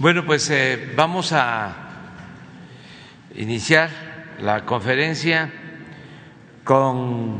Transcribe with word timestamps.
Bueno, 0.00 0.24
pues 0.24 0.48
eh, 0.50 0.92
vamos 0.94 1.32
a 1.32 1.74
iniciar 3.34 3.90
la 4.40 4.64
conferencia 4.64 5.52
con 6.62 7.38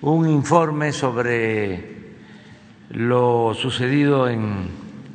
un 0.00 0.28
informe 0.28 0.92
sobre 0.92 2.16
lo 2.90 3.54
sucedido 3.54 4.28
en 4.28 4.68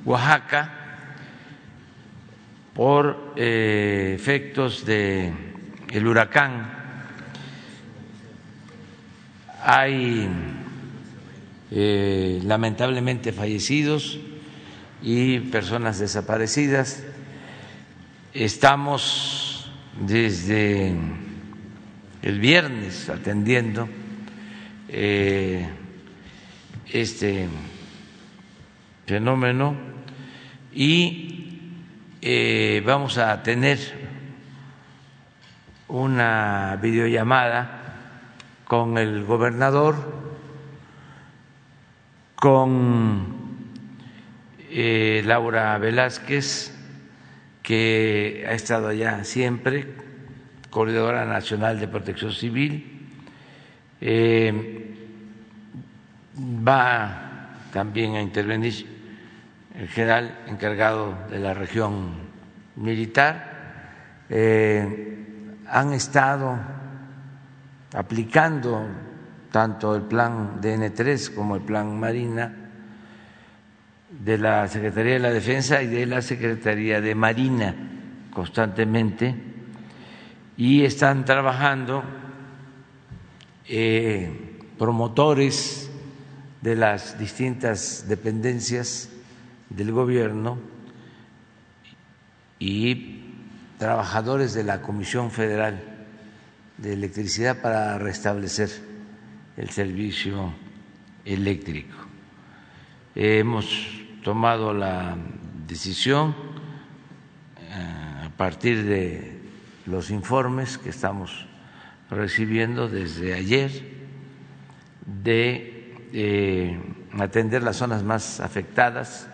Oaxaca 0.05 0.71
por 2.73 3.33
eh, 3.35 4.13
efectos 4.15 4.85
del 4.85 5.33
el 5.91 6.07
huracán. 6.07 6.71
Hay 9.61 10.29
eh, 11.69 12.39
lamentablemente 12.45 13.33
fallecidos 13.33 14.21
y 15.03 15.39
personas 15.41 15.99
desaparecidas. 15.99 17.03
Estamos 18.33 19.69
desde 19.99 20.95
el 22.21 22.39
viernes 22.39 23.09
atendiendo 23.09 23.89
eh, 24.87 25.69
este 26.89 27.49
fenómeno 29.05 29.75
y 30.73 31.59
eh, 32.21 32.81
vamos 32.85 33.17
a 33.17 33.43
tener 33.43 33.79
una 35.89 36.79
videollamada 36.81 37.81
con 38.65 38.97
el 38.97 39.25
gobernador, 39.25 39.95
con 42.35 43.42
eh, 44.75 45.21
Laura 45.23 45.77
Velázquez, 45.77 46.73
que 47.61 48.43
ha 48.47 48.53
estado 48.53 48.87
allá 48.87 49.23
siempre, 49.23 49.87
Coordinadora 50.71 51.25
Nacional 51.25 51.79
de 51.79 51.87
Protección 51.87 52.31
Civil. 52.31 53.07
Eh, 54.01 54.95
va 56.35 57.51
también 57.71 58.15
a 58.15 58.21
intervenir 58.21 58.87
el 59.77 59.87
general 59.87 60.39
encargado 60.47 61.15
de 61.29 61.39
la 61.39 61.53
región 61.53 62.13
militar. 62.75 64.25
Eh, 64.29 65.15
han 65.67 65.93
estado 65.93 66.57
aplicando 67.93 68.87
tanto 69.51 69.95
el 69.95 70.01
plan 70.01 70.59
DN3 70.59 71.35
como 71.35 71.55
el 71.55 71.61
plan 71.61 71.99
Marina 71.99 72.62
de 74.19 74.37
la 74.37 74.67
Secretaría 74.67 75.13
de 75.13 75.19
la 75.19 75.31
Defensa 75.31 75.81
y 75.81 75.87
de 75.87 76.05
la 76.05 76.21
Secretaría 76.21 77.01
de 77.01 77.15
Marina 77.15 77.75
constantemente 78.31 79.35
y 80.57 80.83
están 80.83 81.25
trabajando 81.25 82.03
eh, 83.67 84.59
promotores 84.77 85.89
de 86.61 86.75
las 86.75 87.17
distintas 87.19 88.05
dependencias 88.07 89.09
del 89.69 89.91
gobierno 89.91 90.57
y 92.59 93.21
trabajadores 93.77 94.53
de 94.53 94.63
la 94.63 94.81
Comisión 94.81 95.31
Federal 95.31 95.83
de 96.77 96.93
Electricidad 96.93 97.61
para 97.61 97.97
restablecer 97.97 98.69
el 99.57 99.69
servicio 99.69 100.53
eléctrico. 101.25 101.95
Hemos 103.15 104.02
tomado 104.23 104.73
la 104.73 105.17
decisión 105.67 106.33
eh, 107.59 108.25
a 108.25 108.29
partir 108.37 108.83
de 108.83 109.39
los 109.85 110.09
informes 110.09 110.77
que 110.77 110.89
estamos 110.89 111.45
recibiendo 112.09 112.87
desde 112.87 113.33
ayer 113.33 113.71
de 115.05 116.09
eh, 116.13 116.79
atender 117.19 117.63
las 117.63 117.77
zonas 117.77 118.03
más 118.03 118.39
afectadas, 118.39 119.27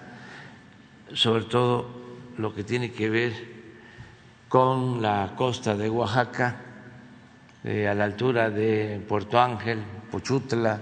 sobre 1.13 1.43
todo 1.43 1.89
lo 2.37 2.55
que 2.55 2.63
tiene 2.63 2.91
que 2.91 3.09
ver 3.09 3.33
con 4.47 5.01
la 5.01 5.33
costa 5.35 5.75
de 5.75 5.89
Oaxaca, 5.89 6.55
eh, 7.63 7.87
a 7.87 7.93
la 7.93 8.05
altura 8.05 8.49
de 8.49 9.03
Puerto 9.07 9.39
Ángel, 9.39 9.79
Pochutla, 10.09 10.79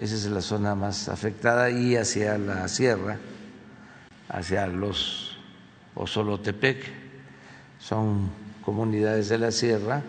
esa 0.00 0.14
es 0.14 0.24
la 0.24 0.40
zona 0.40 0.74
más 0.74 1.10
afectada, 1.10 1.70
y 1.70 1.94
hacia 1.94 2.38
la 2.38 2.66
sierra, 2.68 3.18
hacia 4.30 4.66
los 4.66 5.36
Osolotepec, 5.94 6.82
son 7.78 8.30
comunidades 8.64 9.28
de 9.28 9.38
la 9.38 9.50
sierra 9.50 10.02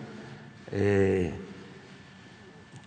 eh, 0.70 1.34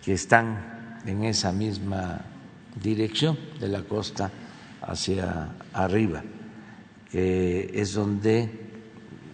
que 0.02 0.14
están 0.14 1.00
en 1.06 1.22
esa 1.24 1.52
misma 1.52 2.22
dirección 2.82 3.38
de 3.60 3.68
la 3.68 3.82
costa 3.82 4.32
hacia 4.82 5.50
arriba, 5.72 6.24
que 7.08 7.70
es 7.72 7.92
donde 7.92 8.50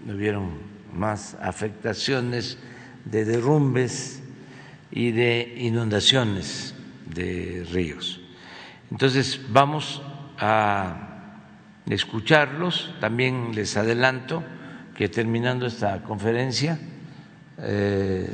hubieron 0.06 0.50
más 0.92 1.36
afectaciones 1.40 2.58
de 3.06 3.24
derrumbes 3.24 4.20
y 4.90 5.12
de 5.12 5.54
inundaciones 5.56 6.74
de 7.14 7.66
ríos. 7.72 8.20
Entonces, 8.90 9.40
vamos 9.48 10.02
a 10.38 11.12
escucharlos. 11.86 12.94
También 13.00 13.54
les 13.54 13.76
adelanto 13.76 14.42
que 14.94 15.08
terminando 15.08 15.66
esta 15.66 16.02
conferencia 16.02 16.78
eh, 17.58 18.28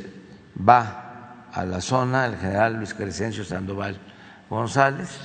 va 0.67 1.45
a 1.51 1.65
la 1.65 1.81
zona 1.81 2.25
el 2.25 2.37
general 2.37 2.75
Luis 2.75 2.93
Crescencio 2.93 3.43
Sandoval 3.43 3.97
González. 4.49 5.17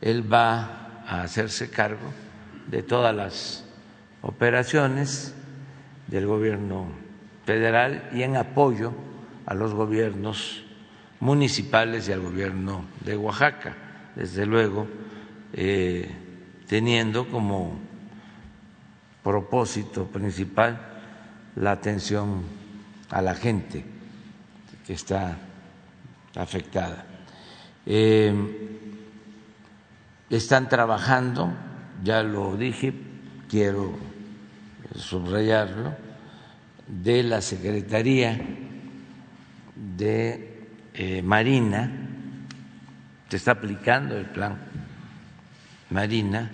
Él 0.00 0.30
va 0.32 1.02
a 1.06 1.22
hacerse 1.22 1.70
cargo 1.70 2.12
de 2.66 2.82
todas 2.82 3.14
las 3.14 3.64
operaciones 4.22 5.34
del 6.06 6.26
gobierno 6.26 6.88
federal 7.44 8.08
y 8.12 8.22
en 8.22 8.36
apoyo 8.36 8.92
a 9.46 9.54
los 9.54 9.74
gobiernos 9.74 10.64
municipales 11.20 12.08
y 12.08 12.12
al 12.12 12.20
gobierno 12.20 12.84
de 13.04 13.16
Oaxaca, 13.16 13.76
desde 14.16 14.46
luego 14.46 14.86
eh, 15.52 16.10
teniendo 16.66 17.28
como 17.28 17.78
propósito 19.22 20.06
principal 20.06 20.80
la 21.56 21.72
atención 21.72 22.42
a 23.10 23.20
la 23.20 23.34
gente 23.34 23.84
que 24.86 24.94
está 24.94 25.36
afectada. 26.36 27.04
Eh, 27.84 28.32
están 30.30 30.68
trabajando, 30.68 31.52
ya 32.02 32.22
lo 32.22 32.56
dije, 32.56 32.94
quiero 33.48 33.98
subrayarlo, 34.94 35.94
de 36.86 37.22
la 37.22 37.40
Secretaría 37.40 38.40
de 39.74 40.49
eh, 41.02 41.22
Marina, 41.22 41.90
se 43.30 43.38
está 43.38 43.52
aplicando 43.52 44.18
el 44.18 44.26
plan 44.26 44.58
Marina 45.88 46.50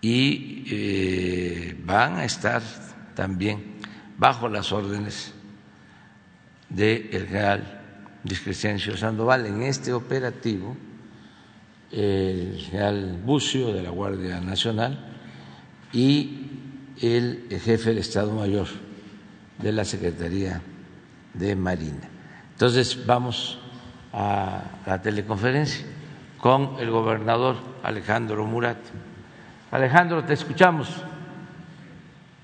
y 0.00 0.64
eh, 0.70 1.78
van 1.84 2.14
a 2.16 2.24
estar 2.24 2.62
también 3.14 3.74
bajo 4.16 4.48
las 4.48 4.72
órdenes 4.72 5.34
del 6.70 7.10
general 7.10 7.82
Discrescencio 8.24 8.96
Sandoval 8.96 9.44
en 9.44 9.60
este 9.64 9.92
operativo, 9.92 10.74
el 11.92 12.56
general 12.70 13.20
Bucio 13.22 13.74
de 13.74 13.82
la 13.82 13.90
Guardia 13.90 14.40
Nacional 14.40 14.98
y 15.92 16.48
el 17.02 17.46
jefe 17.62 17.90
del 17.90 17.98
Estado 17.98 18.32
Mayor 18.32 18.68
de 19.58 19.72
la 19.72 19.84
Secretaría 19.84 20.62
de 21.34 21.54
Marina. 21.54 22.15
Entonces 22.56 23.04
vamos 23.04 23.58
a 24.14 24.62
la 24.86 25.02
teleconferencia 25.02 25.84
con 26.40 26.76
el 26.80 26.90
gobernador 26.90 27.56
Alejandro 27.82 28.46
Murat. 28.46 28.78
Alejandro, 29.70 30.24
te 30.24 30.32
escuchamos. 30.32 30.88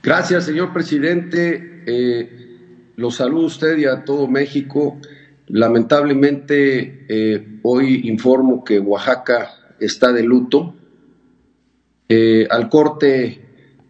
Gracias, 0.02 0.44
señor 0.44 0.70
presidente. 0.70 1.82
Eh, 1.86 2.92
lo 2.96 3.10
saludo 3.10 3.44
a 3.44 3.46
usted 3.46 3.78
y 3.78 3.86
a 3.86 4.04
todo 4.04 4.28
México. 4.28 4.98
Lamentablemente, 5.46 7.06
eh, 7.08 7.60
hoy 7.62 8.06
informo 8.06 8.62
que 8.64 8.80
Oaxaca 8.80 9.48
está 9.80 10.12
de 10.12 10.24
luto. 10.24 10.74
Eh, 12.10 12.46
al 12.50 12.68
corte 12.68 13.40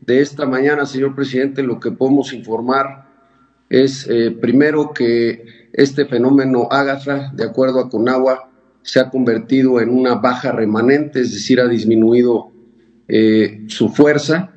de 0.00 0.20
esta 0.20 0.46
mañana, 0.46 0.86
señor 0.86 1.16
presidente, 1.16 1.64
lo 1.64 1.80
que 1.80 1.90
podemos 1.90 2.32
informar 2.32 3.01
es 3.72 4.06
primero 4.40 4.92
que 4.92 5.44
este 5.72 6.04
fenómeno 6.04 6.68
Ágatra, 6.70 7.32
de 7.34 7.44
acuerdo 7.44 7.80
a 7.80 7.88
Conagua, 7.88 8.50
se 8.82 9.00
ha 9.00 9.08
convertido 9.08 9.80
en 9.80 9.88
una 9.88 10.16
baja 10.16 10.52
remanente, 10.52 11.20
es 11.20 11.32
decir, 11.32 11.58
ha 11.58 11.66
disminuido 11.66 12.52
su 13.68 13.88
fuerza. 13.88 14.52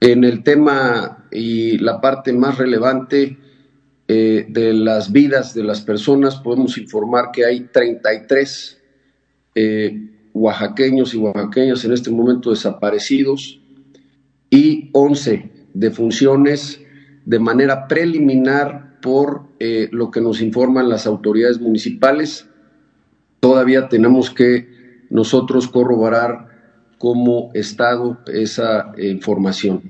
En 0.00 0.24
el 0.24 0.42
tema 0.42 1.26
y 1.30 1.78
la 1.78 2.02
parte 2.02 2.34
más 2.34 2.58
relevante 2.58 3.38
de 4.06 4.72
las 4.74 5.10
vidas 5.10 5.54
de 5.54 5.64
las 5.64 5.80
personas, 5.80 6.36
podemos 6.36 6.76
informar 6.76 7.30
que 7.32 7.46
hay 7.46 7.60
33 7.72 8.78
oaxaqueños 10.34 11.14
y 11.14 11.16
oaxaqueñas 11.16 11.82
en 11.86 11.92
este 11.92 12.10
momento 12.10 12.50
desaparecidos 12.50 13.58
y 14.50 14.90
11 14.92 15.50
defunciones 15.72 16.80
de 17.28 17.38
manera 17.38 17.86
preliminar 17.88 19.00
por 19.02 19.42
eh, 19.60 19.90
lo 19.92 20.10
que 20.10 20.22
nos 20.22 20.40
informan 20.40 20.88
las 20.88 21.06
autoridades 21.06 21.60
municipales. 21.60 22.48
Todavía 23.38 23.90
tenemos 23.90 24.30
que 24.30 25.04
nosotros 25.10 25.68
corroborar 25.68 26.48
como 26.96 27.50
Estado 27.52 28.18
esa 28.32 28.92
eh, 28.96 29.10
información. 29.10 29.82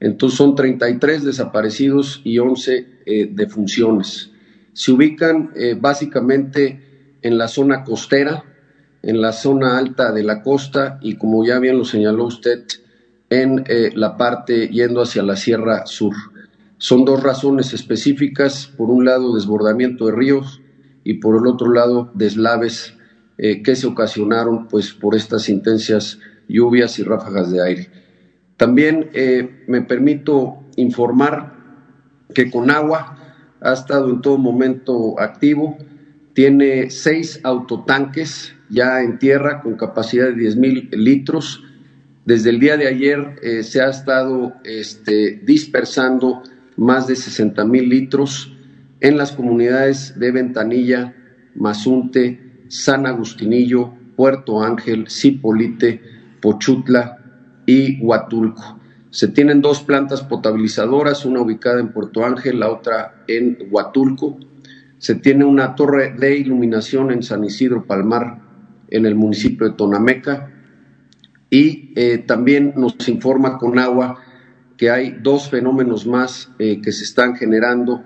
Entonces 0.00 0.36
son 0.36 0.54
33 0.54 1.24
desaparecidos 1.24 2.20
y 2.24 2.38
11 2.40 2.86
eh, 3.06 3.30
defunciones. 3.32 4.30
Se 4.74 4.92
ubican 4.92 5.52
básicamente 5.80 7.18
en 7.22 7.38
la 7.38 7.48
zona 7.48 7.84
costera, 7.84 8.44
en 9.02 9.22
la 9.22 9.32
zona 9.32 9.78
alta 9.78 10.12
de 10.12 10.22
la 10.22 10.42
costa 10.42 10.98
y 11.00 11.16
como 11.16 11.42
ya 11.46 11.58
bien 11.58 11.78
lo 11.78 11.86
señaló 11.86 12.26
usted, 12.26 12.64
en 13.30 13.64
la 13.94 14.18
parte 14.18 14.68
yendo 14.68 15.00
hacia 15.00 15.22
la 15.22 15.36
Sierra 15.36 15.86
Sur. 15.86 16.14
Son 16.78 17.04
dos 17.04 17.22
razones 17.22 17.72
específicas, 17.72 18.66
por 18.66 18.90
un 18.90 19.04
lado 19.04 19.34
desbordamiento 19.34 20.06
de 20.06 20.12
ríos 20.12 20.60
y 21.04 21.14
por 21.14 21.36
el 21.36 21.46
otro 21.46 21.72
lado 21.72 22.10
deslaves 22.14 22.94
eh, 23.38 23.62
que 23.62 23.76
se 23.76 23.86
ocasionaron 23.86 24.68
pues, 24.68 24.92
por 24.92 25.14
estas 25.14 25.48
intensas 25.48 26.18
lluvias 26.48 26.98
y 26.98 27.02
ráfagas 27.02 27.50
de 27.50 27.62
aire. 27.62 27.90
También 28.56 29.10
eh, 29.12 29.64
me 29.68 29.82
permito 29.82 30.58
informar 30.76 31.54
que 32.34 32.50
Conagua 32.50 33.18
ha 33.60 33.72
estado 33.72 34.10
en 34.10 34.20
todo 34.20 34.38
momento 34.38 35.18
activo, 35.18 35.78
tiene 36.34 36.90
seis 36.90 37.40
autotanques 37.42 38.54
ya 38.68 39.02
en 39.02 39.18
tierra 39.18 39.62
con 39.62 39.76
capacidad 39.76 40.26
de 40.26 40.34
10 40.34 40.56
mil 40.56 40.88
litros. 40.92 41.62
Desde 42.24 42.50
el 42.50 42.60
día 42.60 42.76
de 42.76 42.88
ayer 42.88 43.36
eh, 43.42 43.62
se 43.62 43.80
ha 43.80 43.88
estado 43.88 44.54
este, 44.64 45.40
dispersando 45.44 46.42
más 46.76 47.06
de 47.06 47.16
60 47.16 47.64
mil 47.64 47.88
litros 47.88 48.52
en 49.00 49.16
las 49.16 49.32
comunidades 49.32 50.18
de 50.18 50.32
Ventanilla, 50.32 51.14
Mazunte, 51.54 52.64
San 52.68 53.06
Agustinillo, 53.06 53.92
Puerto 54.16 54.62
Ángel, 54.62 55.08
Cipolite, 55.08 56.00
Pochutla 56.40 57.18
y 57.66 58.00
Huatulco. 58.00 58.80
Se 59.10 59.28
tienen 59.28 59.62
dos 59.62 59.82
plantas 59.82 60.22
potabilizadoras, 60.22 61.24
una 61.24 61.40
ubicada 61.40 61.80
en 61.80 61.92
Puerto 61.92 62.24
Ángel, 62.24 62.60
la 62.60 62.70
otra 62.70 63.24
en 63.28 63.58
Huatulco. 63.70 64.38
Se 64.98 65.14
tiene 65.14 65.44
una 65.44 65.74
torre 65.74 66.14
de 66.18 66.36
iluminación 66.36 67.10
en 67.10 67.22
San 67.22 67.44
Isidro 67.44 67.86
Palmar, 67.86 68.40
en 68.90 69.06
el 69.06 69.14
municipio 69.14 69.68
de 69.68 69.74
Tonameca. 69.74 70.50
Y 71.48 71.92
eh, 71.96 72.18
también 72.18 72.74
nos 72.76 73.08
informa 73.08 73.58
con 73.58 73.78
agua 73.78 74.18
que 74.76 74.90
hay 74.90 75.16
dos 75.22 75.50
fenómenos 75.50 76.06
más 76.06 76.50
eh, 76.58 76.80
que 76.82 76.92
se 76.92 77.04
están 77.04 77.36
generando 77.36 78.04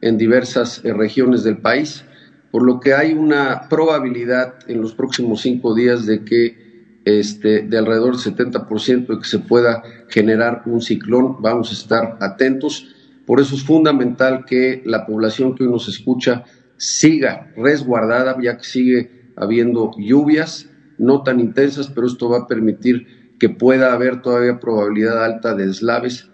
en 0.00 0.18
diversas 0.18 0.82
eh, 0.84 0.92
regiones 0.92 1.42
del 1.44 1.58
país, 1.58 2.04
por 2.50 2.62
lo 2.62 2.80
que 2.80 2.94
hay 2.94 3.12
una 3.12 3.68
probabilidad 3.68 4.54
en 4.66 4.80
los 4.80 4.94
próximos 4.94 5.40
cinco 5.42 5.74
días 5.74 6.06
de 6.06 6.24
que 6.24 6.70
este, 7.04 7.62
de 7.62 7.78
alrededor 7.78 8.16
del 8.16 8.34
70% 8.34 9.06
de 9.06 9.18
que 9.18 9.28
se 9.28 9.38
pueda 9.38 9.82
generar 10.08 10.62
un 10.66 10.82
ciclón. 10.82 11.40
Vamos 11.40 11.70
a 11.70 11.74
estar 11.74 12.18
atentos. 12.20 12.94
Por 13.26 13.40
eso 13.40 13.54
es 13.54 13.64
fundamental 13.64 14.44
que 14.44 14.82
la 14.84 15.06
población 15.06 15.54
que 15.54 15.64
hoy 15.64 15.70
nos 15.70 15.88
escucha 15.88 16.44
siga 16.76 17.52
resguardada, 17.56 18.36
ya 18.42 18.56
que 18.58 18.64
sigue 18.64 19.32
habiendo 19.36 19.92
lluvias, 19.96 20.68
no 20.98 21.22
tan 21.22 21.40
intensas, 21.40 21.88
pero 21.88 22.06
esto 22.06 22.28
va 22.28 22.40
a 22.40 22.46
permitir 22.46 23.19
que 23.40 23.48
pueda 23.48 23.92
haber 23.92 24.22
todavía 24.22 24.60
probabilidad 24.60 25.24
alta 25.24 25.54
de 25.54 25.66
deslaves 25.66 26.28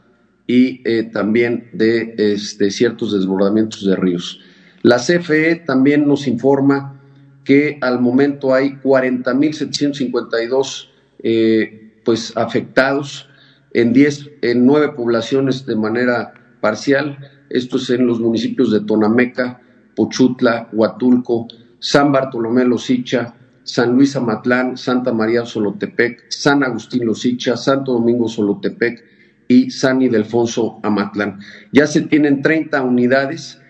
y 0.46 0.82
eh, 0.84 1.04
también 1.04 1.70
de 1.72 2.14
este, 2.18 2.70
ciertos 2.70 3.12
desbordamientos 3.12 3.86
de 3.86 3.96
ríos. 3.96 4.40
La 4.82 4.98
CFE 4.98 5.62
también 5.66 6.06
nos 6.06 6.26
informa 6.26 7.00
que 7.44 7.78
al 7.80 8.00
momento 8.00 8.52
hay 8.52 8.72
40.752 8.82 10.88
eh, 11.22 11.94
pues, 12.04 12.36
afectados 12.36 13.30
en, 13.72 13.92
10, 13.92 14.30
en 14.42 14.66
9 14.66 14.94
poblaciones 14.96 15.64
de 15.64 15.76
manera 15.76 16.34
parcial. 16.60 17.18
Esto 17.50 17.76
es 17.76 17.88
en 17.90 18.04
los 18.06 18.18
municipios 18.18 18.72
de 18.72 18.80
Tonameca, 18.80 19.60
Pochutla, 19.94 20.68
Huatulco, 20.72 21.46
San 21.78 22.10
Bartolomé 22.10 22.64
Losicha, 22.64 23.32
San 23.66 23.96
Luis 23.96 24.14
Amatlán, 24.14 24.76
Santa 24.76 25.12
María 25.12 25.44
Solotepec, 25.44 26.30
San 26.30 26.62
Agustín 26.62 27.04
Losicha, 27.04 27.56
Santo 27.56 27.92
Domingo 27.94 28.28
Solotepec 28.28 29.04
y 29.48 29.70
San 29.70 30.00
Ildefonso 30.00 30.78
Amatlán. 30.84 31.40
Ya 31.72 31.88
se 31.88 32.02
tienen 32.02 32.42
30 32.42 32.80
unidades 32.82 33.60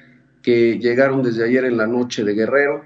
que 0.43 0.79
llegaron 0.79 1.23
desde 1.23 1.45
ayer 1.45 1.65
en 1.65 1.79
la 1.79 1.87
noche 1.87 2.25
de 2.25 2.35
Guerrero 2.35 2.85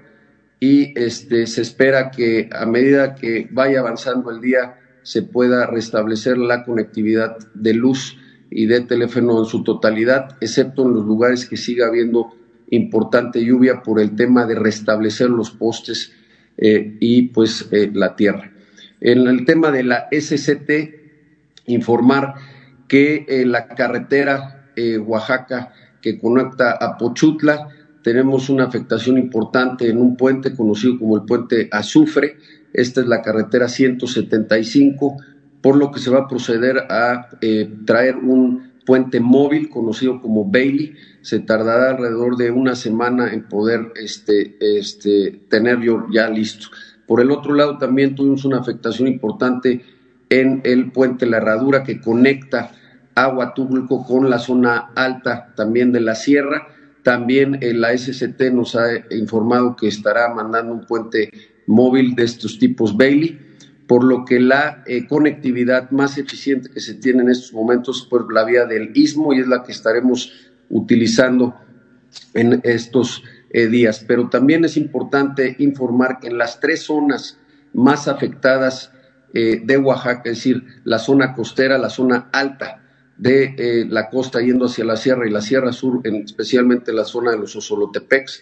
y 0.61 0.97
este, 0.97 1.47
se 1.47 1.61
espera 1.61 2.11
que 2.11 2.49
a 2.53 2.65
medida 2.65 3.13
que 3.15 3.49
vaya 3.51 3.81
avanzando 3.81 4.31
el 4.31 4.39
día 4.39 4.77
se 5.03 5.21
pueda 5.21 5.67
restablecer 5.67 6.37
la 6.37 6.63
conectividad 6.63 7.37
de 7.53 7.73
luz 7.73 8.17
y 8.49 8.67
de 8.67 8.81
teléfono 8.81 9.39
en 9.39 9.45
su 9.45 9.63
totalidad, 9.63 10.37
excepto 10.39 10.85
en 10.85 10.93
los 10.93 11.05
lugares 11.05 11.45
que 11.45 11.57
siga 11.57 11.87
habiendo 11.87 12.31
importante 12.69 13.43
lluvia 13.43 13.81
por 13.83 13.99
el 13.99 14.15
tema 14.15 14.45
de 14.45 14.55
restablecer 14.55 15.29
los 15.29 15.51
postes 15.51 16.13
eh, 16.57 16.97
y 16.99 17.23
pues 17.29 17.67
eh, 17.71 17.89
la 17.93 18.15
tierra. 18.15 18.51
En 18.99 19.27
el 19.27 19.45
tema 19.45 19.71
de 19.71 19.83
la 19.83 20.07
SCT, 20.11 20.71
informar 21.67 22.35
que 22.87 23.25
eh, 23.27 23.45
la 23.45 23.67
carretera 23.67 24.57
Oaxaca 25.05 25.73
que 26.01 26.17
conecta 26.17 26.71
a 26.71 26.97
Pochutla, 26.97 27.67
tenemos 28.03 28.49
una 28.49 28.65
afectación 28.65 29.17
importante 29.17 29.87
en 29.89 29.97
un 29.97 30.17
puente 30.17 30.55
conocido 30.55 30.97
como 30.97 31.17
el 31.17 31.23
puente 31.23 31.67
Azufre. 31.71 32.37
Esta 32.73 33.01
es 33.01 33.07
la 33.07 33.21
carretera 33.21 33.67
175, 33.67 35.17
por 35.61 35.75
lo 35.75 35.91
que 35.91 35.99
se 35.99 36.09
va 36.09 36.19
a 36.19 36.27
proceder 36.27 36.77
a 36.89 37.29
traer 37.85 38.15
un 38.15 38.70
puente 38.85 39.19
móvil 39.19 39.69
conocido 39.69 40.21
como 40.21 40.45
Bailey. 40.45 40.95
Se 41.21 41.39
tardará 41.39 41.91
alrededor 41.91 42.37
de 42.37 42.51
una 42.51 42.75
semana 42.75 43.33
en 43.33 43.47
poder 43.47 43.91
este, 43.95 44.57
este, 44.59 45.41
tenerlo 45.49 46.07
ya 46.11 46.29
listo. 46.29 46.67
Por 47.07 47.21
el 47.21 47.31
otro 47.31 47.53
lado, 47.53 47.77
también 47.77 48.15
tuvimos 48.15 48.45
una 48.45 48.59
afectación 48.59 49.07
importante 49.07 49.83
en 50.29 50.61
el 50.63 50.91
puente 50.91 51.25
La 51.25 51.37
Herradura 51.37 51.83
que 51.83 51.99
conecta 51.99 52.71
Agua 53.15 53.53
Túblico 53.53 54.05
con 54.05 54.29
la 54.29 54.39
zona 54.39 54.91
alta 54.95 55.53
también 55.55 55.91
de 55.91 55.99
la 55.99 56.15
sierra. 56.15 56.67
También 57.03 57.59
la 57.61 57.97
SCT 57.97 58.51
nos 58.53 58.75
ha 58.75 58.87
informado 59.11 59.75
que 59.75 59.87
estará 59.87 60.33
mandando 60.33 60.73
un 60.73 60.85
puente 60.85 61.31
móvil 61.67 62.15
de 62.15 62.23
estos 62.23 62.59
tipos 62.59 62.95
Bailey 62.95 63.50
por 63.91 64.05
lo 64.05 64.23
que 64.23 64.39
la 64.39 64.85
eh, 64.87 65.05
conectividad 65.05 65.91
más 65.91 66.17
eficiente 66.17 66.69
que 66.69 66.79
se 66.79 66.93
tiene 66.93 67.23
en 67.23 67.29
estos 67.29 67.51
momentos 67.51 67.97
es 67.97 68.05
por 68.05 68.33
la 68.33 68.45
vía 68.45 68.65
del 68.65 68.91
istmo 68.95 69.33
y 69.33 69.41
es 69.41 69.47
la 69.47 69.63
que 69.63 69.73
estaremos 69.73 70.31
utilizando 70.69 71.53
en 72.33 72.61
estos 72.63 73.21
eh, 73.49 73.67
días. 73.67 74.05
Pero 74.07 74.29
también 74.29 74.63
es 74.63 74.77
importante 74.77 75.57
informar 75.59 76.21
que 76.21 76.27
en 76.29 76.37
las 76.37 76.61
tres 76.61 76.83
zonas 76.83 77.37
más 77.73 78.07
afectadas 78.07 78.93
eh, 79.33 79.59
de 79.61 79.77
Oaxaca, 79.77 80.29
es 80.29 80.37
decir, 80.37 80.63
la 80.85 80.97
zona 80.97 81.33
costera, 81.33 81.77
la 81.77 81.89
zona 81.89 82.29
alta 82.31 82.81
de 83.17 83.85
la 83.89 84.09
costa 84.09 84.39
yendo 84.39 84.67
hacia 84.67 84.85
la 84.85 84.95
sierra 84.95 85.27
y 85.27 85.31
la 85.31 85.41
sierra 85.41 85.73
sur, 85.73 85.99
especialmente 86.05 86.93
la 86.93 87.03
zona 87.03 87.31
de 87.31 87.39
los 87.39 87.57
Osolotepecs, 87.57 88.41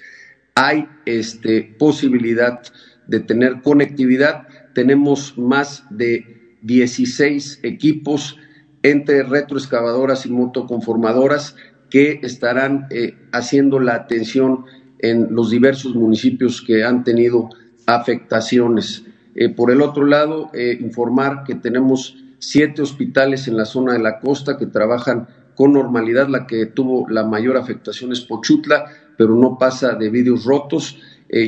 hay 0.53 0.87
este, 1.07 1.75
posibilidad 1.79 2.61
de 3.07 3.19
tener 3.21 3.63
conectividad 3.63 4.47
tenemos 4.73 5.37
más 5.37 5.85
de 5.89 6.57
16 6.61 7.59
equipos 7.63 8.37
entre 8.83 9.23
retroexcavadoras 9.23 10.25
y 10.25 10.31
motoconformadoras 10.31 11.55
que 11.89 12.19
estarán 12.23 12.87
eh, 12.91 13.17
haciendo 13.31 13.79
la 13.79 13.95
atención 13.95 14.65
en 14.99 15.33
los 15.33 15.49
diversos 15.49 15.95
municipios 15.95 16.61
que 16.61 16.83
han 16.83 17.03
tenido 17.03 17.49
afectaciones. 17.85 19.05
Eh, 19.35 19.49
por 19.49 19.71
el 19.71 19.81
otro 19.81 20.05
lado, 20.05 20.49
eh, 20.53 20.77
informar 20.79 21.43
que 21.43 21.55
tenemos 21.55 22.17
siete 22.39 22.81
hospitales 22.81 23.47
en 23.47 23.57
la 23.57 23.65
zona 23.65 23.93
de 23.93 23.99
la 23.99 24.19
costa 24.19 24.57
que 24.57 24.65
trabajan 24.65 25.27
con 25.55 25.73
normalidad. 25.73 26.27
La 26.27 26.47
que 26.47 26.65
tuvo 26.67 27.09
la 27.09 27.23
mayor 27.23 27.57
afectación 27.57 28.11
es 28.11 28.21
Pochutla, 28.21 28.85
pero 29.17 29.35
no 29.35 29.57
pasa 29.57 29.95
de 29.95 30.09
vidrios 30.09 30.45
rotos. 30.45 30.97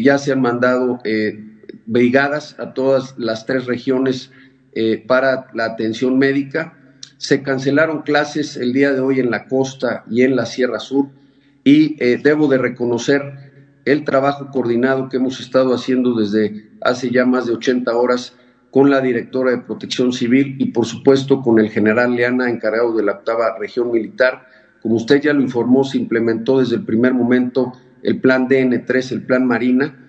ya 0.04 0.20
se 0.20 0.32
han 0.32 0.42
mandado 0.42 1.00
brigadas 1.86 2.56
a 2.60 2.74
todas 2.74 3.16
las 3.18 3.46
tres 3.46 3.66
regiones 3.66 4.32
eh, 4.74 5.04
para 5.06 5.48
la 5.54 5.66
atención 5.66 6.18
médica. 6.18 6.78
Se 7.18 7.44
cancelaron 7.44 8.02
clases 8.02 8.58
el 8.58 8.74
día 8.74 8.94
de 8.94 9.02
hoy 9.02 9.20
en 9.20 9.32
la 9.32 9.48
costa 9.48 10.04
y 10.10 10.24
en 10.24 10.36
la 10.36 10.46
Sierra 10.46 10.80
Sur 10.80 11.10
y 11.64 11.96
eh, 12.04 12.20
debo 12.24 12.48
de 12.48 12.58
reconocer 12.58 13.52
el 13.86 14.04
trabajo 14.06 14.50
coordinado 14.52 15.10
que 15.10 15.18
hemos 15.18 15.40
estado 15.40 15.74
haciendo 15.74 16.14
desde 16.14 16.70
hace 16.82 17.10
ya 17.10 17.26
más 17.26 17.46
de 17.46 17.54
80 17.54 17.96
horas 17.96 18.36
con 18.72 18.90
la 18.90 19.02
directora 19.02 19.52
de 19.52 19.58
Protección 19.58 20.14
Civil 20.14 20.56
y, 20.58 20.68
por 20.72 20.86
supuesto, 20.86 21.42
con 21.42 21.60
el 21.60 21.70
general 21.70 22.16
Leana, 22.16 22.50
encargado 22.50 22.96
de 22.96 23.04
la 23.04 23.14
octava 23.14 23.58
región 23.60 23.92
militar. 23.92 24.48
Como 24.82 24.96
usted 24.96 25.22
ya 25.22 25.34
lo 25.34 25.42
informó, 25.42 25.84
se 25.84 25.98
implementó 25.98 26.60
desde 26.60 26.76
el 26.76 26.86
primer 26.86 27.14
momento 27.14 27.74
el 28.02 28.20
plan 28.20 28.48
DN3, 28.48 29.12
el 29.12 29.24
plan 29.24 29.46
Marina. 29.46 30.00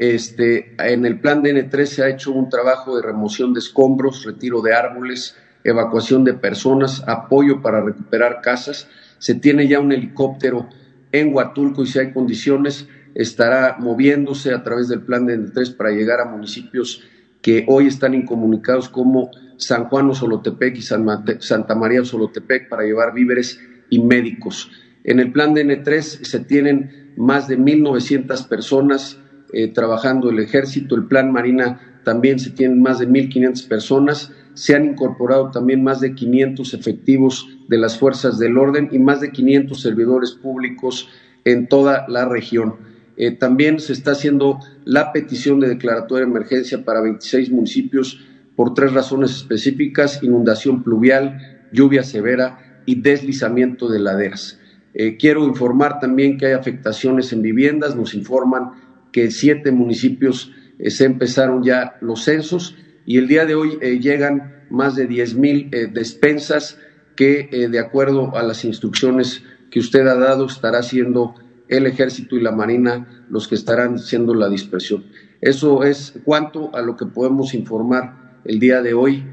Este, 0.00 0.74
en 0.78 1.04
el 1.04 1.20
plan 1.20 1.42
DN3 1.42 1.84
se 1.84 2.02
ha 2.02 2.08
hecho 2.08 2.32
un 2.32 2.48
trabajo 2.48 2.96
de 2.96 3.02
remoción 3.02 3.52
de 3.52 3.60
escombros, 3.60 4.24
retiro 4.24 4.62
de 4.62 4.72
árboles, 4.72 5.36
evacuación 5.62 6.24
de 6.24 6.32
personas, 6.32 7.04
apoyo 7.06 7.60
para 7.60 7.82
recuperar 7.82 8.40
casas. 8.40 8.88
Se 9.18 9.34
tiene 9.34 9.68
ya 9.68 9.78
un 9.78 9.92
helicóptero 9.92 10.70
en 11.12 11.34
Huatulco 11.34 11.82
y 11.82 11.86
si 11.86 11.98
hay 11.98 12.14
condiciones 12.14 12.88
estará 13.14 13.76
moviéndose 13.78 14.54
a 14.54 14.62
través 14.62 14.88
del 14.88 15.02
plan 15.02 15.26
DN3 15.26 15.76
para 15.76 15.90
llegar 15.90 16.22
a 16.22 16.24
municipios 16.24 17.02
que 17.42 17.66
hoy 17.68 17.86
están 17.86 18.14
incomunicados 18.14 18.88
como 18.88 19.30
San 19.58 19.84
Juan 19.84 20.14
Solotepec 20.14 20.78
y 20.78 20.82
Santa 20.82 21.74
María 21.74 22.06
Solotepec 22.06 22.70
para 22.70 22.84
llevar 22.84 23.12
víveres 23.12 23.60
y 23.90 23.98
médicos. 23.98 24.70
En 25.04 25.20
el 25.20 25.30
plan 25.30 25.54
DN3 25.54 26.00
se 26.00 26.40
tienen 26.40 27.12
más 27.18 27.48
de 27.48 27.58
1.900 27.58 28.48
personas 28.48 29.18
eh, 29.52 29.68
trabajando 29.68 30.30
el 30.30 30.38
ejército, 30.38 30.94
el 30.94 31.04
plan 31.04 31.32
Marina 31.32 32.00
también 32.04 32.38
se 32.38 32.50
tienen 32.50 32.80
más 32.80 32.98
de 32.98 33.08
1.500 33.08 33.68
personas, 33.68 34.32
se 34.54 34.74
han 34.74 34.84
incorporado 34.84 35.50
también 35.50 35.82
más 35.82 36.00
de 36.00 36.14
500 36.14 36.74
efectivos 36.74 37.48
de 37.68 37.78
las 37.78 37.98
fuerzas 37.98 38.38
del 38.38 38.58
orden 38.58 38.88
y 38.92 38.98
más 38.98 39.20
de 39.20 39.30
500 39.30 39.80
servidores 39.80 40.32
públicos 40.32 41.08
en 41.44 41.68
toda 41.68 42.04
la 42.08 42.26
región. 42.26 42.76
Eh, 43.16 43.32
también 43.32 43.80
se 43.80 43.92
está 43.92 44.12
haciendo 44.12 44.60
la 44.84 45.12
petición 45.12 45.60
de 45.60 45.68
declaratoria 45.68 46.24
de 46.24 46.30
emergencia 46.30 46.84
para 46.84 47.00
26 47.00 47.50
municipios 47.50 48.20
por 48.56 48.74
tres 48.74 48.92
razones 48.92 49.32
específicas, 49.32 50.22
inundación 50.22 50.82
pluvial, 50.82 51.38
lluvia 51.72 52.02
severa 52.02 52.82
y 52.86 53.00
deslizamiento 53.00 53.88
de 53.88 54.00
laderas. 54.00 54.58
Eh, 54.94 55.16
quiero 55.16 55.44
informar 55.44 56.00
también 56.00 56.36
que 56.36 56.46
hay 56.46 56.52
afectaciones 56.52 57.32
en 57.32 57.42
viviendas, 57.42 57.94
nos 57.94 58.14
informan 58.14 58.72
que 59.12 59.30
siete 59.30 59.70
municipios 59.72 60.52
eh, 60.78 60.90
se 60.90 61.04
empezaron 61.04 61.62
ya 61.62 61.96
los 62.00 62.24
censos 62.24 62.76
y 63.06 63.18
el 63.18 63.28
día 63.28 63.46
de 63.46 63.54
hoy 63.54 63.78
llegan 64.00 64.66
más 64.70 64.94
de 64.94 65.06
10 65.06 65.34
mil 65.34 65.70
despensas 65.92 66.78
que, 67.16 67.68
de 67.68 67.78
acuerdo 67.80 68.36
a 68.36 68.42
las 68.42 68.64
instrucciones 68.64 69.42
que 69.70 69.80
usted 69.80 70.06
ha 70.06 70.14
dado, 70.14 70.46
estará 70.46 70.82
siendo 70.82 71.34
el 71.70 71.86
ejército 71.86 72.36
y 72.36 72.42
la 72.42 72.52
marina 72.52 73.24
los 73.30 73.48
que 73.48 73.54
estarán 73.54 73.94
haciendo 73.94 74.34
la 74.34 74.48
dispersión. 74.48 75.04
Eso 75.40 75.84
es 75.84 76.14
cuanto 76.24 76.74
a 76.74 76.82
lo 76.82 76.96
que 76.96 77.06
podemos 77.06 77.54
informar 77.54 78.40
el 78.44 78.58
día 78.58 78.82
de 78.82 78.92
hoy 78.92 79.24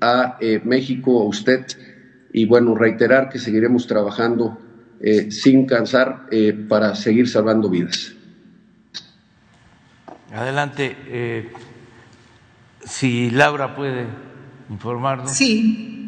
a 0.00 0.36
eh, 0.40 0.60
México, 0.64 1.20
a 1.20 1.24
usted, 1.24 1.66
y 2.32 2.46
bueno, 2.46 2.74
reiterar 2.74 3.28
que 3.28 3.38
seguiremos 3.38 3.86
trabajando 3.86 4.58
eh, 5.00 5.30
sin 5.30 5.66
cansar 5.66 6.26
eh, 6.30 6.52
para 6.68 6.94
seguir 6.94 7.28
salvando 7.28 7.68
vidas. 7.68 8.14
Adelante, 10.32 11.52
si 12.84 13.30
Laura 13.30 13.76
puede 13.76 14.06
informarnos. 14.70 15.30
Sí. 15.32 15.98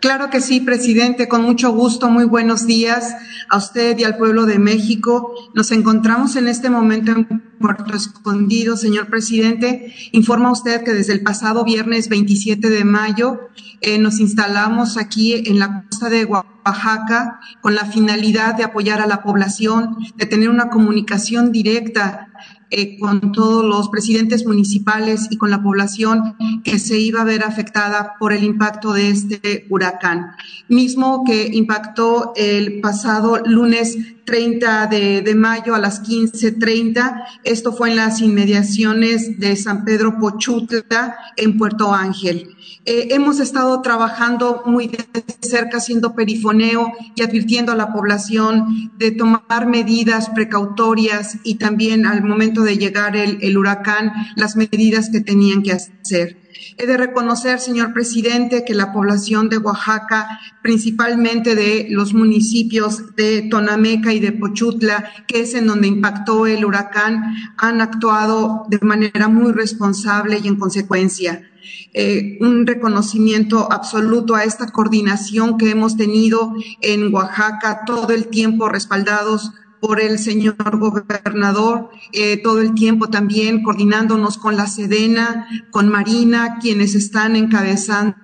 Claro 0.00 0.30
que 0.30 0.40
sí, 0.40 0.60
presidente, 0.60 1.28
con 1.28 1.42
mucho 1.42 1.72
gusto. 1.72 2.10
Muy 2.10 2.24
buenos 2.24 2.66
días 2.66 3.16
a 3.48 3.56
usted 3.56 3.96
y 3.98 4.04
al 4.04 4.18
pueblo 4.18 4.44
de 4.44 4.58
México. 4.58 5.32
Nos 5.54 5.72
encontramos 5.72 6.36
en 6.36 6.48
este 6.48 6.68
momento 6.68 7.12
en 7.12 7.42
Puerto 7.58 7.94
Escondido, 7.94 8.76
señor 8.76 9.08
presidente. 9.08 9.94
Informa 10.12 10.52
usted 10.52 10.84
que 10.84 10.92
desde 10.92 11.12
el 11.12 11.22
pasado 11.22 11.64
viernes 11.64 12.08
27 12.08 12.68
de 12.68 12.84
mayo 12.84 13.48
eh, 13.80 13.98
nos 13.98 14.20
instalamos 14.20 14.96
aquí 14.96 15.34
en 15.34 15.58
la 15.58 15.84
costa 15.88 16.08
de 16.08 16.24
Oaxaca 16.24 17.40
con 17.60 17.74
la 17.74 17.84
finalidad 17.84 18.54
de 18.54 18.64
apoyar 18.64 19.00
a 19.00 19.06
la 19.06 19.22
población, 19.22 19.96
de 20.16 20.26
tener 20.26 20.48
una 20.48 20.68
comunicación 20.68 21.52
directa 21.52 22.28
eh, 22.68 22.98
con 22.98 23.30
todos 23.30 23.64
los 23.64 23.88
presidentes 23.90 24.44
municipales 24.44 25.28
y 25.30 25.36
con 25.36 25.52
la 25.52 25.62
población 25.62 26.34
que 26.64 26.80
se 26.80 26.98
iba 26.98 27.20
a 27.20 27.24
ver 27.24 27.44
afectada 27.44 28.14
por 28.18 28.32
el 28.32 28.42
impacto 28.42 28.92
de 28.92 29.10
este 29.10 29.66
huracán, 29.70 30.32
mismo 30.68 31.22
que 31.24 31.48
impactó 31.52 32.32
el 32.34 32.80
pasado 32.80 33.40
lunes 33.44 33.96
30 34.24 34.88
de, 34.88 35.22
de 35.22 35.34
mayo 35.36 35.76
a 35.76 35.78
las 35.78 36.02
15.30. 36.02 37.24
Esto 37.46 37.72
fue 37.72 37.90
en 37.90 37.96
las 37.96 38.20
inmediaciones 38.20 39.38
de 39.38 39.54
San 39.54 39.84
Pedro 39.84 40.18
Pochutla, 40.18 41.16
en 41.36 41.56
Puerto 41.56 41.94
Ángel. 41.94 42.56
Eh, 42.84 43.08
hemos 43.12 43.38
estado 43.38 43.80
trabajando 43.82 44.64
muy 44.66 44.88
de 44.88 45.04
cerca, 45.40 45.76
haciendo 45.76 46.16
perifoneo 46.16 46.92
y 47.14 47.22
advirtiendo 47.22 47.70
a 47.70 47.76
la 47.76 47.92
población 47.92 48.90
de 48.98 49.12
tomar 49.12 49.68
medidas 49.68 50.28
precautorias 50.30 51.38
y 51.44 51.54
también 51.54 52.04
al 52.04 52.24
momento 52.24 52.62
de 52.62 52.78
llegar 52.78 53.14
el, 53.14 53.38
el 53.40 53.56
huracán, 53.56 54.12
las 54.34 54.56
medidas 54.56 55.08
que 55.10 55.20
tenían 55.20 55.62
que 55.62 55.70
hacer. 55.70 56.45
He 56.78 56.86
de 56.86 56.96
reconocer, 56.96 57.58
señor 57.58 57.92
presidente, 57.92 58.64
que 58.64 58.74
la 58.74 58.92
población 58.92 59.48
de 59.48 59.58
Oaxaca, 59.58 60.40
principalmente 60.62 61.54
de 61.54 61.86
los 61.90 62.12
municipios 62.12 63.14
de 63.16 63.42
Tonameca 63.50 64.12
y 64.12 64.20
de 64.20 64.32
Pochutla, 64.32 65.10
que 65.26 65.40
es 65.40 65.54
en 65.54 65.66
donde 65.66 65.88
impactó 65.88 66.46
el 66.46 66.64
huracán, 66.64 67.34
han 67.56 67.80
actuado 67.80 68.66
de 68.68 68.78
manera 68.82 69.28
muy 69.28 69.52
responsable 69.52 70.38
y 70.42 70.48
en 70.48 70.56
consecuencia. 70.56 71.50
Eh, 71.94 72.36
un 72.40 72.66
reconocimiento 72.66 73.72
absoluto 73.72 74.34
a 74.34 74.44
esta 74.44 74.70
coordinación 74.70 75.56
que 75.56 75.70
hemos 75.70 75.96
tenido 75.96 76.54
en 76.82 77.12
Oaxaca 77.12 77.84
todo 77.86 78.12
el 78.12 78.26
tiempo 78.26 78.68
respaldados 78.68 79.52
por 79.86 80.00
el 80.00 80.18
señor 80.18 80.78
gobernador, 80.78 81.90
eh, 82.12 82.42
todo 82.42 82.60
el 82.60 82.74
tiempo 82.74 83.08
también 83.08 83.62
coordinándonos 83.62 84.36
con 84.36 84.56
la 84.56 84.66
Sedena, 84.66 85.46
con 85.70 85.88
Marina, 85.88 86.58
quienes 86.60 86.96
están 86.96 87.36
encabezando 87.36 88.16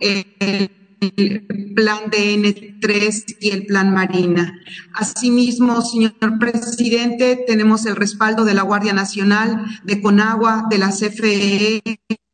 el 0.00 0.70
plan 1.76 2.10
DN3 2.10 3.36
y 3.40 3.50
el 3.50 3.66
plan 3.66 3.94
Marina. 3.94 4.58
Asimismo, 4.94 5.80
señor 5.82 6.12
presidente, 6.40 7.44
tenemos 7.46 7.86
el 7.86 7.94
respaldo 7.94 8.44
de 8.44 8.54
la 8.54 8.62
Guardia 8.62 8.92
Nacional, 8.92 9.66
de 9.84 10.02
Conagua, 10.02 10.66
de 10.68 10.78
la 10.78 10.88
CFE, 10.88 11.82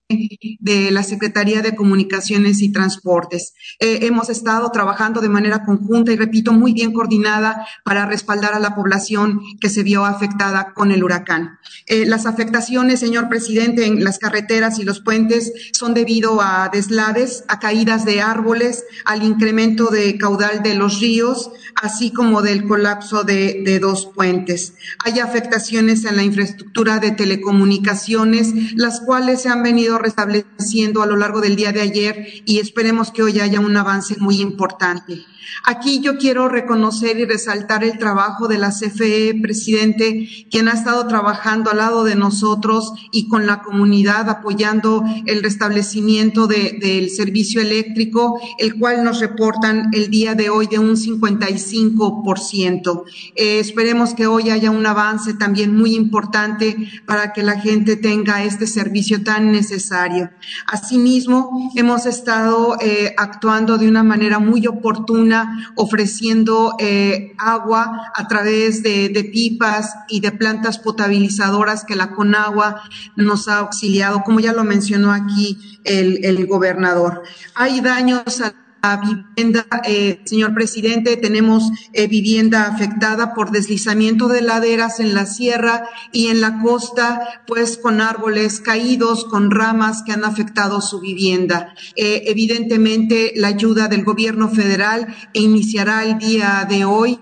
de 0.08 0.90
la 0.90 1.02
Secretaría 1.02 1.62
de 1.62 1.74
Comunicaciones 1.74 2.60
y 2.60 2.70
Transportes. 2.70 3.54
Eh, 3.80 4.00
hemos 4.02 4.28
estado 4.28 4.70
trabajando 4.70 5.22
de 5.22 5.30
manera 5.30 5.64
conjunta 5.64 6.12
y, 6.12 6.16
repito, 6.16 6.52
muy 6.52 6.74
bien 6.74 6.92
coordinada 6.92 7.66
para 7.84 8.04
respaldar 8.04 8.52
a 8.52 8.58
la 8.58 8.74
población 8.74 9.40
que 9.62 9.70
se 9.70 9.82
vio 9.82 10.04
afectada 10.04 10.74
con 10.74 10.92
el 10.92 11.02
huracán. 11.02 11.58
Eh, 11.86 12.04
las 12.04 12.26
afectaciones, 12.26 13.00
señor 13.00 13.30
presidente, 13.30 13.86
en 13.86 14.04
las 14.04 14.18
carreteras 14.18 14.78
y 14.78 14.84
los 14.84 15.00
puentes 15.00 15.52
son 15.72 15.94
debido 15.94 16.42
a 16.42 16.68
deslaves, 16.70 17.44
a 17.48 17.58
caídas 17.58 18.04
de 18.04 18.20
árboles, 18.20 18.84
al 19.06 19.22
incremento 19.22 19.86
de 19.86 20.18
caudal 20.18 20.62
de 20.62 20.74
los 20.74 21.00
ríos, 21.00 21.50
así 21.80 22.12
como 22.12 22.42
del 22.42 22.64
colapso 22.64 23.24
de, 23.24 23.62
de 23.64 23.78
dos 23.78 24.10
puentes. 24.14 24.74
Hay 25.02 25.18
afectaciones 25.20 26.04
en 26.04 26.16
la 26.16 26.24
infraestructura 26.24 26.98
de 26.98 27.12
telecomunicaciones, 27.12 28.74
las 28.74 29.00
cuales 29.00 29.40
se 29.40 29.48
han 29.48 29.62
venido 29.62 29.93
restableciendo 29.98 31.02
a 31.02 31.06
lo 31.06 31.16
largo 31.16 31.40
del 31.40 31.56
día 31.56 31.72
de 31.72 31.80
ayer 31.80 32.42
y 32.44 32.58
esperemos 32.58 33.10
que 33.10 33.22
hoy 33.22 33.40
haya 33.40 33.60
un 33.60 33.76
avance 33.76 34.16
muy 34.18 34.40
importante. 34.40 35.24
Aquí 35.66 36.00
yo 36.00 36.18
quiero 36.18 36.48
reconocer 36.48 37.18
y 37.18 37.24
resaltar 37.24 37.84
el 37.84 37.98
trabajo 37.98 38.48
de 38.48 38.58
la 38.58 38.70
CFE, 38.70 39.38
presidente, 39.40 40.28
quien 40.50 40.68
ha 40.68 40.72
estado 40.72 41.06
trabajando 41.06 41.70
al 41.70 41.78
lado 41.78 42.04
de 42.04 42.16
nosotros 42.16 42.92
y 43.12 43.28
con 43.28 43.46
la 43.46 43.62
comunidad 43.62 44.28
apoyando 44.28 45.04
el 45.26 45.42
restablecimiento 45.42 46.46
de, 46.46 46.78
del 46.80 47.10
servicio 47.10 47.60
eléctrico, 47.60 48.40
el 48.58 48.78
cual 48.78 49.04
nos 49.04 49.20
reportan 49.20 49.90
el 49.92 50.10
día 50.10 50.34
de 50.34 50.50
hoy 50.50 50.66
de 50.66 50.78
un 50.78 50.96
55%. 50.96 53.04
Eh, 53.34 53.58
esperemos 53.58 54.14
que 54.14 54.26
hoy 54.26 54.50
haya 54.50 54.70
un 54.70 54.86
avance 54.86 55.34
también 55.34 55.76
muy 55.76 55.94
importante 55.94 56.76
para 57.06 57.32
que 57.32 57.42
la 57.42 57.60
gente 57.60 57.96
tenga 57.96 58.44
este 58.44 58.66
servicio 58.66 59.22
tan 59.22 59.52
necesario 59.52 59.83
necesario. 59.84 60.30
Asimismo, 60.66 61.70
hemos 61.76 62.06
estado 62.06 62.76
eh, 62.80 63.14
actuando 63.16 63.76
de 63.78 63.88
una 63.88 64.02
manera 64.02 64.38
muy 64.38 64.66
oportuna, 64.66 65.72
ofreciendo 65.76 66.74
eh, 66.78 67.32
agua 67.38 68.12
a 68.14 68.26
través 68.26 68.82
de, 68.82 69.30
pipas 69.32 69.94
y 70.08 70.20
de 70.20 70.32
plantas 70.32 70.78
potabilizadoras 70.78 71.84
que 71.84 71.96
la 71.96 72.10
Conagua 72.10 72.82
nos 73.16 73.48
ha 73.48 73.58
auxiliado, 73.58 74.22
como 74.22 74.40
ya 74.40 74.52
lo 74.52 74.64
mencionó 74.64 75.12
aquí 75.12 75.80
el, 75.84 76.24
el 76.24 76.46
gobernador. 76.46 77.22
Hay 77.54 77.80
daños 77.80 78.40
a 78.40 78.63
vivienda, 79.02 79.66
eh, 79.86 80.20
señor 80.24 80.54
presidente, 80.54 81.16
tenemos 81.16 81.70
eh, 81.92 82.06
vivienda 82.06 82.66
afectada 82.66 83.34
por 83.34 83.50
deslizamiento 83.50 84.28
de 84.28 84.42
laderas 84.42 85.00
en 85.00 85.14
la 85.14 85.26
sierra 85.26 85.88
y 86.12 86.28
en 86.28 86.40
la 86.40 86.60
costa, 86.60 87.42
pues 87.46 87.78
con 87.78 88.00
árboles 88.00 88.60
caídos, 88.60 89.24
con 89.24 89.50
ramas 89.50 90.02
que 90.02 90.12
han 90.12 90.24
afectado 90.24 90.80
su 90.80 91.00
vivienda. 91.00 91.74
Eh, 91.96 92.24
evidentemente, 92.26 93.32
la 93.36 93.48
ayuda 93.48 93.88
del 93.88 94.04
gobierno 94.04 94.48
federal 94.48 95.14
iniciará 95.32 96.04
el 96.04 96.18
día 96.18 96.66
de 96.68 96.84
hoy. 96.84 97.18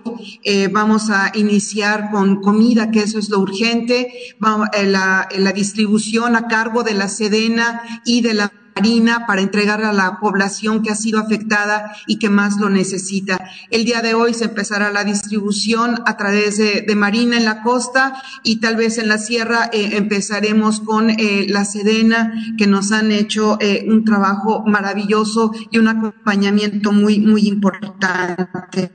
vamos 0.71 1.09
a 1.09 1.31
iniciar 1.35 2.11
con 2.11 2.41
comida, 2.41 2.91
que 2.91 3.01
eso 3.01 3.19
es 3.19 3.29
lo 3.29 3.39
urgente, 3.39 4.11
la, 4.39 5.27
la 5.35 5.51
distribución 5.51 6.35
a 6.35 6.47
cargo 6.47 6.83
de 6.83 6.93
la 6.93 7.07
Sedena 7.07 7.81
y 8.05 8.21
de 8.21 8.33
la 8.33 8.51
Marina 8.75 9.25
para 9.27 9.41
entregar 9.41 9.83
a 9.83 9.93
la 9.93 10.19
población 10.19 10.81
que 10.81 10.91
ha 10.91 10.95
sido 10.95 11.19
afectada 11.19 11.95
y 12.07 12.17
que 12.17 12.29
más 12.29 12.59
lo 12.59 12.69
necesita. 12.69 13.49
El 13.69 13.85
día 13.85 14.01
de 14.01 14.13
hoy 14.13 14.33
se 14.33 14.45
empezará 14.45 14.91
la 14.91 15.03
distribución 15.03 16.01
a 16.05 16.17
través 16.17 16.57
de, 16.57 16.93
Marina 16.95 17.37
en 17.37 17.45
la 17.45 17.63
costa 17.63 18.21
y 18.43 18.59
tal 18.59 18.75
vez 18.75 18.97
en 18.97 19.09
la 19.09 19.17
sierra 19.17 19.69
eh, 19.73 19.97
empezaremos 19.97 20.79
con 20.79 21.09
eh, 21.09 21.47
la 21.49 21.65
Sedena 21.65 22.33
que 22.57 22.67
nos 22.67 22.91
han 22.91 23.11
hecho 23.11 23.57
eh, 23.59 23.85
un 23.87 24.05
trabajo 24.05 24.63
maravilloso 24.65 25.51
y 25.71 25.79
un 25.79 25.87
acompañamiento 25.87 26.91
muy, 26.91 27.19
muy 27.19 27.47
importante. 27.47 28.91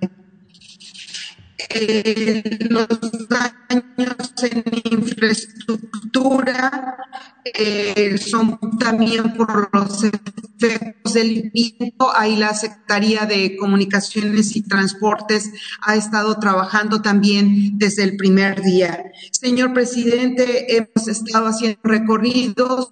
Los 2.71 2.89
daños 3.29 4.33
en 4.43 4.65
infraestructura 4.91 6.97
eh, 7.45 8.17
son 8.19 8.59
también 8.79 9.35
por 9.35 9.69
los 9.73 10.05
efectos 10.05 11.13
del 11.13 11.51
viento. 11.53 12.11
Ahí 12.17 12.37
la 12.37 12.55
Secretaría 12.55 13.27
de 13.27 13.57
Comunicaciones 13.57 14.57
y 14.57 14.63
Transportes 14.63 15.51
ha 15.83 15.97
estado 15.97 16.39
trabajando 16.39 17.03
también 17.03 17.77
desde 17.79 18.05
el 18.05 18.17
primer 18.17 18.63
día. 18.63 19.05
Señor 19.31 19.75
presidente, 19.75 20.77
hemos 20.77 21.09
estado 21.09 21.47
haciendo 21.47 21.81
recorridos 21.83 22.89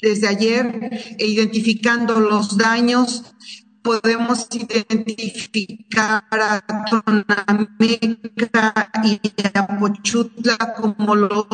desde 0.00 0.28
ayer 0.28 0.90
e 1.18 1.26
identificando 1.26 2.20
los 2.20 2.58
daños 2.58 3.34
podemos 3.86 4.48
identificar 4.50 6.24
a 6.32 6.60
Tonameca 6.90 8.74
y 9.04 9.20
a 9.54 9.66
Pochutla 9.78 10.56
como 10.76 11.14
los 11.14 11.46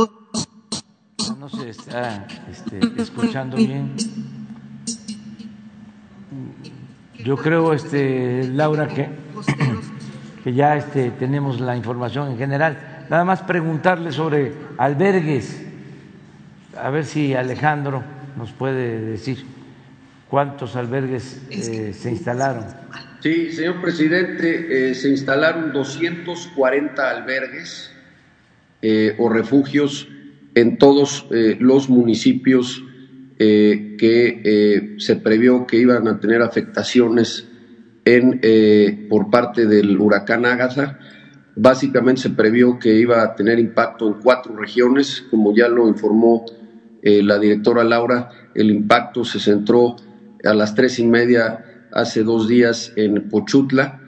no 1.38 1.48
se 1.50 1.68
está 1.68 2.26
este, 2.50 2.80
escuchando 2.96 3.58
bien. 3.58 3.92
Yo 7.22 7.36
creo, 7.36 7.74
este, 7.74 8.48
Laura, 8.48 8.88
que, 8.88 9.10
que 10.42 10.54
ya 10.54 10.76
este, 10.76 11.10
tenemos 11.10 11.60
la 11.60 11.76
información 11.76 12.30
en 12.30 12.38
general. 12.38 13.04
Nada 13.10 13.24
más 13.24 13.42
preguntarle 13.42 14.10
sobre 14.10 14.54
albergues, 14.78 15.62
a 16.80 16.88
ver 16.88 17.04
si 17.04 17.34
Alejandro 17.34 18.02
nos 18.36 18.52
puede 18.52 19.00
decir 19.00 19.44
cuántos 20.32 20.76
albergues 20.76 21.42
eh, 21.50 21.92
se 21.92 22.10
instalaron. 22.10 22.64
Sí, 23.20 23.52
señor 23.52 23.82
presidente, 23.82 24.88
eh, 24.88 24.94
se 24.94 25.10
instalaron 25.10 25.74
240 25.74 27.10
albergues 27.10 27.92
eh, 28.80 29.14
o 29.18 29.28
refugios 29.28 30.08
en 30.54 30.78
todos 30.78 31.26
los 31.60 31.90
municipios 31.90 32.82
que 33.38 34.94
se 34.98 35.16
previó 35.16 35.66
que 35.66 35.76
iban 35.78 36.06
a 36.06 36.20
tener 36.20 36.42
afectaciones 36.42 37.48
en, 38.04 39.08
por 39.08 39.30
parte 39.30 39.66
del 39.66 39.98
huracán 39.98 40.46
Ágata. 40.46 40.98
Básicamente 41.56 42.22
se 42.22 42.30
previó 42.30 42.78
que 42.78 42.94
iba 42.94 43.22
a 43.22 43.34
tener 43.34 43.58
impacto 43.58 44.06
en 44.08 44.14
cuatro 44.14 44.54
regiones, 44.56 45.24
como 45.30 45.54
ya 45.56 45.68
lo 45.68 45.88
informó 45.88 46.44
la 47.02 47.38
directora 47.38 47.82
Laura, 47.82 48.28
el 48.54 48.70
impacto 48.70 49.24
se 49.24 49.40
centró 49.40 49.96
a 50.44 50.54
las 50.54 50.74
tres 50.74 50.98
y 50.98 51.06
media 51.06 51.64
hace 51.92 52.22
dos 52.22 52.48
días 52.48 52.92
en 52.96 53.28
Pochutla, 53.28 54.00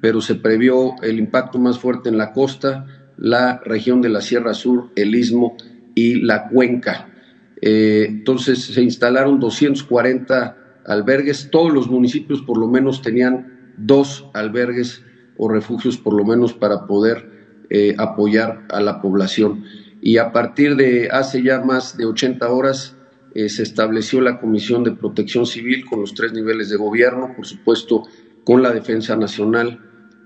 pero 0.00 0.20
se 0.20 0.34
previó 0.34 0.94
el 1.02 1.18
impacto 1.18 1.58
más 1.58 1.78
fuerte 1.78 2.08
en 2.08 2.18
la 2.18 2.32
costa, 2.32 2.86
la 3.16 3.60
región 3.64 4.00
de 4.00 4.08
la 4.08 4.20
Sierra 4.20 4.54
Sur, 4.54 4.90
el 4.96 5.14
Istmo 5.14 5.56
y 5.94 6.20
la 6.20 6.48
cuenca. 6.48 7.08
Eh, 7.60 8.06
entonces 8.08 8.64
se 8.64 8.82
instalaron 8.82 9.40
240 9.40 10.56
albergues, 10.86 11.48
todos 11.50 11.72
los 11.72 11.88
municipios 11.88 12.42
por 12.42 12.58
lo 12.58 12.68
menos 12.68 13.02
tenían 13.02 13.74
dos 13.76 14.28
albergues 14.34 15.02
o 15.36 15.48
refugios 15.48 15.96
por 15.96 16.14
lo 16.14 16.24
menos 16.24 16.52
para 16.52 16.86
poder 16.86 17.64
eh, 17.70 17.94
apoyar 17.98 18.66
a 18.70 18.80
la 18.80 19.00
población. 19.00 19.64
Y 20.00 20.18
a 20.18 20.32
partir 20.32 20.76
de 20.76 21.08
hace 21.10 21.42
ya 21.42 21.60
más 21.60 21.96
de 21.96 22.06
80 22.06 22.48
horas 22.48 22.96
eh, 23.34 23.48
se 23.48 23.62
estableció 23.62 24.20
la 24.20 24.40
Comisión 24.40 24.84
de 24.84 24.92
Protección 24.92 25.46
Civil 25.46 25.84
con 25.84 26.00
los 26.00 26.14
tres 26.14 26.32
niveles 26.32 26.70
de 26.70 26.76
gobierno, 26.76 27.32
por 27.36 27.46
supuesto 27.46 28.04
con 28.44 28.62
la 28.62 28.72
Defensa 28.72 29.16
Nacional, 29.16 29.80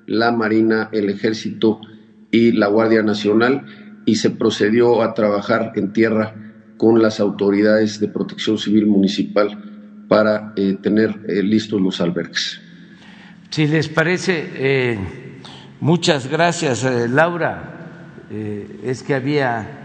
la 0.06 0.30
Marina, 0.32 0.88
el 0.92 1.10
Ejército 1.10 1.80
y 2.30 2.52
la 2.52 2.68
Guardia 2.68 3.02
Nacional 3.02 3.66
y 4.04 4.16
se 4.16 4.30
procedió 4.30 5.02
a 5.02 5.14
trabajar 5.14 5.72
en 5.76 5.92
tierra 5.92 6.34
con 6.76 7.02
las 7.02 7.20
autoridades 7.20 8.00
de 8.00 8.08
protección 8.08 8.58
civil 8.58 8.86
municipal 8.86 10.04
para 10.08 10.52
eh, 10.56 10.76
tener 10.82 11.20
eh, 11.28 11.42
listos 11.42 11.80
los 11.80 12.00
albergues. 12.00 12.60
Si 13.50 13.66
les 13.66 13.88
parece, 13.88 14.98
muchas 15.80 16.26
gracias, 16.30 16.84
Laura. 17.10 18.28
es 18.30 19.02
que 19.02 19.14
había 19.14 19.81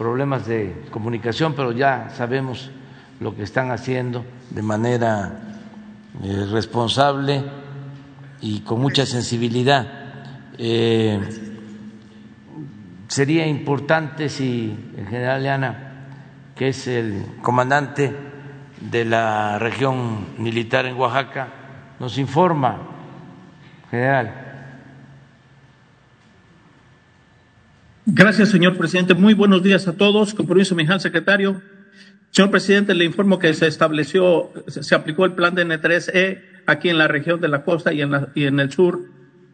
problemas 0.00 0.46
de 0.46 0.86
comunicación, 0.90 1.52
pero 1.52 1.72
ya 1.72 2.08
sabemos 2.16 2.70
lo 3.20 3.36
que 3.36 3.42
están 3.42 3.70
haciendo 3.70 4.24
de 4.48 4.62
manera 4.62 5.58
responsable 6.50 7.44
y 8.40 8.60
con 8.60 8.80
mucha 8.80 9.04
sensibilidad 9.04 9.86
sería 13.08 13.46
importante 13.46 14.30
si 14.30 14.74
el 14.96 15.06
general 15.06 15.42
Leana, 15.42 16.06
que 16.56 16.68
es 16.68 16.86
el 16.86 17.22
comandante 17.42 18.10
de 18.80 19.04
la 19.04 19.58
región 19.58 20.28
militar 20.38 20.86
en 20.86 20.96
Oaxaca, 20.96 21.48
nos 21.98 22.16
informa, 22.16 22.78
general. 23.90 24.39
Gracias, 28.12 28.48
señor 28.48 28.76
presidente. 28.76 29.14
Muy 29.14 29.34
buenos 29.34 29.62
días 29.62 29.86
a 29.86 29.92
todos. 29.92 30.34
Con 30.34 30.46
permiso, 30.48 30.74
mi 30.74 30.84
secretario. 30.98 31.62
Señor 32.32 32.50
presidente, 32.50 32.92
le 32.92 33.04
informo 33.04 33.38
que 33.38 33.54
se 33.54 33.68
estableció, 33.68 34.50
se 34.66 34.96
aplicó 34.96 35.24
el 35.24 35.32
plan 35.32 35.54
de 35.54 35.64
N3E 35.64 36.42
aquí 36.66 36.88
en 36.88 36.98
la 36.98 37.06
región 37.06 37.40
de 37.40 37.46
la 37.46 37.62
costa 37.62 37.92
y 37.92 38.02
en, 38.02 38.10
la, 38.10 38.28
y 38.34 38.46
en 38.46 38.58
el 38.58 38.72
sur 38.72 39.00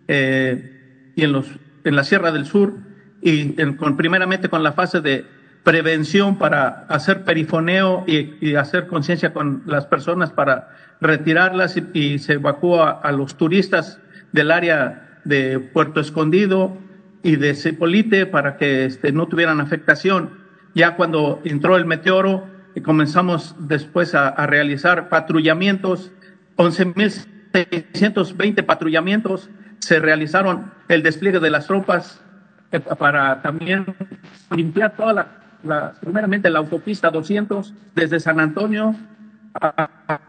eh, 0.08 1.12
y 1.14 1.22
en, 1.22 1.32
los, 1.32 1.46
en 1.84 1.96
la 1.96 2.04
Sierra 2.04 2.32
del 2.32 2.46
Sur 2.46 2.74
y 3.20 3.52
con, 3.74 3.98
primeramente 3.98 4.48
con 4.48 4.62
la 4.62 4.72
fase 4.72 5.02
de 5.02 5.26
prevención 5.62 6.38
para 6.38 6.86
hacer 6.88 7.24
perifoneo 7.24 8.04
y, 8.06 8.54
hacer 8.54 8.86
conciencia 8.86 9.34
con 9.34 9.64
las 9.66 9.84
personas 9.84 10.30
para 10.30 10.70
retirarlas 11.02 11.76
y, 11.92 12.18
se 12.20 12.34
evacúa 12.34 12.90
a 13.02 13.12
los 13.12 13.36
turistas 13.36 13.98
del 14.32 14.50
área 14.50 15.20
de 15.24 15.58
Puerto 15.58 16.00
Escondido 16.00 16.85
y 17.26 17.36
de 17.36 17.54
Cepolite 17.54 18.24
para 18.24 18.56
que 18.56 18.84
este, 18.84 19.10
no 19.10 19.26
tuvieran 19.26 19.60
afectación. 19.60 20.30
Ya 20.74 20.94
cuando 20.94 21.40
entró 21.44 21.76
el 21.76 21.84
meteoro, 21.84 22.46
y 22.76 22.82
comenzamos 22.82 23.56
después 23.58 24.14
a, 24.14 24.30
realizar 24.46 25.08
patrullamientos, 25.08 26.12
11.620 26.56 28.64
patrullamientos, 28.64 29.50
se 29.80 29.98
realizaron 29.98 30.70
el 30.88 31.02
despliegue 31.02 31.40
de 31.40 31.50
las 31.50 31.66
tropas 31.66 32.22
para 32.98 33.42
también 33.42 33.86
limpiar 34.54 34.94
toda 34.94 35.26
la, 35.64 35.94
primeramente 36.00 36.48
la 36.48 36.60
autopista 36.60 37.10
200 37.10 37.74
desde 37.94 38.20
San 38.20 38.38
Antonio 38.38 38.94
hasta, 39.54 40.20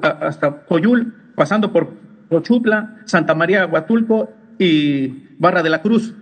hasta 0.00 0.66
Coyul, 0.66 1.14
pasando 1.36 1.70
por 1.70 1.92
Cochupla, 2.30 2.96
Santa 3.04 3.34
María 3.34 3.66
Huatulco 3.66 4.39
y 4.60 5.36
Barra 5.38 5.62
de 5.62 5.70
la 5.70 5.80
Cruz. 5.80 6.14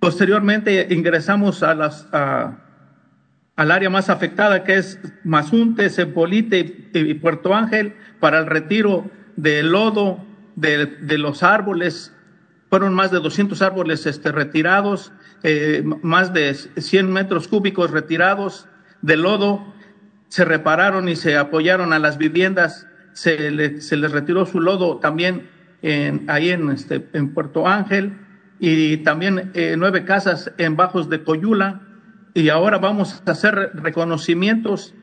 Posteriormente 0.00 0.88
ingresamos 0.90 1.62
a 1.62 1.74
las, 1.76 2.08
al 2.12 3.70
área 3.70 3.88
más 3.88 4.10
afectada 4.10 4.64
que 4.64 4.74
es 4.74 4.98
Mazunte, 5.22 5.88
Cepolite 5.88 6.90
y 6.92 7.14
Puerto 7.14 7.54
Ángel 7.54 7.94
para 8.18 8.40
el 8.40 8.46
retiro 8.46 9.08
del 9.36 9.70
lodo 9.70 10.26
de, 10.56 11.18
los 11.18 11.44
árboles. 11.44 12.12
Fueron 12.68 12.94
más 12.94 13.12
de 13.12 13.20
200 13.20 13.62
árboles 13.62 14.06
este, 14.06 14.32
retirados, 14.32 15.12
eh, 15.44 15.84
más 16.02 16.32
de 16.32 16.52
100 16.52 17.12
metros 17.12 17.46
cúbicos 17.46 17.92
retirados 17.92 18.66
de 19.02 19.16
lodo. 19.16 19.72
Se 20.28 20.44
repararon 20.44 21.08
y 21.08 21.14
se 21.14 21.36
apoyaron 21.36 21.92
a 21.92 22.00
las 22.00 22.18
viviendas. 22.18 22.88
Se, 23.12 23.80
se 23.80 23.96
les 23.96 24.10
retiró 24.10 24.46
su 24.46 24.60
lodo 24.60 24.98
también 24.98 25.55
en, 25.82 26.24
ahí 26.28 26.50
en, 26.50 26.70
este, 26.70 27.08
en 27.12 27.32
Puerto 27.34 27.66
Ángel 27.66 28.12
y 28.58 28.98
también 28.98 29.50
eh, 29.54 29.74
nueve 29.78 30.04
casas 30.04 30.52
en 30.58 30.76
Bajos 30.76 31.08
de 31.10 31.22
Coyula 31.22 31.82
y 32.34 32.48
ahora 32.48 32.78
vamos 32.78 33.22
a 33.24 33.30
hacer 33.30 33.70
reconocimientos 33.74 34.94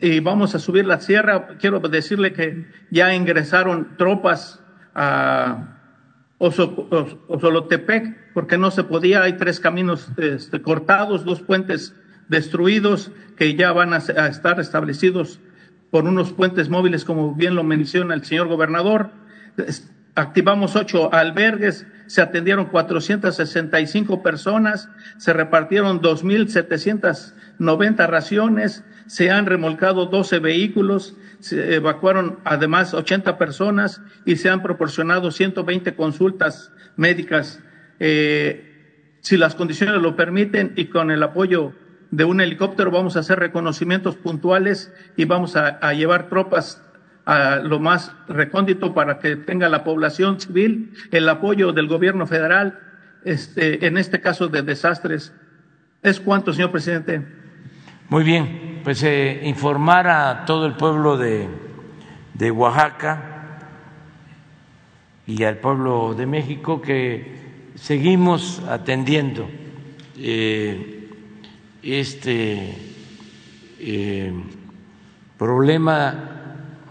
y 0.00 0.20
vamos 0.20 0.54
a 0.54 0.58
subir 0.58 0.86
la 0.86 1.00
sierra. 1.00 1.48
Quiero 1.60 1.78
decirle 1.80 2.32
que 2.32 2.66
ya 2.90 3.14
ingresaron 3.14 3.96
tropas 3.96 4.62
a 4.94 5.76
Osolotepec 6.38 8.32
porque 8.32 8.58
no 8.58 8.70
se 8.70 8.84
podía. 8.84 9.22
Hay 9.22 9.34
tres 9.34 9.60
caminos 9.60 10.10
este, 10.16 10.62
cortados, 10.62 11.24
dos 11.24 11.42
puentes 11.42 11.94
destruidos 12.28 13.12
que 13.36 13.54
ya 13.54 13.72
van 13.72 13.92
a, 13.92 13.98
a 13.98 14.28
estar 14.28 14.58
establecidos 14.58 15.40
por 15.90 16.04
unos 16.04 16.32
puentes 16.32 16.68
móviles, 16.68 17.04
como 17.04 17.34
bien 17.34 17.54
lo 17.54 17.62
menciona 17.64 18.14
el 18.14 18.24
señor 18.24 18.48
gobernador. 18.48 19.10
Activamos 20.14 20.74
ocho 20.74 21.12
albergues, 21.14 21.86
se 22.06 22.20
atendieron 22.20 22.66
465 22.66 24.22
personas, 24.22 24.90
se 25.18 25.32
repartieron 25.32 26.02
2.790 26.02 28.08
raciones, 28.08 28.82
se 29.06 29.30
han 29.30 29.46
remolcado 29.46 30.06
12 30.06 30.40
vehículos, 30.40 31.14
se 31.38 31.76
evacuaron 31.76 32.40
además 32.44 32.92
80 32.94 33.38
personas 33.38 34.02
y 34.24 34.34
se 34.36 34.50
han 34.50 34.62
proporcionado 34.62 35.30
120 35.30 35.94
consultas 35.94 36.72
médicas. 36.96 37.60
Eh, 38.00 38.66
si 39.20 39.36
las 39.36 39.54
condiciones 39.54 40.02
lo 40.02 40.16
permiten 40.16 40.72
y 40.74 40.86
con 40.86 41.12
el 41.12 41.22
apoyo 41.22 41.72
de 42.10 42.24
un 42.24 42.40
helicóptero 42.40 42.90
vamos 42.90 43.16
a 43.16 43.20
hacer 43.20 43.38
reconocimientos 43.38 44.16
puntuales 44.16 44.92
y 45.16 45.26
vamos 45.26 45.54
a, 45.54 45.68
a 45.68 45.92
llevar 45.92 46.28
tropas 46.28 46.82
lo 47.62 47.78
más 47.78 48.12
recóndito 48.28 48.92
para 48.92 49.18
que 49.18 49.36
tenga 49.36 49.68
la 49.68 49.84
población 49.84 50.40
civil 50.40 50.92
el 51.10 51.28
apoyo 51.28 51.72
del 51.72 51.86
gobierno 51.86 52.26
federal, 52.26 52.78
este, 53.24 53.86
en 53.86 53.98
este 53.98 54.20
caso 54.20 54.48
de 54.48 54.62
desastres. 54.62 55.32
¿Es 56.02 56.18
cuánto, 56.18 56.52
señor 56.52 56.70
presidente? 56.70 57.24
Muy 58.08 58.24
bien, 58.24 58.80
pues 58.82 59.02
eh, 59.02 59.40
informar 59.44 60.08
a 60.08 60.44
todo 60.44 60.66
el 60.66 60.74
pueblo 60.74 61.16
de, 61.16 61.48
de 62.34 62.50
Oaxaca 62.50 63.30
y 65.26 65.44
al 65.44 65.58
pueblo 65.58 66.14
de 66.14 66.26
México 66.26 66.82
que 66.82 67.38
seguimos 67.76 68.60
atendiendo 68.68 69.48
eh, 70.18 71.08
este 71.82 72.74
eh, 73.78 74.32
problema 75.38 76.29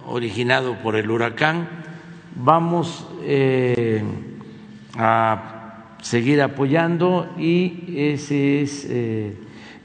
originado 0.10 0.76
por 0.76 0.96
el 0.96 1.10
huracán. 1.10 1.68
Vamos 2.36 3.08
eh, 3.24 4.04
a 4.98 5.96
seguir 6.02 6.42
apoyando 6.42 7.34
y 7.38 7.96
ese 7.96 8.62
es 8.62 8.86
eh, 8.90 9.36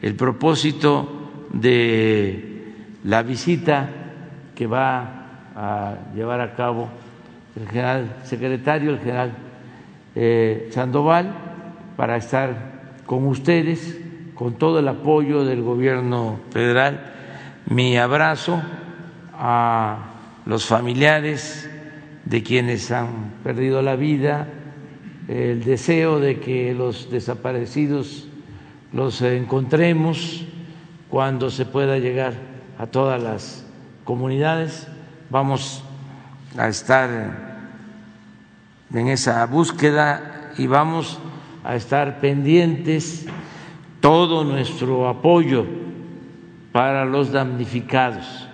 el 0.03 0.15
propósito 0.15 1.31
de 1.53 2.73
la 3.05 3.23
visita 3.23 3.91
que 4.55 4.67
va 4.67 5.51
a 5.55 5.95
llevar 6.15 6.41
a 6.41 6.55
cabo 6.55 6.89
el 7.57 7.69
general 7.69 8.17
secretario, 8.25 8.91
el 8.91 8.99
general 8.99 9.33
eh, 10.15 10.69
Sandoval, 10.73 11.33
para 11.97 12.17
estar 12.17 13.01
con 13.07 13.27
ustedes, 13.27 14.01
con 14.35 14.55
todo 14.55 14.79
el 14.79 14.89
apoyo 14.89 15.45
del 15.45 15.63
gobierno 15.63 16.41
federal. 16.51 17.13
Mi 17.67 17.97
abrazo 17.97 18.61
a 19.33 20.14
los 20.47 20.67
familiares 20.67 21.71
de 22.25 22.43
quienes 22.43 22.91
han 22.91 23.35
perdido 23.43 23.83
la 23.83 23.97
vida, 23.97 24.49
el 25.29 25.65
deseo 25.65 26.21
de 26.21 26.39
que 26.39 26.75
los 26.75 27.11
desaparecidos 27.11 28.29
los 28.93 29.23
encontremos 29.23 30.45
cuando 31.09 31.51
se 31.51 31.65
pueda 31.65 31.99
llegar 31.99 32.35
a 32.79 32.87
todas 32.87 33.23
las 33.23 33.67
comunidades. 34.05 34.87
Vamos 35.31 35.83
a 36.57 36.69
estar 36.69 37.59
en 38.93 39.09
esa 39.09 39.45
búsqueda 39.47 40.53
y 40.59 40.67
vamos 40.67 41.19
a 41.65 41.75
estar 41.75 42.21
pendientes 42.21 43.27
todo 44.01 44.45
nuestro 44.45 45.09
apoyo 45.09 45.65
para 46.71 47.07
los 47.07 47.33
damnificados 47.33 48.49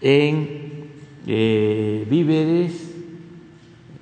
en 0.00 0.88
eh, 1.26 2.06
víveres, 2.08 2.94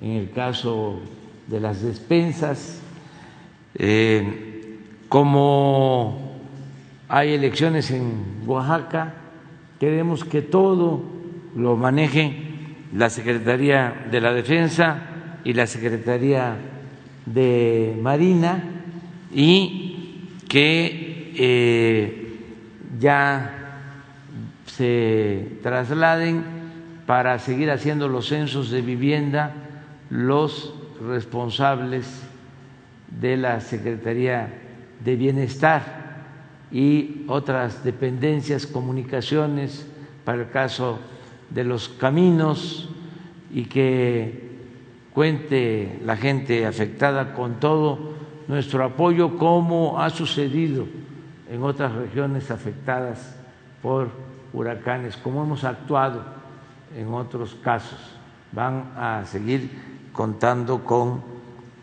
en 0.01 0.11
el 0.13 0.31
caso 0.31 1.01
de 1.47 1.61
las 1.61 1.83
despensas, 1.83 2.81
eh, 3.75 4.79
como 5.09 6.39
hay 7.09 7.35
elecciones 7.35 7.91
en 7.91 8.43
Oaxaca, 8.47 9.15
queremos 9.79 10.25
que 10.25 10.43
todo 10.43 11.03
lo 11.55 11.77
maneje 11.77 12.35
la 12.95 13.11
Secretaría 13.11 14.07
de 14.11 14.21
la 14.21 14.33
Defensa 14.33 15.03
y 15.45 15.53
la 15.53 15.67
Secretaría 15.67 16.57
de 17.27 17.97
Marina 18.01 18.65
y 19.33 20.31
que 20.49 21.33
eh, 21.37 22.39
ya 22.99 23.56
se 24.77 25.59
trasladen 25.63 26.45
para 27.07 27.39
seguir 27.39 27.71
haciendo 27.71 28.09
los 28.09 28.29
censos 28.29 28.71
de 28.71 28.83
vivienda 28.83 29.55
los 30.11 30.75
responsables 31.01 32.23
de 33.09 33.39
la 33.39 33.61
Secretaría 33.61 34.53
de 35.03 35.17
Bienestar 35.17 36.25
y 36.71 37.25
otras 37.27 37.85
dependencias, 37.85 38.67
comunicaciones, 38.67 39.87
para 40.25 40.43
el 40.43 40.51
caso 40.51 40.99
de 41.49 41.65
los 41.65 41.89
caminos 41.89 42.91
y 43.53 43.65
que 43.65 44.47
cuente 45.15 46.01
la 46.05 46.17
gente 46.17 46.67
afectada 46.67 47.33
con 47.33 47.61
todo 47.61 48.13
nuestro 48.47 48.85
apoyo, 48.85 49.39
como 49.39 50.03
ha 50.03 50.11
sucedido 50.11 50.87
en 51.51 51.63
otras 51.63 51.93
regiones 51.93 52.51
afectadas 52.51 53.37
por 53.81 54.26
huracanes, 54.57 55.17
como 55.19 55.43
hemos 55.45 55.65
actuado 55.65 56.23
en 56.97 57.13
otros 57.13 57.55
casos. 57.63 57.99
Van 58.53 58.93
a 58.97 59.25
seguir 59.27 59.71
contando 60.13 60.83
con 60.83 61.21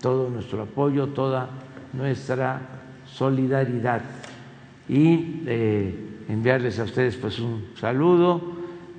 todo 0.02 0.30
nuestro 0.30 0.64
apoyo, 0.64 1.10
toda 1.10 1.50
nuestra 1.94 2.62
solidaridad 3.06 4.02
y 4.90 5.44
eh, 5.46 6.26
enviarles 6.28 6.80
a 6.80 6.86
ustedes 6.86 7.16
pues 7.16 7.40
un 7.40 7.68
saludo 7.80 8.42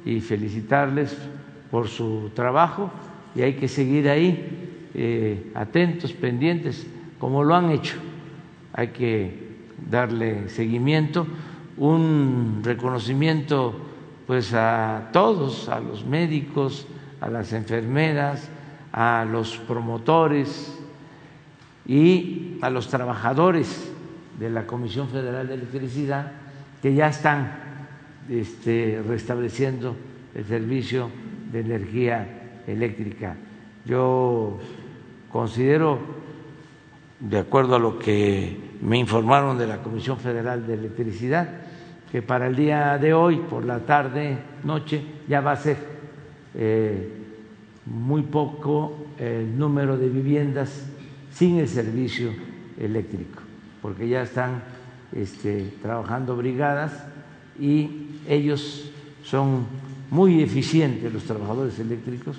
y 0.04 0.20
felicitarles 0.20 1.16
por 1.70 1.88
su 1.88 2.30
trabajo 2.32 2.92
y 3.34 3.42
hay 3.42 3.54
que 3.54 3.66
seguir 3.66 4.08
ahí 4.08 4.90
eh, 4.94 5.50
atentos, 5.56 6.12
pendientes, 6.12 6.86
como 7.18 7.42
lo 7.42 7.56
han 7.56 7.70
hecho. 7.70 7.96
Hay 8.72 8.88
que 8.88 9.56
darle 9.90 10.48
seguimiento 10.48 11.26
un 11.76 12.60
reconocimiento 12.62 13.74
pues 14.26 14.54
a 14.54 15.10
todos, 15.12 15.68
a 15.68 15.80
los 15.80 16.04
médicos, 16.04 16.86
a 17.20 17.28
las 17.28 17.52
enfermeras, 17.52 18.48
a 18.92 19.26
los 19.30 19.58
promotores 19.58 20.78
y 21.86 22.58
a 22.62 22.70
los 22.70 22.88
trabajadores 22.88 23.92
de 24.38 24.50
la 24.50 24.66
Comisión 24.66 25.08
Federal 25.08 25.48
de 25.48 25.54
Electricidad 25.54 26.32
que 26.80 26.94
ya 26.94 27.08
están 27.08 27.52
este, 28.28 29.02
restableciendo 29.06 29.96
el 30.34 30.44
servicio 30.44 31.10
de 31.52 31.60
energía 31.60 32.62
eléctrica. 32.66 33.36
Yo 33.84 34.58
considero, 35.30 35.98
de 37.20 37.38
acuerdo 37.38 37.76
a 37.76 37.78
lo 37.78 37.98
que 37.98 38.58
me 38.84 38.98
informaron 38.98 39.56
de 39.56 39.66
la 39.66 39.82
Comisión 39.82 40.18
Federal 40.18 40.66
de 40.66 40.74
Electricidad, 40.74 41.48
que 42.12 42.22
para 42.22 42.46
el 42.46 42.54
día 42.54 42.98
de 42.98 43.14
hoy, 43.14 43.38
por 43.38 43.64
la 43.64 43.80
tarde, 43.80 44.38
noche, 44.62 45.02
ya 45.26 45.40
va 45.40 45.52
a 45.52 45.56
ser 45.56 45.78
eh, 46.54 47.08
muy 47.86 48.22
poco 48.22 49.06
el 49.18 49.58
número 49.58 49.96
de 49.96 50.08
viviendas 50.08 50.86
sin 51.32 51.58
el 51.58 51.68
servicio 51.68 52.30
eléctrico, 52.78 53.42
porque 53.80 54.06
ya 54.06 54.22
están 54.22 54.62
este, 55.12 55.72
trabajando 55.82 56.36
brigadas 56.36 56.92
y 57.58 58.20
ellos 58.28 58.90
son 59.24 59.66
muy 60.10 60.42
eficientes, 60.42 61.12
los 61.12 61.24
trabajadores 61.24 61.78
eléctricos 61.78 62.36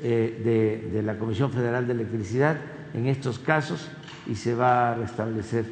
eh, 0.00 0.90
de, 0.92 1.02
la 1.02 1.18
Comisión 1.18 1.50
Federal 1.50 1.86
de 1.86 1.94
Electricidad 1.94 2.56
en 2.94 3.06
estos 3.06 3.38
casos 3.38 3.90
y 4.26 4.36
se 4.36 4.54
va 4.54 4.92
a 4.92 4.94
restablecer 4.94 5.66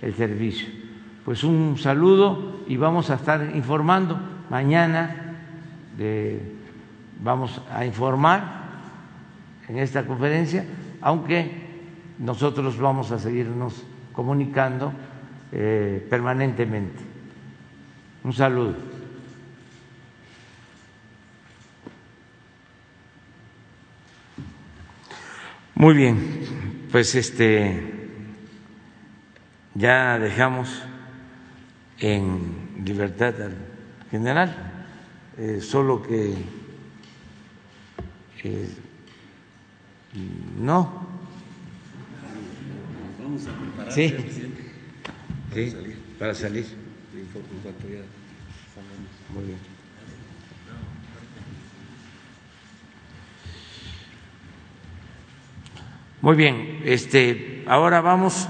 el 0.00 0.14
servicio. 0.14 0.68
Pues 1.24 1.44
un 1.44 1.76
saludo 1.76 2.60
y 2.68 2.76
vamos 2.76 3.10
a 3.10 3.14
estar 3.14 3.54
informando 3.54 4.18
mañana. 4.48 5.24
vamos 7.22 7.60
a 7.72 7.84
informar 7.84 8.58
en 9.68 9.78
esta 9.78 10.06
conferencia, 10.06 10.64
aunque 11.02 11.68
nosotros 12.18 12.78
vamos 12.78 13.10
a 13.10 13.18
seguirnos 13.18 13.84
comunicando 14.12 14.92
eh, 15.52 16.06
permanentemente. 16.08 17.02
Un 18.24 18.32
saludo. 18.32 18.74
Muy 25.74 25.94
bien, 25.94 26.40
pues 26.90 27.14
este 27.14 27.82
ya 29.74 30.18
dejamos 30.18 30.82
en 32.00 32.82
libertad 32.84 33.34
al 33.42 33.56
general, 34.10 34.54
eh, 35.36 35.60
solo 35.60 36.02
que 36.02 36.34
eh, 38.44 38.68
no. 40.58 41.06
Vamos 43.22 43.46
a 43.46 43.52
preparar, 43.52 43.92
sí. 43.92 44.14
Sí, 45.54 45.76
para 46.18 46.34
salir. 46.34 46.66
Muy 49.34 49.44
bien. 49.44 49.77
Muy 56.20 56.34
bien, 56.34 56.82
este, 56.84 57.62
ahora 57.68 58.00
vamos 58.00 58.48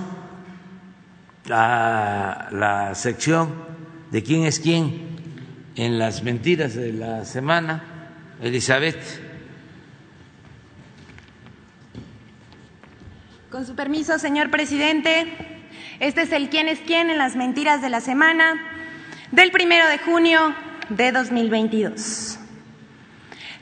a 1.50 2.48
la 2.50 2.94
sección 2.94 3.54
de 4.10 4.22
quién 4.22 4.46
es 4.46 4.58
quién 4.58 5.18
en 5.76 5.98
las 5.98 6.22
mentiras 6.22 6.74
de 6.74 6.94
la 6.94 7.26
semana. 7.26 7.84
Elizabeth. 8.40 8.96
Con 13.50 13.66
su 13.66 13.74
permiso, 13.74 14.18
señor 14.18 14.50
presidente. 14.50 15.26
Este 16.00 16.22
es 16.22 16.32
el 16.32 16.48
quién 16.48 16.68
es 16.68 16.78
quién 16.80 17.10
en 17.10 17.18
las 17.18 17.36
mentiras 17.36 17.82
de 17.82 17.90
la 17.90 18.00
semana 18.00 18.54
del 19.30 19.50
primero 19.50 19.86
de 19.88 19.98
junio 19.98 20.54
de 20.88 21.12
2022. 21.12 22.38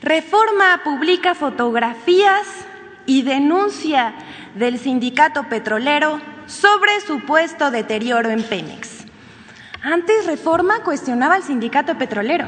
Reforma 0.01 0.81
publica 0.85 1.35
fotografías 1.35 2.66
y 3.07 3.23
denuncia 3.23 4.13
del 4.53 4.77
sindicato 4.77 5.45
petrolero 5.49 6.21
sobre 6.45 7.01
supuesto 7.01 7.71
deterioro 7.71 8.29
en 8.29 8.43
Pemex. 8.43 9.05
Antes 9.81 10.27
Reforma 10.27 10.83
cuestionaba 10.83 11.35
al 11.35 11.43
sindicato 11.43 11.97
petrolero. 11.97 12.47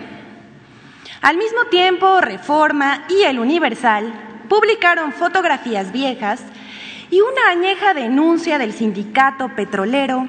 Al 1.21 1.37
mismo 1.37 1.65
tiempo, 1.71 2.21
Reforma 2.21 3.05
y 3.09 3.23
el 3.23 3.39
Universal 3.39 4.13
publicaron 4.47 5.13
fotografías 5.13 5.91
viejas 5.91 6.41
y 7.09 7.21
una 7.21 7.49
añeja 7.49 7.93
denuncia 7.93 8.57
del 8.57 8.73
sindicato 8.73 9.49
petrolero 9.55 10.27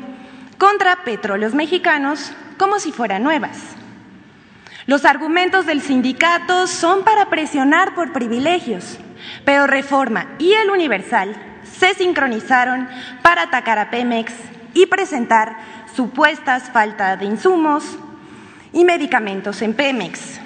contra 0.59 1.05
petróleos 1.05 1.55
mexicanos 1.55 2.33
como 2.59 2.79
si 2.79 2.93
fueran 2.93 3.23
nuevas. 3.23 3.59
Los 4.87 5.05
argumentos 5.05 5.67
del 5.67 5.81
sindicato 5.81 6.67
son 6.67 7.05
para 7.05 7.31
presionar 7.31 7.95
por 7.95 8.13
privilegios, 8.13 8.99
pero 9.45 9.67
Reforma 9.67 10.37
y 10.39 10.53
el 10.53 10.71
Universal 10.71 11.35
se 11.65 11.95
sincronizaron 11.95 12.89
para 13.23 13.43
atacar 13.43 13.79
a 13.79 13.91
Pemex 13.91 14.33
y 14.75 14.87
presentar 14.87 15.57
supuestas 15.95 16.71
faltas 16.71 17.19
de 17.19 17.27
insumos 17.27 17.99
y 18.73 18.85
medicamentos 18.85 19.63
en 19.63 19.75
Pemex 19.75 20.41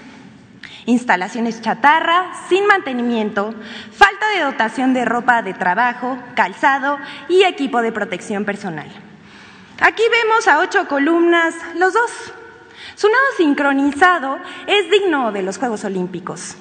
instalaciones 0.87 1.63
chatarra, 1.63 2.33
sin 2.49 2.67
mantenimiento, 2.67 3.55
falta 3.93 4.29
de 4.31 4.45
dotación 4.45 4.95
de 4.95 5.05
ropa 5.05 5.43
de 5.43 5.55
trabajo, 5.55 6.19
calzado 6.35 6.99
y 7.29 7.45
equipo 7.45 7.83
de 7.83 7.93
protección 7.93 8.45
personal. 8.45 8.89
Aquí 9.81 10.03
vemos 10.11 10.47
a 10.47 10.61
ocho 10.61 10.87
columnas, 10.87 11.55
los 11.77 11.93
dos. 11.93 12.11
Su 12.95 13.09
nado 13.09 13.25
sincronizado 13.37 14.39
es 14.67 14.91
digno 14.91 15.33
de 15.33 15.43
los 15.43 15.59
Juegos 15.59 15.85
Olímpicos. 15.85 16.57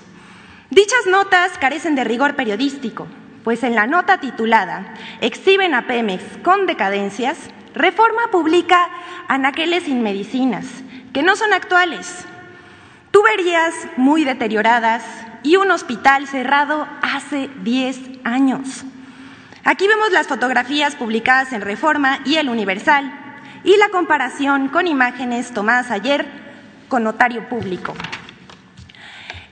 Dichas 0.73 1.05
notas 1.05 1.51
carecen 1.59 1.93
de 1.93 2.03
rigor 2.03 2.35
periodístico, 2.35 3.05
pues 3.43 3.61
en 3.61 3.75
la 3.75 3.85
nota 3.85 4.19
titulada 4.19 4.95
Exhiben 5.21 5.75
a 5.75 5.85
Pemex 5.85 6.23
con 6.43 6.65
decadencias, 6.65 7.37
Reforma 7.75 8.31
publica 8.31 8.89
anaqueles 9.27 9.83
sin 9.83 10.01
medicinas, 10.01 10.65
que 11.13 11.21
no 11.21 11.35
son 11.35 11.53
actuales, 11.53 12.25
tuberías 13.11 13.71
muy 13.97 14.23
deterioradas 14.23 15.03
y 15.43 15.57
un 15.57 15.69
hospital 15.69 16.27
cerrado 16.27 16.87
hace 17.03 17.51
10 17.61 17.99
años. 18.23 18.83
Aquí 19.63 19.87
vemos 19.87 20.11
las 20.11 20.25
fotografías 20.25 20.95
publicadas 20.95 21.53
en 21.53 21.61
Reforma 21.61 22.17
y 22.25 22.37
El 22.37 22.49
Universal 22.49 23.13
y 23.63 23.77
la 23.77 23.89
comparación 23.89 24.69
con 24.69 24.87
imágenes 24.87 25.53
tomadas 25.53 25.91
ayer 25.91 26.25
con 26.87 27.03
notario 27.03 27.47
público. 27.47 27.93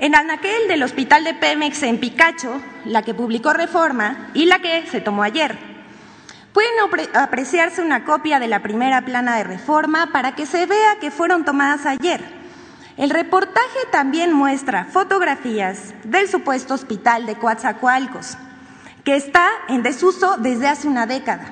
En 0.01 0.15
Anaquel 0.15 0.67
del 0.67 0.83
Hospital 0.83 1.23
de 1.23 1.33
Pemex 1.33 1.83
en 1.83 1.97
Picacho, 1.97 2.59
la 2.83 3.03
que 3.03 3.13
publicó 3.13 3.53
Reforma 3.53 4.31
y 4.33 4.45
la 4.45 4.59
que 4.59 4.85
se 4.87 4.99
tomó 4.99 5.23
ayer, 5.23 5.57
pueden 6.51 6.71
apreciarse 7.13 7.81
una 7.81 8.03
copia 8.03 8.41
de 8.41 8.49
la 8.49 8.61
primera 8.61 9.05
plana 9.05 9.37
de 9.37 9.45
Reforma 9.45 10.09
para 10.11 10.35
que 10.35 10.45
se 10.45 10.65
vea 10.65 10.97
que 10.99 11.11
fueron 11.11 11.45
tomadas 11.45 11.85
ayer 11.85 12.41
el 12.97 13.09
reportaje 13.09 13.79
también 13.91 14.33
muestra 14.33 14.85
fotografías 14.85 15.93
del 16.03 16.27
supuesto 16.27 16.73
hospital 16.73 17.25
de 17.25 17.35
Coatzacoalcos, 17.35 18.37
que 19.03 19.15
está 19.15 19.47
en 19.69 19.81
desuso 19.81 20.37
desde 20.37 20.67
hace 20.67 20.87
una 20.87 21.07
década. 21.07 21.45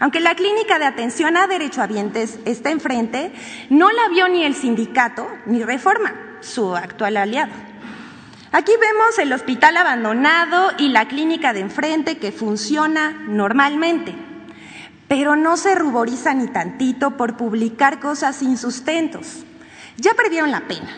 Aunque 0.00 0.20
la 0.20 0.34
clínica 0.34 0.78
de 0.78 0.84
atención 0.84 1.36
a 1.36 1.46
derechohabientes 1.46 2.38
está 2.44 2.70
enfrente, 2.70 3.32
no 3.70 3.90
la 3.92 4.08
vio 4.10 4.28
ni 4.28 4.44
el 4.44 4.54
sindicato 4.54 5.26
ni 5.46 5.62
Reforma, 5.62 6.12
su 6.40 6.76
actual 6.76 7.16
aliado. 7.16 7.52
Aquí 8.56 8.72
vemos 8.80 9.18
el 9.18 9.32
hospital 9.32 9.76
abandonado 9.76 10.70
y 10.78 10.88
la 10.88 11.08
clínica 11.08 11.52
de 11.52 11.60
enfrente 11.60 12.18
que 12.18 12.32
funciona 12.32 13.10
normalmente, 13.26 14.14
pero 15.08 15.34
no 15.34 15.56
se 15.56 15.74
ruboriza 15.74 16.34
ni 16.34 16.46
tantito 16.46 17.16
por 17.16 17.36
publicar 17.36 17.98
cosas 17.98 18.36
sin 18.36 18.56
sustentos 18.56 19.44
ya 19.96 20.14
perdieron 20.14 20.50
la 20.50 20.60
pena. 20.60 20.88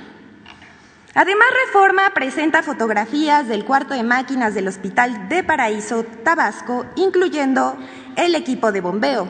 Además, 1.15 1.49
Reforma 1.67 2.11
presenta 2.13 2.63
fotografías 2.63 3.49
del 3.49 3.65
cuarto 3.65 3.95
de 3.95 4.03
máquinas 4.03 4.55
del 4.55 4.69
Hospital 4.69 5.29
de 5.29 5.43
Paraíso, 5.43 6.05
Tabasco, 6.25 6.85
incluyendo 6.97 7.79
el 8.17 8.35
equipo 8.35 8.71
de 8.71 8.83
bombeo, 8.83 9.29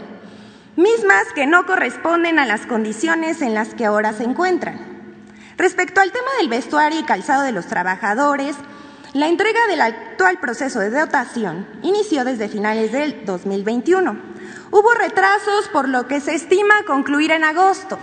mismas 0.74 1.32
que 1.34 1.46
no 1.46 1.64
corresponden 1.64 2.40
a 2.40 2.46
las 2.46 2.66
condiciones 2.66 3.40
en 3.40 3.54
las 3.54 3.74
que 3.74 3.84
ahora 3.84 4.12
se 4.12 4.24
encuentran. 4.24 4.95
Respecto 5.56 6.00
al 6.02 6.12
tema 6.12 6.28
del 6.38 6.48
vestuario 6.48 7.00
y 7.00 7.04
calzado 7.04 7.42
de 7.42 7.52
los 7.52 7.66
trabajadores, 7.66 8.56
la 9.14 9.28
entrega 9.28 9.66
del 9.68 9.80
actual 9.80 10.38
proceso 10.38 10.80
de 10.80 10.90
dotación 10.90 11.66
inició 11.82 12.24
desde 12.24 12.48
finales 12.48 12.92
del 12.92 13.24
2021. 13.24 14.16
Hubo 14.70 14.92
retrasos 14.92 15.68
por 15.72 15.88
lo 15.88 16.06
que 16.06 16.20
se 16.20 16.34
estima 16.34 16.74
concluir 16.86 17.30
en 17.30 17.44
agosto. 17.44 17.98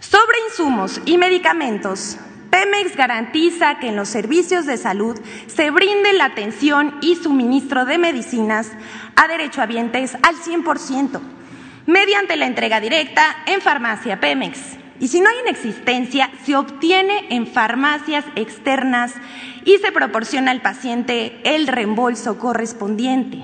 Sobre 0.00 0.38
insumos 0.48 1.00
y 1.04 1.18
medicamentos, 1.18 2.16
Pemex 2.50 2.96
garantiza 2.96 3.78
que 3.78 3.88
en 3.88 3.96
los 3.96 4.08
servicios 4.08 4.66
de 4.66 4.76
salud 4.76 5.20
se 5.46 5.70
brinde 5.70 6.14
la 6.14 6.24
atención 6.24 6.98
y 7.00 7.14
suministro 7.14 7.84
de 7.84 7.98
medicinas 7.98 8.72
a 9.14 9.28
derechohabientes 9.28 10.16
al 10.22 10.34
100%, 10.34 11.20
mediante 11.86 12.36
la 12.36 12.46
entrega 12.46 12.80
directa 12.80 13.22
en 13.46 13.60
farmacia 13.60 14.18
Pemex. 14.18 14.85
Y 14.98 15.08
si 15.08 15.20
no 15.20 15.28
hay 15.28 15.36
en 15.40 15.48
existencia, 15.48 16.30
se 16.44 16.56
obtiene 16.56 17.26
en 17.30 17.46
farmacias 17.46 18.24
externas 18.34 19.12
y 19.64 19.78
se 19.78 19.92
proporciona 19.92 20.52
al 20.52 20.62
paciente 20.62 21.40
el 21.44 21.66
reembolso 21.66 22.38
correspondiente. 22.38 23.42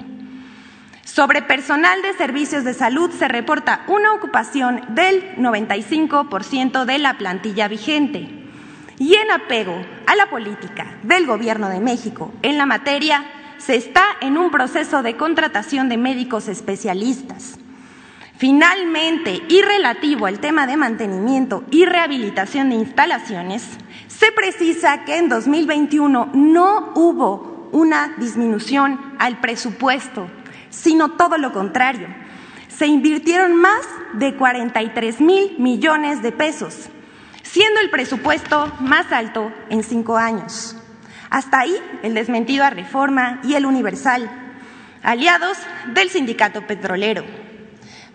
Sobre 1.04 1.42
personal 1.42 2.00
de 2.00 2.14
servicios 2.14 2.64
de 2.64 2.72
salud 2.72 3.10
se 3.10 3.28
reporta 3.28 3.84
una 3.88 4.14
ocupación 4.14 4.80
del 4.94 5.36
95% 5.36 6.86
de 6.86 6.98
la 6.98 7.18
plantilla 7.18 7.68
vigente. 7.68 8.28
Y 8.98 9.16
en 9.16 9.30
apego 9.30 9.74
a 10.06 10.14
la 10.14 10.30
política 10.30 10.98
del 11.02 11.26
Gobierno 11.26 11.68
de 11.68 11.80
México 11.80 12.32
en 12.42 12.56
la 12.56 12.64
materia, 12.64 13.26
se 13.58 13.76
está 13.76 14.04
en 14.20 14.38
un 14.38 14.50
proceso 14.50 15.02
de 15.02 15.16
contratación 15.16 15.88
de 15.88 15.98
médicos 15.98 16.48
especialistas. 16.48 17.58
Finalmente, 18.42 19.40
y 19.48 19.62
relativo 19.62 20.26
al 20.26 20.40
tema 20.40 20.66
de 20.66 20.76
mantenimiento 20.76 21.62
y 21.70 21.84
rehabilitación 21.84 22.70
de 22.70 22.74
instalaciones, 22.74 23.62
se 24.08 24.32
precisa 24.32 25.04
que 25.04 25.18
en 25.18 25.28
2021 25.28 26.32
no 26.34 26.90
hubo 26.96 27.68
una 27.70 28.16
disminución 28.18 28.98
al 29.20 29.40
presupuesto, 29.40 30.28
sino 30.70 31.12
todo 31.12 31.38
lo 31.38 31.52
contrario. 31.52 32.08
Se 32.66 32.88
invirtieron 32.88 33.54
más 33.54 33.86
de 34.14 34.34
43 34.34 35.20
mil 35.20 35.56
millones 35.60 36.20
de 36.20 36.32
pesos, 36.32 36.88
siendo 37.44 37.78
el 37.78 37.90
presupuesto 37.90 38.72
más 38.80 39.12
alto 39.12 39.52
en 39.70 39.84
cinco 39.84 40.16
años. 40.16 40.76
Hasta 41.30 41.60
ahí 41.60 41.76
el 42.02 42.14
desmentido 42.14 42.64
a 42.64 42.70
Reforma 42.70 43.38
y 43.44 43.54
el 43.54 43.66
Universal, 43.66 44.28
aliados 45.04 45.58
del 45.94 46.10
sindicato 46.10 46.66
petrolero. 46.66 47.41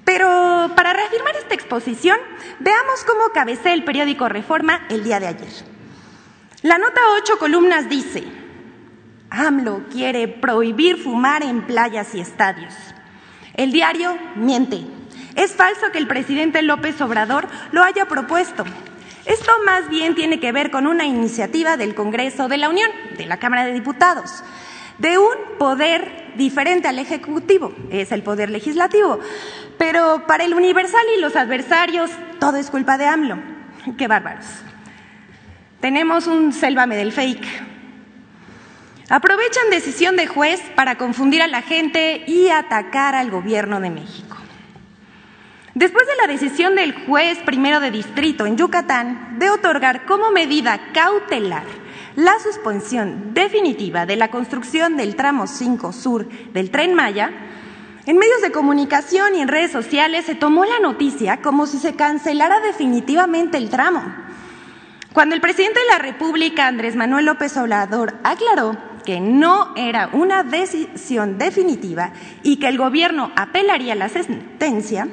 Pero 0.07 0.71
para 0.73 0.93
reafirmar 0.93 1.35
esta 1.35 1.53
exposición, 1.53 2.17
veamos 2.59 3.03
cómo 3.03 3.27
cabecea 3.33 3.73
el 3.73 3.83
periódico 3.83 4.29
Reforma 4.29 4.85
el 4.87 5.03
día 5.03 5.19
de 5.19 5.27
ayer. 5.27 5.49
La 6.61 6.77
nota 6.77 7.01
ocho 7.21 7.37
columnas 7.37 7.89
dice, 7.89 8.23
AMLO 9.29 9.83
quiere 9.91 10.29
prohibir 10.29 10.95
fumar 11.03 11.43
en 11.43 11.67
playas 11.67 12.15
y 12.15 12.21
estadios. 12.21 12.73
El 13.55 13.73
diario 13.73 14.17
miente. 14.35 14.79
Es 15.35 15.51
falso 15.51 15.91
que 15.91 15.97
el 15.97 16.07
presidente 16.07 16.61
López 16.61 17.01
Obrador 17.01 17.49
lo 17.73 17.83
haya 17.83 18.05
propuesto. 18.05 18.63
Esto 19.25 19.51
más 19.65 19.89
bien 19.89 20.15
tiene 20.15 20.39
que 20.39 20.53
ver 20.53 20.71
con 20.71 20.87
una 20.87 21.03
iniciativa 21.03 21.75
del 21.75 21.95
Congreso 21.95 22.47
de 22.47 22.55
la 22.55 22.69
Unión, 22.69 22.89
de 23.17 23.25
la 23.25 23.39
Cámara 23.39 23.65
de 23.65 23.73
Diputados, 23.73 24.41
de 24.99 25.17
un 25.17 25.57
poder 25.57 26.33
diferente 26.35 26.87
al 26.87 26.99
Ejecutivo, 26.99 27.73
es 27.89 28.11
el 28.11 28.23
poder 28.23 28.49
legislativo. 28.49 29.19
Pero 29.77 30.23
para 30.27 30.43
el 30.43 30.53
Universal 30.53 31.05
y 31.17 31.21
los 31.21 31.35
adversarios, 31.35 32.09
todo 32.39 32.57
es 32.57 32.69
culpa 32.69 32.97
de 32.97 33.05
AMLO. 33.05 33.37
Qué 33.97 34.07
bárbaros. 34.07 34.45
Tenemos 35.79 36.27
un 36.27 36.53
sélvame 36.53 36.95
del 36.95 37.11
fake. 37.11 37.45
Aprovechan 39.09 39.69
decisión 39.69 40.17
de 40.17 40.27
juez 40.27 40.61
para 40.75 40.97
confundir 40.97 41.41
a 41.41 41.47
la 41.47 41.61
gente 41.61 42.23
y 42.27 42.49
atacar 42.49 43.15
al 43.15 43.31
gobierno 43.31 43.79
de 43.79 43.89
México. 43.89 44.35
Después 45.75 46.07
de 46.07 46.15
la 46.15 46.27
decisión 46.27 46.75
del 46.75 46.93
juez 47.05 47.37
primero 47.45 47.79
de 47.79 47.91
distrito 47.91 48.47
en 48.47 48.57
Yucatán 48.57 49.37
de 49.37 49.51
otorgar 49.51 50.05
como 50.05 50.31
medida 50.31 50.91
cautelar 50.91 51.63
la 52.17 52.33
suspensión 52.39 53.35
definitiva 53.35 54.07
de 54.07 54.15
la 54.15 54.31
construcción 54.31 54.97
del 54.97 55.15
tramo 55.15 55.45
5 55.45 55.93
sur 55.93 56.27
del 56.51 56.71
tren 56.71 56.95
Maya, 56.95 57.31
en 58.07 58.17
medios 58.17 58.41
de 58.41 58.51
comunicación 58.51 59.35
y 59.35 59.41
en 59.41 59.47
redes 59.47 59.71
sociales 59.71 60.25
se 60.25 60.33
tomó 60.33 60.65
la 60.65 60.79
noticia 60.79 61.43
como 61.43 61.67
si 61.67 61.77
se 61.77 61.95
cancelara 61.95 62.59
definitivamente 62.61 63.59
el 63.59 63.69
tramo. 63.69 64.03
Cuando 65.13 65.35
el 65.35 65.41
presidente 65.41 65.79
de 65.79 65.85
la 65.91 65.99
República, 65.99 66.65
Andrés 66.65 66.95
Manuel 66.95 67.25
López 67.25 67.55
Obrador, 67.55 68.15
aclaró 68.23 68.75
que 69.05 69.19
no 69.19 69.73
era 69.75 70.09
una 70.11 70.43
decisión 70.43 71.37
definitiva 71.37 72.13
y 72.41 72.57
que 72.57 72.67
el 72.67 72.79
gobierno 72.79 73.31
apelaría 73.35 73.93
la 73.93 74.09
sentencia, 74.09 75.07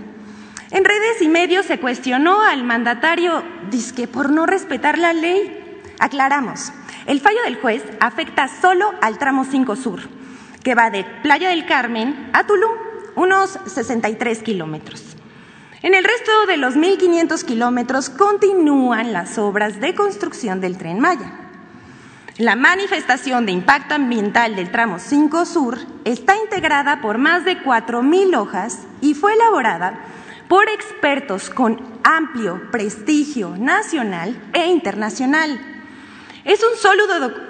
en 0.70 0.84
redes 0.84 1.20
y 1.20 1.28
medios 1.28 1.66
se 1.66 1.78
cuestionó 1.78 2.40
al 2.40 2.64
mandatario 2.64 3.42
disque 3.70 4.08
por 4.08 4.30
no 4.30 4.46
respetar 4.46 4.96
la 4.96 5.12
ley. 5.12 5.60
Aclaramos, 6.00 6.72
el 7.06 7.20
fallo 7.20 7.42
del 7.44 7.56
juez 7.56 7.82
afecta 8.00 8.48
solo 8.48 8.92
al 9.02 9.18
tramo 9.18 9.44
5 9.44 9.76
Sur, 9.76 10.00
que 10.62 10.74
va 10.74 10.90
de 10.90 11.04
Playa 11.22 11.50
del 11.50 11.66
Carmen 11.66 12.30
a 12.32 12.46
Tulum, 12.46 12.72
unos 13.14 13.58
63 13.66 14.42
kilómetros. 14.42 15.16
En 15.82 15.94
el 15.94 16.02
resto 16.02 16.32
de 16.46 16.56
los 16.56 16.76
1.500 16.76 17.44
kilómetros 17.44 18.08
continúan 18.08 19.12
las 19.12 19.36
obras 19.36 19.80
de 19.80 19.94
construcción 19.94 20.60
del 20.60 20.78
tren 20.78 20.98
Maya. 20.98 21.40
La 22.38 22.56
manifestación 22.56 23.44
de 23.46 23.52
impacto 23.52 23.94
ambiental 23.94 24.56
del 24.56 24.72
tramo 24.72 24.98
5 24.98 25.44
Sur 25.44 25.78
está 26.04 26.36
integrada 26.36 27.00
por 27.02 27.18
más 27.18 27.44
de 27.44 27.62
4.000 27.62 28.36
hojas 28.36 28.80
y 29.02 29.14
fue 29.14 29.34
elaborada 29.34 30.00
por 30.48 30.68
expertos 30.68 31.50
con 31.50 31.80
amplio 32.02 32.70
prestigio 32.70 33.54
nacional 33.58 34.42
e 34.54 34.66
internacional 34.66 35.73
es 36.44 36.60
un 36.62 36.76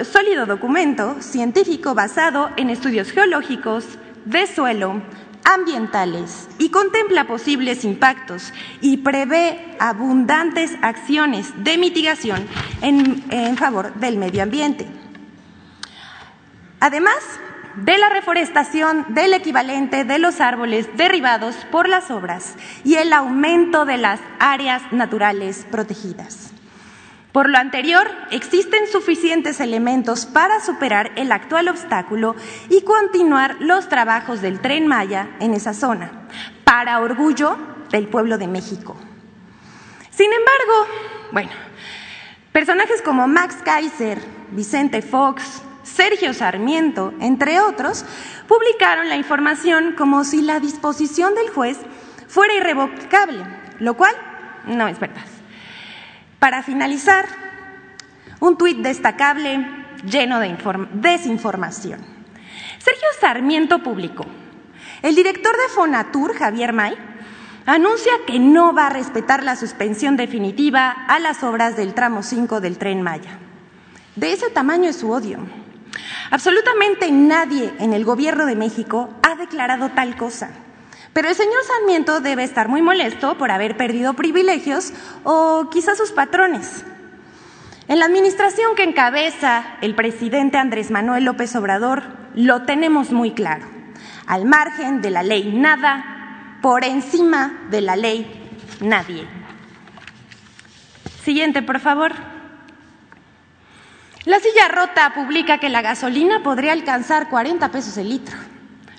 sólido, 0.04 0.46
documento 0.46 1.20
científico 1.20 1.94
basado 1.94 2.50
en 2.56 2.70
estudios 2.70 3.10
geológicos, 3.10 3.84
de 4.24 4.46
suelo, 4.46 5.02
ambientales 5.44 6.48
y 6.58 6.70
contempla 6.70 7.26
posibles 7.26 7.84
impactos 7.84 8.52
y 8.80 8.98
prevé 8.98 9.76
abundantes 9.78 10.72
acciones 10.80 11.52
de 11.62 11.76
mitigación 11.76 12.46
en, 12.80 13.56
favor 13.56 13.92
del 13.94 14.16
medio 14.16 14.42
ambiente. 14.42 14.86
Además 16.80 17.18
de 17.76 17.98
la 17.98 18.08
reforestación 18.08 19.12
del 19.12 19.34
equivalente 19.34 20.04
de 20.04 20.20
los 20.20 20.40
árboles 20.40 20.88
derribados 20.96 21.56
por 21.72 21.88
las 21.88 22.10
obras 22.10 22.54
y 22.84 22.94
el 22.94 23.12
aumento 23.12 23.84
de 23.84 23.98
las 23.98 24.20
áreas 24.38 24.82
naturales 24.92 25.66
protegidas. 25.70 26.53
Por 27.34 27.50
lo 27.50 27.58
anterior, 27.58 28.08
existen 28.30 28.86
suficientes 28.86 29.58
elementos 29.58 30.24
para 30.24 30.60
superar 30.60 31.10
el 31.16 31.32
actual 31.32 31.66
obstáculo 31.66 32.36
y 32.68 32.82
continuar 32.82 33.56
los 33.58 33.88
trabajos 33.88 34.40
del 34.40 34.60
tren 34.60 34.86
Maya 34.86 35.30
en 35.40 35.52
esa 35.52 35.74
zona, 35.74 36.28
para 36.62 37.00
orgullo 37.00 37.56
del 37.90 38.06
pueblo 38.06 38.38
de 38.38 38.46
México. 38.46 38.96
Sin 40.10 40.30
embargo, 40.32 40.86
bueno, 41.32 41.50
personajes 42.52 43.02
como 43.02 43.26
Max 43.26 43.56
Kaiser, 43.64 44.20
Vicente 44.52 45.02
Fox, 45.02 45.60
Sergio 45.82 46.34
Sarmiento, 46.34 47.14
entre 47.18 47.58
otros, 47.58 48.04
publicaron 48.46 49.08
la 49.08 49.16
información 49.16 49.96
como 49.98 50.22
si 50.22 50.40
la 50.40 50.60
disposición 50.60 51.34
del 51.34 51.50
juez 51.50 51.78
fuera 52.28 52.54
irrevocable, 52.54 53.44
lo 53.80 53.96
cual 53.96 54.14
no 54.68 54.86
es 54.86 55.00
verdad. 55.00 55.33
Para 56.44 56.62
finalizar, 56.62 57.24
un 58.38 58.58
tuit 58.58 58.76
destacable 58.76 59.66
lleno 60.04 60.40
de 60.40 60.54
desinformación. 60.92 62.00
Sergio 62.78 63.08
Sarmiento 63.18 63.82
publicó, 63.82 64.26
el 65.00 65.14
director 65.14 65.56
de 65.56 65.74
Fonatur, 65.74 66.36
Javier 66.36 66.74
May, 66.74 66.96
anuncia 67.64 68.12
que 68.26 68.38
no 68.38 68.74
va 68.74 68.88
a 68.88 68.90
respetar 68.90 69.42
la 69.42 69.56
suspensión 69.56 70.18
definitiva 70.18 70.90
a 70.90 71.18
las 71.18 71.42
obras 71.42 71.78
del 71.78 71.94
tramo 71.94 72.22
5 72.22 72.60
del 72.60 72.76
tren 72.76 73.00
Maya. 73.00 73.38
De 74.14 74.34
ese 74.34 74.50
tamaño 74.50 74.90
es 74.90 74.96
su 74.96 75.12
odio. 75.12 75.38
Absolutamente 76.30 77.10
nadie 77.10 77.72
en 77.78 77.94
el 77.94 78.04
gobierno 78.04 78.44
de 78.44 78.54
México 78.54 79.08
ha 79.22 79.34
declarado 79.36 79.92
tal 79.92 80.14
cosa. 80.18 80.50
Pero 81.14 81.28
el 81.28 81.34
señor 81.36 81.62
Sarmiento 81.64 82.20
debe 82.20 82.42
estar 82.42 82.68
muy 82.68 82.82
molesto 82.82 83.38
por 83.38 83.52
haber 83.52 83.76
perdido 83.76 84.14
privilegios 84.14 84.92
o 85.22 85.70
quizás 85.70 85.96
sus 85.96 86.10
patrones. 86.10 86.84
En 87.86 88.00
la 88.00 88.06
administración 88.06 88.74
que 88.74 88.82
encabeza 88.82 89.76
el 89.80 89.94
presidente 89.94 90.58
Andrés 90.58 90.90
Manuel 90.90 91.24
López 91.24 91.54
Obrador 91.54 92.02
lo 92.34 92.62
tenemos 92.62 93.12
muy 93.12 93.30
claro. 93.30 93.64
Al 94.26 94.44
margen 94.44 95.02
de 95.02 95.10
la 95.10 95.22
ley 95.22 95.52
nada, 95.54 96.58
por 96.60 96.84
encima 96.84 97.60
de 97.70 97.80
la 97.80 97.94
ley 97.94 98.26
nadie. 98.80 99.28
Siguiente, 101.22 101.62
por 101.62 101.78
favor. 101.78 102.12
La 104.24 104.40
silla 104.40 104.68
rota 104.68 105.12
publica 105.14 105.58
que 105.58 105.68
la 105.68 105.82
gasolina 105.82 106.42
podría 106.42 106.72
alcanzar 106.72 107.28
40 107.28 107.70
pesos 107.70 107.98
el 107.98 108.08
litro, 108.08 108.36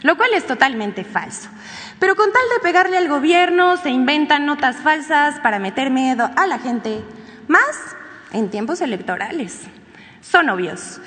lo 0.06 0.18
cual 0.18 0.30
es 0.36 0.46
totalmente 0.46 1.04
falso. 1.04 1.50
Pero 1.98 2.16
con 2.16 2.32
tal 2.32 2.44
de 2.54 2.62
pegarle 2.62 2.96
al 3.00 3.08
gobierno, 3.08 3.76
se 3.76 3.90
inventan 3.90 4.46
notas 4.46 4.76
falsas 4.76 5.40
para 5.40 5.58
meter 5.58 5.90
miedo 5.90 6.30
a 6.36 6.46
la 6.46 6.60
gente, 6.60 7.04
más 7.48 7.96
en 8.32 8.52
tiempos 8.52 8.82
electorales. 8.82 9.62
Son 10.22 10.48
obvios. 10.52 11.02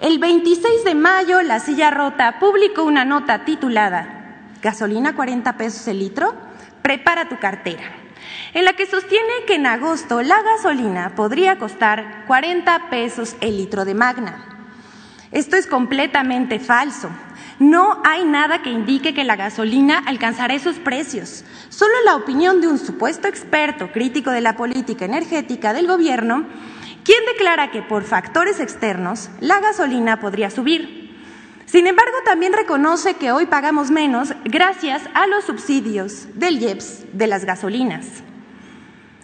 El 0.00 0.18
26 0.18 0.84
de 0.84 0.94
mayo, 0.94 1.40
La 1.40 1.60
Silla 1.60 1.90
Rota 1.90 2.38
publicó 2.38 2.84
una 2.84 3.06
nota 3.06 3.46
titulada 3.46 4.40
Gasolina 4.60 5.16
40 5.16 5.56
pesos 5.56 5.88
el 5.88 6.00
litro, 6.00 6.34
prepara 6.82 7.30
tu 7.30 7.38
cartera, 7.38 7.84
en 8.52 8.66
la 8.66 8.74
que 8.74 8.84
sostiene 8.84 9.32
que 9.46 9.54
en 9.54 9.66
agosto 9.66 10.20
la 10.20 10.42
gasolina 10.42 11.14
podría 11.14 11.58
costar 11.58 12.24
40 12.26 12.90
pesos 12.90 13.34
el 13.40 13.56
litro 13.56 13.86
de 13.86 13.94
Magna. 13.94 14.44
Esto 15.30 15.56
es 15.56 15.66
completamente 15.66 16.58
falso. 16.58 17.08
No 17.58 18.00
hay 18.04 18.24
nada 18.24 18.62
que 18.62 18.70
indique 18.70 19.14
que 19.14 19.24
la 19.24 19.36
gasolina 19.36 19.98
alcanzará 20.06 20.54
esos 20.54 20.76
precios. 20.76 21.44
Solo 21.68 21.92
la 22.04 22.16
opinión 22.16 22.60
de 22.60 22.68
un 22.68 22.78
supuesto 22.78 23.28
experto 23.28 23.92
crítico 23.92 24.30
de 24.30 24.40
la 24.40 24.56
política 24.56 25.04
energética 25.04 25.72
del 25.72 25.86
gobierno, 25.86 26.44
quien 27.04 27.24
declara 27.26 27.70
que 27.70 27.82
por 27.82 28.04
factores 28.04 28.60
externos 28.60 29.30
la 29.40 29.60
gasolina 29.60 30.20
podría 30.20 30.50
subir. 30.50 31.02
Sin 31.66 31.86
embargo, 31.86 32.16
también 32.24 32.52
reconoce 32.52 33.14
que 33.14 33.32
hoy 33.32 33.46
pagamos 33.46 33.90
menos 33.90 34.34
gracias 34.44 35.02
a 35.14 35.26
los 35.26 35.44
subsidios 35.44 36.26
del 36.34 36.58
IEPS 36.58 37.16
de 37.16 37.26
las 37.26 37.44
gasolinas. 37.44 38.22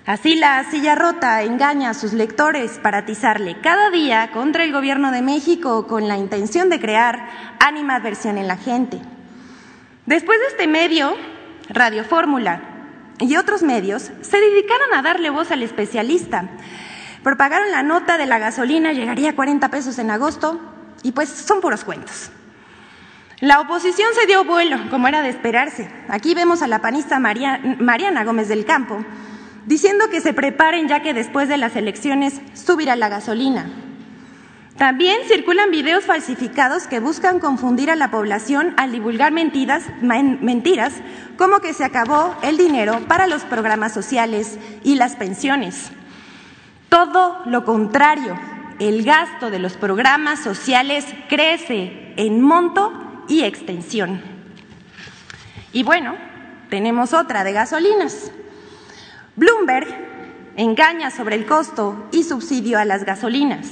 Así 0.08 0.36
la 0.36 0.64
silla 0.64 0.94
rota 0.94 1.42
engaña 1.42 1.90
a 1.90 1.94
sus 1.94 2.14
lectores 2.14 2.78
para 2.78 3.00
atizarle 3.00 3.60
cada 3.60 3.90
día 3.90 4.30
contra 4.32 4.64
el 4.64 4.72
gobierno 4.72 5.10
de 5.10 5.20
México 5.20 5.86
con 5.86 6.08
la 6.08 6.16
intención 6.16 6.70
de 6.70 6.80
crear 6.80 7.28
animadversión 7.60 8.38
en 8.38 8.48
la 8.48 8.56
gente. 8.56 9.02
Después 10.06 10.40
de 10.40 10.46
este 10.46 10.66
medio, 10.66 11.14
Radio 11.68 12.04
Fórmula 12.04 12.62
y 13.20 13.36
otros 13.36 13.62
medios 13.62 14.10
se 14.22 14.40
dedicaron 14.40 14.94
a 14.94 15.02
darle 15.02 15.28
voz 15.28 15.50
al 15.50 15.62
especialista. 15.62 16.48
Propagaron 17.22 17.70
la 17.70 17.82
nota 17.82 18.16
de 18.16 18.24
la 18.24 18.38
gasolina 18.38 18.94
llegaría 18.94 19.28
a 19.28 19.36
40 19.36 19.68
pesos 19.68 19.98
en 19.98 20.10
agosto 20.10 20.58
y 21.02 21.12
pues 21.12 21.28
son 21.28 21.60
puros 21.60 21.84
cuentos. 21.84 22.30
La 23.40 23.60
oposición 23.60 24.08
se 24.18 24.26
dio 24.26 24.42
vuelo, 24.44 24.78
como 24.88 25.06
era 25.06 25.20
de 25.20 25.28
esperarse. 25.28 25.90
Aquí 26.08 26.34
vemos 26.34 26.62
a 26.62 26.66
la 26.66 26.80
panista 26.80 27.18
Mariana 27.18 28.24
Gómez 28.24 28.48
del 28.48 28.64
Campo 28.64 29.04
diciendo 29.66 30.06
que 30.10 30.20
se 30.20 30.32
preparen 30.32 30.88
ya 30.88 31.02
que 31.02 31.14
después 31.14 31.48
de 31.48 31.56
las 31.56 31.76
elecciones 31.76 32.40
subirá 32.54 32.96
la 32.96 33.08
gasolina. 33.08 33.70
También 34.78 35.18
circulan 35.26 35.72
videos 35.72 36.04
falsificados 36.04 36.86
que 36.86 37.00
buscan 37.00 37.40
confundir 37.40 37.90
a 37.90 37.96
la 37.96 38.12
población 38.12 38.74
al 38.76 38.92
divulgar 38.92 39.32
mentiras, 39.32 39.82
mentiras 40.00 40.92
como 41.36 41.58
que 41.58 41.74
se 41.74 41.84
acabó 41.84 42.36
el 42.42 42.56
dinero 42.56 43.00
para 43.08 43.26
los 43.26 43.42
programas 43.42 43.92
sociales 43.92 44.56
y 44.84 44.94
las 44.94 45.16
pensiones. 45.16 45.90
Todo 46.88 47.40
lo 47.44 47.64
contrario, 47.64 48.38
el 48.78 49.04
gasto 49.04 49.50
de 49.50 49.58
los 49.58 49.76
programas 49.76 50.38
sociales 50.38 51.04
crece 51.28 52.14
en 52.16 52.40
monto 52.40 53.24
y 53.26 53.42
extensión. 53.42 54.22
Y 55.72 55.82
bueno, 55.82 56.14
tenemos 56.70 57.14
otra 57.14 57.42
de 57.42 57.52
gasolinas. 57.52 58.30
Bloomberg 59.38 59.86
engaña 60.56 61.12
sobre 61.12 61.36
el 61.36 61.46
costo 61.46 62.08
y 62.10 62.24
subsidio 62.24 62.76
a 62.76 62.84
las 62.84 63.04
gasolinas. 63.04 63.68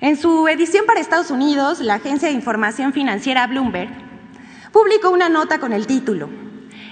En 0.00 0.16
su 0.16 0.48
edición 0.48 0.86
para 0.86 1.00
Estados 1.00 1.30
Unidos, 1.30 1.80
la 1.80 1.96
agencia 1.96 2.28
de 2.28 2.34
información 2.34 2.94
financiera 2.94 3.46
Bloomberg 3.46 3.90
publicó 4.72 5.10
una 5.10 5.28
nota 5.28 5.58
con 5.58 5.74
el 5.74 5.86
título 5.86 6.30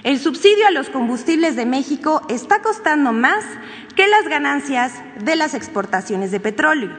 El 0.03 0.19
subsidio 0.19 0.67
a 0.67 0.71
los 0.71 0.91
combustibles 0.91 1.55
de 1.55 1.65
México 1.65 2.21
está 2.29 2.61
costando 2.61 3.11
más 3.11 3.43
que 3.95 4.07
las 4.07 4.27
ganancias 4.27 4.93
de 5.19 5.35
las 5.35 5.55
exportaciones 5.55 6.29
de 6.29 6.39
petróleo. 6.39 6.91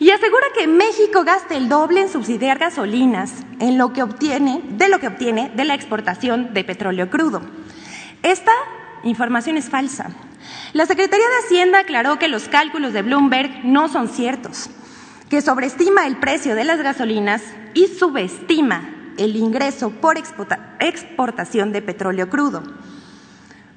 Y 0.00 0.10
asegura 0.10 0.46
que 0.58 0.66
México 0.66 1.22
gasta 1.22 1.56
el 1.56 1.68
doble 1.68 2.00
en 2.00 2.08
subsidiar 2.08 2.58
gasolinas 2.58 3.32
en 3.60 3.78
lo 3.78 3.92
que 3.92 4.02
obtiene, 4.02 4.60
de 4.70 4.88
lo 4.88 4.98
que 4.98 5.06
obtiene 5.06 5.52
de 5.54 5.64
la 5.64 5.74
exportación 5.74 6.52
de 6.52 6.64
petróleo 6.64 7.08
crudo. 7.10 7.42
Esta 8.24 8.50
información 9.08 9.56
es 9.56 9.70
falsa. 9.70 10.10
La 10.72 10.86
Secretaría 10.86 11.26
de 11.26 11.46
Hacienda 11.46 11.80
aclaró 11.80 12.18
que 12.18 12.28
los 12.28 12.48
cálculos 12.48 12.92
de 12.92 13.02
Bloomberg 13.02 13.64
no 13.64 13.88
son 13.88 14.08
ciertos, 14.08 14.70
que 15.28 15.40
sobreestima 15.40 16.06
el 16.06 16.18
precio 16.18 16.54
de 16.54 16.64
las 16.64 16.82
gasolinas 16.82 17.42
y 17.74 17.86
subestima 17.88 18.90
el 19.16 19.36
ingreso 19.36 19.90
por 19.90 20.18
exportación 20.18 21.72
de 21.72 21.82
petróleo 21.82 22.28
crudo. 22.28 22.62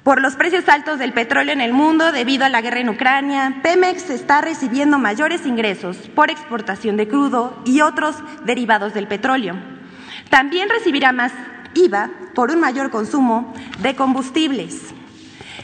Por 0.02 0.22
los 0.22 0.34
precios 0.34 0.68
altos 0.68 0.98
del 0.98 1.12
petróleo 1.12 1.52
en 1.52 1.60
el 1.60 1.72
mundo 1.72 2.10
debido 2.10 2.44
a 2.44 2.48
la 2.48 2.62
guerra 2.62 2.80
en 2.80 2.88
Ucrania, 2.88 3.60
Pemex 3.62 4.08
está 4.08 4.40
recibiendo 4.40 4.98
mayores 4.98 5.44
ingresos 5.44 5.96
por 6.14 6.30
exportación 6.30 6.96
de 6.96 7.06
crudo 7.06 7.60
y 7.66 7.82
otros 7.82 8.16
derivados 8.46 8.94
del 8.94 9.08
petróleo. 9.08 9.56
También 10.30 10.68
recibirá 10.70 11.12
más 11.12 11.32
IVA 11.74 12.10
por 12.34 12.50
un 12.50 12.60
mayor 12.60 12.90
consumo 12.90 13.52
de 13.82 13.94
combustibles. 13.94 14.94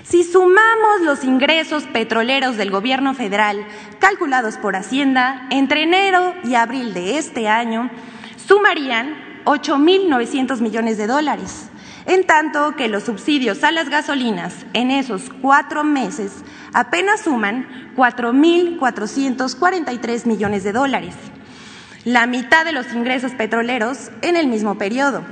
Si 0.09 0.23
sumamos 0.23 1.01
los 1.03 1.25
ingresos 1.25 1.83
petroleros 1.85 2.57
del 2.57 2.71
gobierno 2.71 3.13
federal 3.13 3.67
calculados 3.99 4.57
por 4.57 4.77
Hacienda 4.77 5.49
entre 5.51 5.83
enero 5.83 6.33
y 6.45 6.55
abril 6.55 6.95
de 6.95 7.19
este 7.19 7.49
año, 7.49 7.91
sumarían 8.37 9.43
8.900 9.47 10.61
millones 10.61 10.97
de 10.97 11.09
dólares, 11.09 11.71
en 12.05 12.25
tanto 12.25 12.77
que 12.77 12.87
los 12.87 13.03
subsidios 13.03 13.65
a 13.65 13.73
las 13.73 13.89
gasolinas 13.89 14.55
en 14.75 14.93
esos 14.93 15.25
cuatro 15.43 15.83
meses 15.83 16.45
apenas 16.73 17.23
suman 17.23 17.93
4.443 17.97 20.25
millones 20.25 20.63
de 20.63 20.73
dólares, 20.73 21.17
la 22.05 22.29
mitad 22.29 22.65
de 22.65 22.71
los 22.71 22.93
ingresos 22.93 23.33
petroleros 23.33 24.13
en 24.23 24.37
el 24.37 24.47
mismo 24.47 24.79
periodo. 24.79 25.25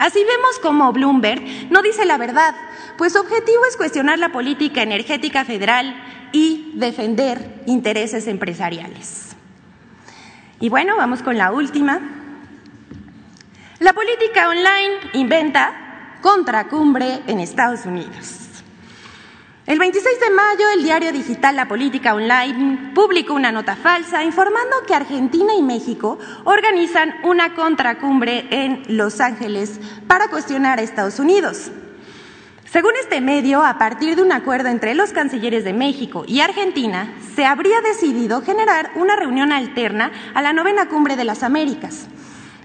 Así 0.00 0.18
vemos 0.18 0.58
cómo 0.60 0.92
Bloomberg 0.92 1.70
no 1.70 1.80
dice 1.82 2.04
la 2.06 2.18
verdad, 2.18 2.56
pues 3.00 3.14
su 3.14 3.18
objetivo 3.20 3.64
es 3.66 3.78
cuestionar 3.78 4.18
la 4.18 4.30
política 4.30 4.82
energética 4.82 5.46
federal 5.46 5.96
y 6.32 6.72
defender 6.74 7.62
intereses 7.64 8.26
empresariales. 8.26 9.28
Y 10.60 10.68
bueno, 10.68 10.98
vamos 10.98 11.22
con 11.22 11.38
la 11.38 11.50
última. 11.50 11.98
La 13.78 13.94
política 13.94 14.50
online 14.50 15.12
inventa 15.14 16.18
contracumbre 16.20 17.22
en 17.26 17.40
Estados 17.40 17.86
Unidos. 17.86 18.36
El 19.64 19.78
26 19.78 20.20
de 20.20 20.30
mayo, 20.34 20.66
el 20.74 20.82
diario 20.82 21.10
digital 21.10 21.56
La 21.56 21.68
Política 21.68 22.14
Online 22.14 22.92
publicó 22.94 23.32
una 23.32 23.50
nota 23.50 23.76
falsa 23.76 24.24
informando 24.24 24.76
que 24.86 24.94
Argentina 24.94 25.54
y 25.54 25.62
México 25.62 26.18
organizan 26.44 27.14
una 27.22 27.54
contracumbre 27.54 28.46
en 28.50 28.82
Los 28.88 29.22
Ángeles 29.22 29.80
para 30.06 30.28
cuestionar 30.28 30.78
a 30.78 30.82
Estados 30.82 31.18
Unidos. 31.18 31.70
Según 32.72 32.92
este 33.00 33.20
medio, 33.20 33.64
a 33.64 33.78
partir 33.78 34.14
de 34.14 34.22
un 34.22 34.30
acuerdo 34.30 34.68
entre 34.68 34.94
los 34.94 35.10
cancilleres 35.10 35.64
de 35.64 35.72
México 35.72 36.22
y 36.28 36.38
Argentina, 36.38 37.12
se 37.34 37.44
habría 37.44 37.80
decidido 37.80 38.42
generar 38.42 38.92
una 38.94 39.16
reunión 39.16 39.50
alterna 39.50 40.12
a 40.34 40.40
la 40.40 40.52
novena 40.52 40.88
cumbre 40.88 41.16
de 41.16 41.24
las 41.24 41.42
Américas, 41.42 42.06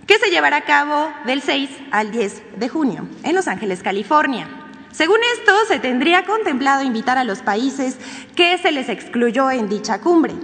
que 0.05 0.19
se 0.19 0.29
llevará 0.29 0.57
a 0.57 0.65
cabo 0.65 1.11
del 1.25 1.41
6 1.41 1.71
al 1.89 2.11
10 2.11 2.59
de 2.59 2.69
junio 2.69 3.07
en 3.23 3.33
Los 3.33 3.47
Ángeles, 3.47 3.81
California. 3.81 4.47
Según 4.91 5.17
esto, 5.39 5.51
se 5.67 5.79
tendría 5.79 6.23
contemplado 6.23 6.83
invitar 6.83 7.17
a 7.17 7.23
los 7.23 7.39
países 7.39 7.97
que 8.35 8.59
se 8.59 8.71
les 8.71 8.89
excluyó 8.89 9.49
en 9.49 9.69
dicha 9.69 10.01
cumbre. 10.01 10.35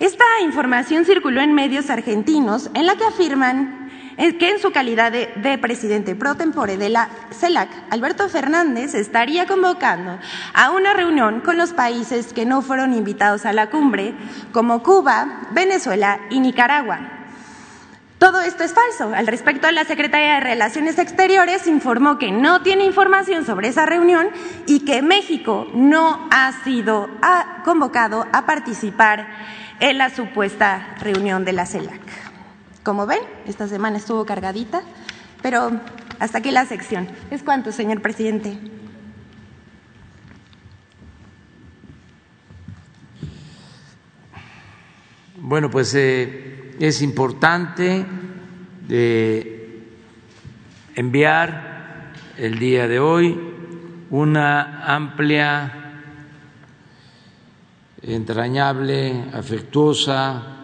Esta 0.00 0.24
información 0.42 1.04
circuló 1.04 1.40
en 1.40 1.54
medios 1.54 1.88
argentinos 1.88 2.68
en 2.74 2.86
la 2.86 2.96
que 2.96 3.04
afirman 3.04 3.81
que 4.16 4.50
en 4.50 4.58
su 4.58 4.72
calidad 4.72 5.12
de, 5.12 5.58
presidente 5.58 6.14
pro 6.14 6.34
tempore 6.34 6.76
de 6.76 6.88
la 6.88 7.08
CELAC, 7.30 7.68
Alberto 7.90 8.28
Fernández 8.28 8.94
estaría 8.94 9.46
convocando 9.46 10.18
a 10.54 10.70
una 10.70 10.94
reunión 10.94 11.40
con 11.40 11.56
los 11.56 11.72
países 11.72 12.32
que 12.32 12.46
no 12.46 12.62
fueron 12.62 12.94
invitados 12.94 13.46
a 13.46 13.52
la 13.52 13.70
cumbre, 13.70 14.14
como 14.52 14.82
Cuba, 14.82 15.48
Venezuela 15.52 16.20
y 16.30 16.40
Nicaragua. 16.40 17.22
Todo 18.22 18.40
esto 18.40 18.62
es 18.62 18.72
falso. 18.72 19.12
Al 19.16 19.26
respecto, 19.26 19.68
la 19.72 19.84
Secretaría 19.84 20.34
de 20.34 20.40
Relaciones 20.40 21.00
Exteriores 21.00 21.66
informó 21.66 22.18
que 22.18 22.30
no 22.30 22.62
tiene 22.62 22.84
información 22.84 23.44
sobre 23.44 23.66
esa 23.66 23.84
reunión 23.84 24.28
y 24.66 24.84
que 24.84 25.02
México 25.02 25.66
no 25.74 26.28
ha 26.30 26.52
sido 26.62 27.10
convocado 27.64 28.28
a 28.32 28.46
participar 28.46 29.26
en 29.80 29.98
la 29.98 30.08
supuesta 30.08 30.94
reunión 31.00 31.44
de 31.44 31.52
la 31.52 31.66
CELAC. 31.66 32.31
Como 32.82 33.06
ven, 33.06 33.20
esta 33.46 33.68
semana 33.68 33.98
estuvo 33.98 34.26
cargadita, 34.26 34.82
pero 35.40 35.70
hasta 36.18 36.38
aquí 36.38 36.50
la 36.50 36.66
sección. 36.66 37.08
¿Es 37.30 37.44
cuánto, 37.44 37.70
señor 37.70 38.02
presidente? 38.02 38.58
Bueno, 45.36 45.70
pues 45.70 45.94
eh, 45.94 46.74
es 46.80 47.02
importante 47.02 48.04
de 48.88 49.84
enviar 50.96 52.12
el 52.36 52.58
día 52.58 52.88
de 52.88 52.98
hoy 52.98 53.40
una 54.10 54.84
amplia, 54.84 56.00
entrañable, 58.02 59.26
afectuosa 59.32 60.61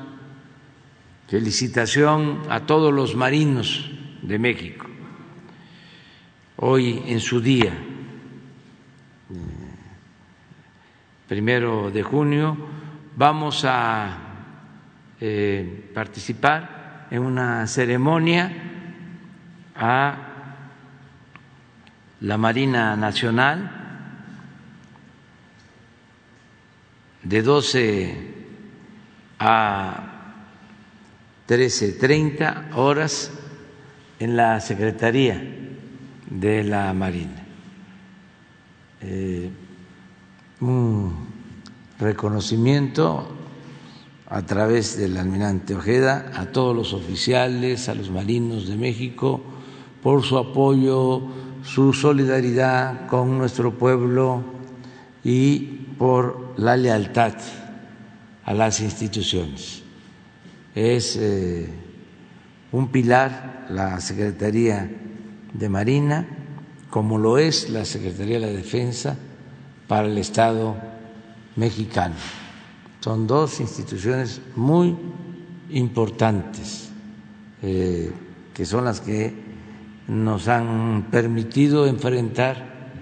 felicitación 1.28 2.40
a 2.48 2.60
todos 2.60 2.92
los 2.92 3.14
marinos 3.14 3.90
de 4.22 4.38
México, 4.38 4.86
hoy 6.56 7.02
en 7.06 7.20
su 7.20 7.40
día, 7.40 7.72
primero 11.28 11.90
de 11.90 12.02
junio, 12.02 12.56
vamos 13.14 13.66
a 13.66 14.16
eh, 15.20 15.90
participar 15.94 17.08
en 17.10 17.22
una 17.22 17.66
ceremonia 17.66 18.50
a 19.76 20.16
la 22.20 22.38
Marina 22.38 22.96
Nacional 22.96 23.70
de 27.22 27.42
12 27.42 28.34
a 29.38 30.07
13.30 31.48 32.74
horas 32.76 33.30
en 34.18 34.36
la 34.36 34.60
Secretaría 34.60 35.42
de 36.28 36.62
la 36.62 36.92
Marina. 36.92 37.42
Eh, 39.00 39.50
un 40.60 41.26
reconocimiento 41.98 43.26
a 44.28 44.42
través 44.44 44.98
del 44.98 45.16
almirante 45.16 45.74
Ojeda 45.74 46.32
a 46.34 46.52
todos 46.52 46.76
los 46.76 46.92
oficiales, 46.92 47.88
a 47.88 47.94
los 47.94 48.10
marinos 48.10 48.68
de 48.68 48.76
México, 48.76 49.40
por 50.02 50.24
su 50.24 50.36
apoyo, 50.36 51.22
su 51.62 51.94
solidaridad 51.94 53.06
con 53.06 53.38
nuestro 53.38 53.72
pueblo 53.72 54.42
y 55.24 55.60
por 55.98 56.52
la 56.58 56.76
lealtad 56.76 57.32
a 58.44 58.52
las 58.52 58.80
instituciones. 58.80 59.87
Es 60.78 61.16
eh, 61.16 61.66
un 62.70 62.86
pilar 62.92 63.66
la 63.68 64.00
Secretaría 64.00 64.88
de 65.52 65.68
Marina, 65.68 66.24
como 66.88 67.18
lo 67.18 67.36
es 67.36 67.68
la 67.68 67.84
Secretaría 67.84 68.38
de 68.38 68.46
la 68.46 68.52
Defensa 68.52 69.16
para 69.88 70.06
el 70.06 70.16
Estado 70.18 70.76
mexicano. 71.56 72.14
Son 73.00 73.26
dos 73.26 73.58
instituciones 73.58 74.40
muy 74.54 74.96
importantes 75.70 76.90
eh, 77.60 78.12
que 78.54 78.64
son 78.64 78.84
las 78.84 79.00
que 79.00 79.34
nos 80.06 80.46
han 80.46 81.08
permitido 81.10 81.88
enfrentar 81.88 82.92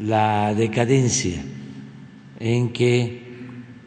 la 0.00 0.52
decadencia 0.56 1.40
en 2.40 2.72
que 2.72 3.22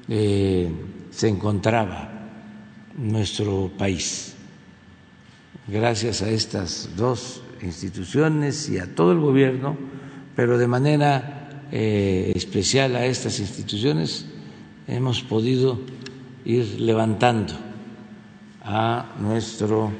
eh, 0.07 0.71
se 1.11 1.27
encontraba 1.27 2.08
nuestro 2.97 3.71
país. 3.77 4.35
Gracias 5.67 6.21
a 6.21 6.29
estas 6.29 6.89
dos 6.95 7.41
instituciones 7.61 8.69
y 8.69 8.79
a 8.79 8.95
todo 8.95 9.11
el 9.11 9.19
gobierno, 9.19 9.77
pero 10.35 10.57
de 10.57 10.67
manera 10.67 11.65
eh, 11.71 12.31
especial 12.35 12.95
a 12.95 13.05
estas 13.05 13.39
instituciones, 13.39 14.25
hemos 14.87 15.21
podido 15.21 15.79
ir 16.45 16.79
levantando 16.79 17.53
a 18.63 19.15
nuestro 19.19 19.91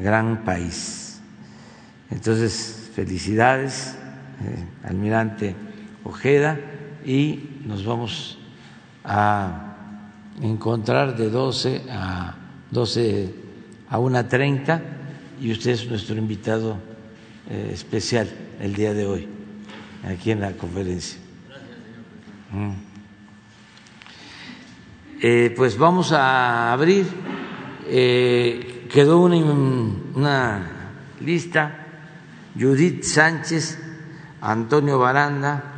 gran 0.00 0.44
país. 0.44 1.20
Entonces, 2.10 2.90
felicidades, 2.94 3.96
eh, 4.44 4.64
almirante 4.84 5.56
Ojeda, 6.04 6.60
y 7.04 7.60
nos 7.66 7.84
vamos 7.84 8.38
a 9.04 9.67
encontrar 10.42 11.16
de 11.16 11.30
12 11.30 11.82
a 11.90 12.34
12 12.70 13.34
a 13.88 13.98
1.30 13.98 14.82
y 15.40 15.52
usted 15.52 15.70
es 15.72 15.88
nuestro 15.88 16.16
invitado 16.16 16.78
eh, 17.48 17.70
especial 17.72 18.28
el 18.60 18.74
día 18.74 18.92
de 18.92 19.06
hoy 19.06 19.28
aquí 20.04 20.30
en 20.30 20.40
la 20.40 20.52
conferencia. 20.52 21.18
Gracias, 21.46 21.70
señor 21.70 22.04
presidente. 22.44 22.88
Eh, 25.20 25.54
pues 25.56 25.78
vamos 25.78 26.12
a 26.12 26.72
abrir. 26.72 27.06
Eh, 27.86 28.86
quedó 28.92 29.20
una, 29.20 29.36
una 30.14 30.70
lista. 31.20 31.86
Judith 32.58 33.04
Sánchez, 33.04 33.78
Antonio 34.40 34.98
Baranda, 34.98 35.77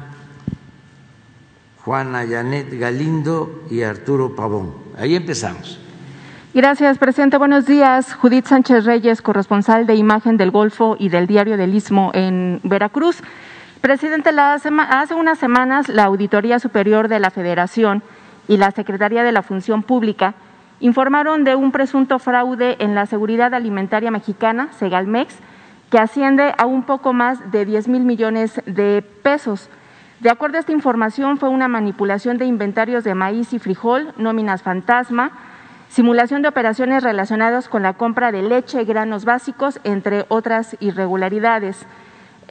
Juana 1.85 2.25
Yanet 2.25 2.79
Galindo 2.79 3.63
y 3.71 3.83
Arturo 3.83 4.35
Pavón. 4.37 4.75
Ahí 4.99 5.15
empezamos. 5.17 5.79
Gracias, 6.53 6.99
presidente. 6.99 7.39
Buenos 7.39 7.65
días. 7.65 8.15
Judith 8.15 8.47
Sánchez 8.47 8.85
Reyes, 8.85 9.23
corresponsal 9.23 9.87
de 9.87 9.95
Imagen 9.95 10.37
del 10.37 10.51
Golfo 10.51 10.97
y 10.99 11.09
del 11.09 11.27
Diario 11.27 11.57
del 11.57 11.75
Istmo 11.75 12.11
en 12.13 12.61
Veracruz. 12.65 13.23
Presidente, 13.81 14.31
hace 14.31 15.15
unas 15.15 15.39
semanas 15.39 15.89
la 15.89 16.05
Auditoría 16.05 16.59
Superior 16.59 17.09
de 17.09 17.21
la 17.21 17.31
Federación 17.31 18.03
y 18.47 18.57
la 18.57 18.73
Secretaría 18.73 19.23
de 19.23 19.33
la 19.33 19.43
Función 19.43 19.83
Pública 19.83 20.35
informaron 20.81 21.45
de 21.45 21.55
un 21.55 21.73
presunto 21.73 22.19
fraude 22.19 22.77
en 22.81 22.95
la 22.95 23.07
seguridad 23.07 23.55
alimentaria 23.55 24.11
mexicana, 24.11 24.69
Segalmex, 24.79 25.35
que 25.91 25.99
asciende 25.99 26.53
a 26.59 26.67
un 26.67 26.83
poco 26.83 27.13
más 27.13 27.53
de 27.53 27.65
10 27.65 27.89
mil 27.89 28.03
millones 28.03 28.61
de 28.67 29.03
pesos. 29.23 29.69
De 30.21 30.29
acuerdo 30.29 30.59
a 30.59 30.61
esta 30.61 30.73
información, 30.73 31.39
fue 31.39 31.49
una 31.49 31.67
manipulación 31.67 32.37
de 32.37 32.45
inventarios 32.45 33.05
de 33.05 33.15
maíz 33.15 33.55
y 33.55 33.59
frijol, 33.59 34.13
nóminas 34.19 34.63
fantasma, 34.63 35.33
simulación 35.89 36.43
de 36.43 36.49
operaciones 36.49 37.03
relacionadas 37.03 37.71
con 37.71 37.83
la 37.83 37.95
compra 37.95 38.31
de 38.31 38.43
leche 38.43 38.83
y 38.83 38.85
granos 38.85 39.25
básicos, 39.25 39.81
entre 39.83 40.27
otras 40.29 40.77
irregularidades. 40.79 41.87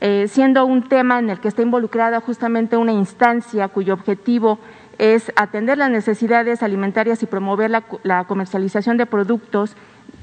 Eh, 0.01 0.28
siendo 0.28 0.65
un 0.65 0.89
tema 0.89 1.20
en 1.20 1.30
el 1.30 1.39
que 1.39 1.47
está 1.47 1.61
involucrada 1.61 2.22
justamente 2.22 2.76
una 2.76 2.93
instancia 2.93 3.67
cuyo 3.67 3.93
objetivo 3.93 4.57
es 4.97 5.32
atender 5.36 5.78
las 5.78 5.91
necesidades 5.91 6.63
alimentarias 6.63 7.22
y 7.22 7.28
promover 7.28 7.70
la, 7.70 8.24
comercialización 8.24 8.97
de 8.97 9.05
productos 9.05 9.76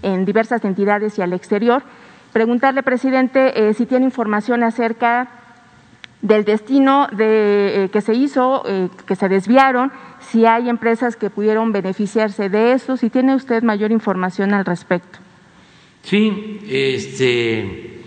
en 0.03 0.25
diversas 0.25 0.65
entidades 0.65 1.17
y 1.17 1.23
al 1.23 1.33
exterior. 1.33 1.85
Preguntarle, 2.33 2.83
presidente, 2.83 3.69
eh, 3.69 3.75
si 3.75 3.87
tiene 3.87 4.05
información 4.05 4.65
acerca 4.65 5.29
del 6.27 6.45
destino 6.45 7.07
de, 7.13 7.85
eh, 7.85 7.89
que 7.91 8.01
se 8.01 8.15
hizo, 8.15 8.65
eh, 8.67 8.89
que 9.07 9.15
se 9.15 9.29
desviaron, 9.29 9.93
si 10.21 10.45
hay 10.45 10.69
empresas 10.69 11.17
que 11.17 11.31
pudieron 11.31 11.73
beneficiarse 11.73 12.49
de 12.49 12.73
eso, 12.73 12.97
si 12.97 13.11
tiene 13.11 13.35
usted 13.35 13.63
mayor 13.63 13.93
información 13.93 14.53
al 14.53 14.65
respecto. 14.65 15.19
Sí, 16.03 16.61
este, 16.69 18.03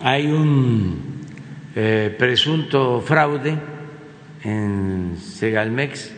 hay 0.00 0.26
un 0.26 1.18
presunto 2.18 3.00
fraude 3.00 3.56
en 4.42 5.16
Segalmex 5.16 6.12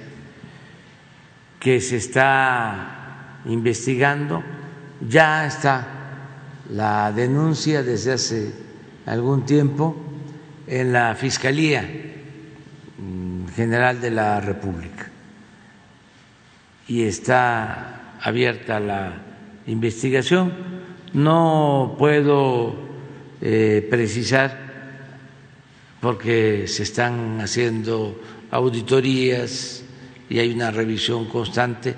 que 1.59 1.81
se 1.81 1.97
está 1.97 3.41
investigando. 3.45 4.43
Ya 5.07 5.47
está 5.47 5.87
la 6.71 7.13
denuncia 7.13 7.83
desde 7.83 8.13
hace 8.13 8.53
algún 9.07 9.45
tiempo 9.45 9.97
en 10.71 10.93
la 10.93 11.17
Fiscalía 11.17 11.85
General 13.57 14.01
de 14.01 14.11
la 14.13 14.41
República 14.41 15.11
y 16.87 17.03
está 17.03 18.17
abierta 18.23 18.79
la 18.79 19.21
investigación. 19.67 20.53
No 21.13 21.97
puedo 21.99 22.77
eh, 23.41 23.85
precisar 23.91 24.71
porque 26.01 26.69
se 26.69 26.85
están 26.85 27.41
haciendo 27.41 28.21
auditorías 28.53 29.83
y 30.29 30.39
hay 30.39 30.53
una 30.53 30.71
revisión 30.71 31.27
constante. 31.27 31.97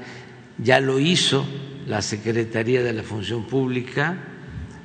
Ya 0.56 0.80
lo 0.80 0.98
hizo 0.98 1.44
la 1.86 2.00
Secretaría 2.00 2.82
de 2.82 2.94
la 2.94 3.02
Función 3.02 3.44
Pública 3.44 4.16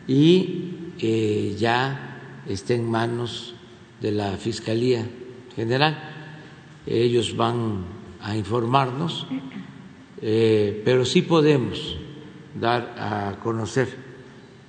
y 0.07 0.93
eh, 0.99 1.55
ya 1.57 2.43
está 2.47 2.73
en 2.73 2.83
manos 2.89 3.56
de 4.01 4.11
la 4.11 4.37
Fiscalía 4.37 5.05
General. 5.55 5.97
Ellos 6.85 7.35
van 7.35 7.85
a 8.21 8.35
informarnos, 8.35 9.27
eh, 10.21 10.81
pero 10.85 11.05
sí 11.05 11.21
podemos 11.21 11.97
dar 12.59 12.95
a 12.97 13.39
conocer 13.43 13.89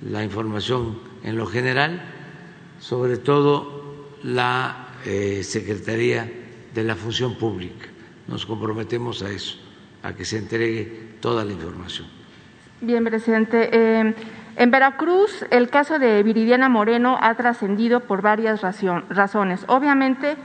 la 0.01 0.23
información 0.23 0.99
en 1.23 1.37
lo 1.37 1.45
general, 1.45 2.01
sobre 2.79 3.17
todo 3.17 4.15
la 4.23 4.95
eh, 5.05 5.43
Secretaría 5.43 6.31
de 6.73 6.83
la 6.83 6.95
Función 6.95 7.35
Pública. 7.35 7.87
Nos 8.27 8.45
comprometemos 8.45 9.23
a 9.23 9.31
eso, 9.31 9.57
a 10.03 10.13
que 10.13 10.25
se 10.25 10.37
entregue 10.37 11.17
toda 11.19 11.43
la 11.43 11.53
información. 11.53 12.07
Bien, 12.81 13.03
presidente. 13.03 13.69
Eh, 13.73 14.13
en 14.59 14.71
Veracruz, 14.71 15.45
el 15.51 15.69
caso 15.69 15.99
de 15.99 16.21
Viridiana 16.21 16.67
Moreno 16.67 17.17
ha 17.21 17.33
trascendido 17.35 18.01
por 18.01 18.21
varias 18.21 18.59
razones. 18.61 19.63
Obviamente, 19.67 20.35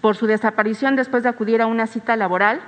por 0.00 0.16
su 0.16 0.26
desaparición 0.26 0.96
después 0.96 1.22
de 1.22 1.28
acudir 1.28 1.60
a 1.60 1.66
una 1.66 1.86
cita 1.86 2.16
laboral, 2.16 2.62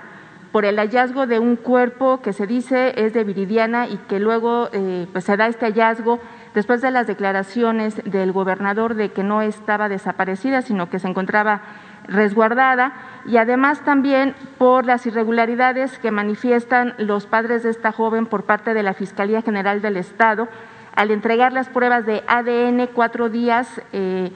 por 0.53 0.67
el 0.67 0.77
hallazgo 0.77 1.27
de 1.27 1.39
un 1.39 1.57
cuerpo 1.57 2.21
que 2.21 2.35
se 2.35 2.47
dice 2.47 2.93
es 3.03 3.15
de 3.15 3.25
Viridiana 3.25 3.89
y 3.89 3.97
que 3.97 4.21
luego 4.21 4.69
eh, 4.75 5.07
pues 5.11 5.25
se 5.25 5.39
da 5.39 5.47
este 5.47 5.65
hallazgo 5.65 6.21
después 6.53 6.83
de 6.83 6.91
las 6.91 7.07
declaraciones 7.07 8.03
del 8.05 8.33
gobernador 8.33 8.95
de 8.95 9.11
que 9.11 9.23
no 9.23 9.41
estaba 9.41 9.89
desaparecida, 9.89 10.61
sino 10.61 10.91
que 10.91 10.99
se 10.99 11.09
encontraba 11.09 11.63
resguardada 12.09 12.93
y 13.25 13.39
además 13.39 13.81
también 13.87 14.35
por 14.59 14.85
las 14.85 15.07
irregularidades 15.07 15.99
que 15.99 16.11
manifiestan 16.11 16.93
los 16.99 17.25
padres 17.25 17.63
de 17.63 17.71
esta 17.71 17.91
joven 17.91 18.27
por 18.27 18.45
parte 18.45 18.75
de 18.75 18.83
la 18.83 18.93
Fiscalía 18.93 19.41
General 19.41 19.81
del 19.81 19.97
Estado 19.97 20.47
al 20.95 21.11
entregar 21.11 21.53
las 21.53 21.69
pruebas 21.69 22.07
de 22.07 22.23
ADN 22.27 22.89
cuatro 22.95 23.29
días, 23.29 23.81
eh, 23.93 24.31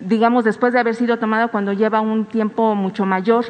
digamos, 0.00 0.44
después 0.44 0.72
de 0.72 0.80
haber 0.80 0.94
sido 0.94 1.18
tomado 1.18 1.48
cuando 1.50 1.72
lleva 1.72 2.00
un 2.00 2.26
tiempo 2.26 2.74
mucho 2.74 3.06
mayor. 3.06 3.46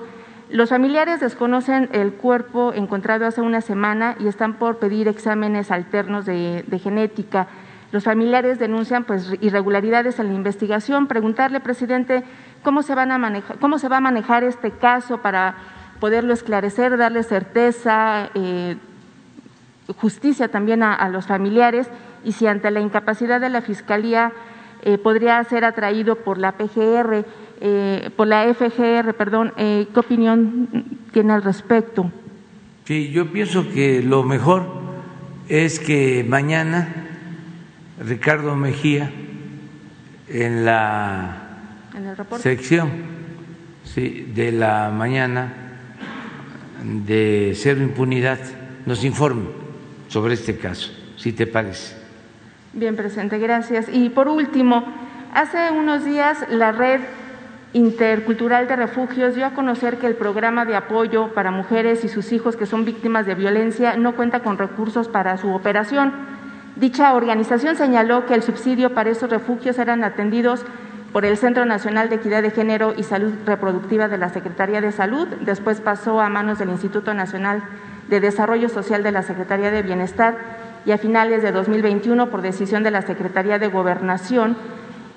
Los 0.50 0.68
familiares 0.68 1.20
desconocen 1.20 1.88
el 1.92 2.12
cuerpo 2.12 2.72
encontrado 2.74 3.26
hace 3.26 3.40
una 3.40 3.62
semana 3.62 4.16
y 4.18 4.28
están 4.28 4.54
por 4.54 4.78
pedir 4.78 5.08
exámenes 5.08 5.70
alternos 5.70 6.26
de, 6.26 6.80
genética. 6.82 7.46
Los 7.90 8.04
familiares 8.04 8.58
denuncian 8.58 9.04
pues, 9.04 9.34
irregularidades 9.40 10.18
en 10.18 10.28
la 10.28 10.34
investigación. 10.34 11.06
Preguntarle, 11.06 11.60
presidente, 11.60 12.22
cómo 12.62 12.82
se, 12.82 12.94
van 12.94 13.12
a 13.12 13.18
manejar, 13.18 13.58
cómo 13.58 13.78
se 13.78 13.88
va 13.88 13.98
a 13.98 14.00
manejar 14.00 14.44
este 14.44 14.72
caso 14.72 15.18
para 15.18 15.54
poderlo 16.00 16.32
esclarecer, 16.34 16.96
darle 16.96 17.22
certeza, 17.22 18.28
eh, 18.34 18.76
justicia 19.96 20.48
también 20.48 20.82
a, 20.82 21.08
los 21.08 21.26
familiares 21.26 21.88
y 22.24 22.32
si 22.32 22.46
ante 22.46 22.70
la 22.70 22.80
incapacidad 22.80 23.40
de 23.40 23.50
la 23.50 23.62
Fiscalía 23.62 24.32
eh, 24.82 24.98
podría 24.98 25.42
ser 25.44 25.64
atraído 25.64 26.16
por 26.16 26.38
la 26.38 26.52
PGR 26.52 27.24
eh, 27.64 28.10
por 28.16 28.26
la 28.26 28.52
FGR, 28.52 29.14
perdón, 29.14 29.52
eh, 29.56 29.86
¿qué 29.94 30.00
opinión 30.00 30.68
tiene 31.12 31.32
al 31.32 31.44
respecto? 31.44 32.10
Sí, 32.84 33.12
yo 33.12 33.30
pienso 33.30 33.70
que 33.70 34.02
lo 34.02 34.24
mejor 34.24 34.66
es 35.48 35.78
que 35.78 36.26
mañana 36.28 36.92
Ricardo 38.04 38.56
Mejía 38.56 39.12
en 40.26 40.64
la 40.64 41.60
sección 42.38 42.90
de 43.94 44.50
la 44.50 44.90
mañana 44.90 45.54
de 46.82 47.52
Cero 47.54 47.80
Impunidad 47.80 48.40
nos 48.86 49.04
informe 49.04 49.50
sobre 50.08 50.34
este 50.34 50.56
caso, 50.56 50.90
si 51.16 51.32
te 51.32 51.46
parece. 51.46 52.01
Bien, 52.74 52.96
presente, 52.96 53.38
gracias. 53.38 53.86
Y 53.92 54.08
por 54.08 54.28
último, 54.28 54.84
hace 55.34 55.70
unos 55.72 56.06
días 56.06 56.46
la 56.48 56.72
red 56.72 57.00
Intercultural 57.74 58.66
de 58.66 58.76
Refugios 58.76 59.34
dio 59.34 59.46
a 59.46 59.50
conocer 59.50 59.98
que 59.98 60.06
el 60.06 60.14
programa 60.14 60.64
de 60.64 60.76
apoyo 60.76 61.34
para 61.34 61.50
mujeres 61.50 62.04
y 62.04 62.08
sus 62.08 62.32
hijos 62.32 62.56
que 62.56 62.66
son 62.66 62.84
víctimas 62.84 63.26
de 63.26 63.34
violencia 63.34 63.96
no 63.96 64.14
cuenta 64.14 64.40
con 64.40 64.56
recursos 64.56 65.08
para 65.08 65.36
su 65.36 65.52
operación. 65.54 66.12
Dicha 66.76 67.14
organización 67.14 67.76
señaló 67.76 68.24
que 68.24 68.34
el 68.34 68.42
subsidio 68.42 68.94
para 68.94 69.10
esos 69.10 69.28
refugios 69.28 69.78
eran 69.78 70.02
atendidos 70.04 70.64
por 71.12 71.26
el 71.26 71.36
Centro 71.36 71.66
Nacional 71.66 72.08
de 72.08 72.16
Equidad 72.16 72.42
de 72.42 72.50
Género 72.50 72.94
y 72.96 73.02
Salud 73.02 73.32
Reproductiva 73.44 74.08
de 74.08 74.16
la 74.16 74.30
Secretaría 74.30 74.80
de 74.80 74.92
Salud, 74.92 75.28
después 75.42 75.82
pasó 75.82 76.20
a 76.22 76.30
manos 76.30 76.58
del 76.58 76.70
Instituto 76.70 77.12
Nacional 77.12 77.62
de 78.08 78.20
Desarrollo 78.20 78.70
Social 78.70 79.02
de 79.02 79.12
la 79.12 79.22
Secretaría 79.22 79.70
de 79.70 79.82
Bienestar 79.82 80.71
y 80.84 80.90
a 80.90 80.98
finales 80.98 81.42
de 81.42 81.52
2021, 81.52 82.30
por 82.30 82.42
decisión 82.42 82.82
de 82.82 82.90
la 82.90 83.02
Secretaría 83.02 83.58
de 83.58 83.68
Gobernación, 83.68 84.56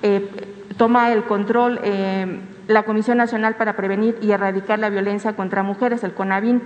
eh, 0.01 0.29
toma 0.77 1.11
el 1.11 1.23
control 1.23 1.79
eh, 1.83 2.41
la 2.67 2.83
Comisión 2.83 3.17
Nacional 3.17 3.55
para 3.55 3.75
Prevenir 3.75 4.17
y 4.21 4.31
Erradicar 4.31 4.79
la 4.79 4.89
Violencia 4.89 5.35
contra 5.35 5.63
Mujeres, 5.63 6.03
el 6.03 6.13
CONAVIN. 6.13 6.61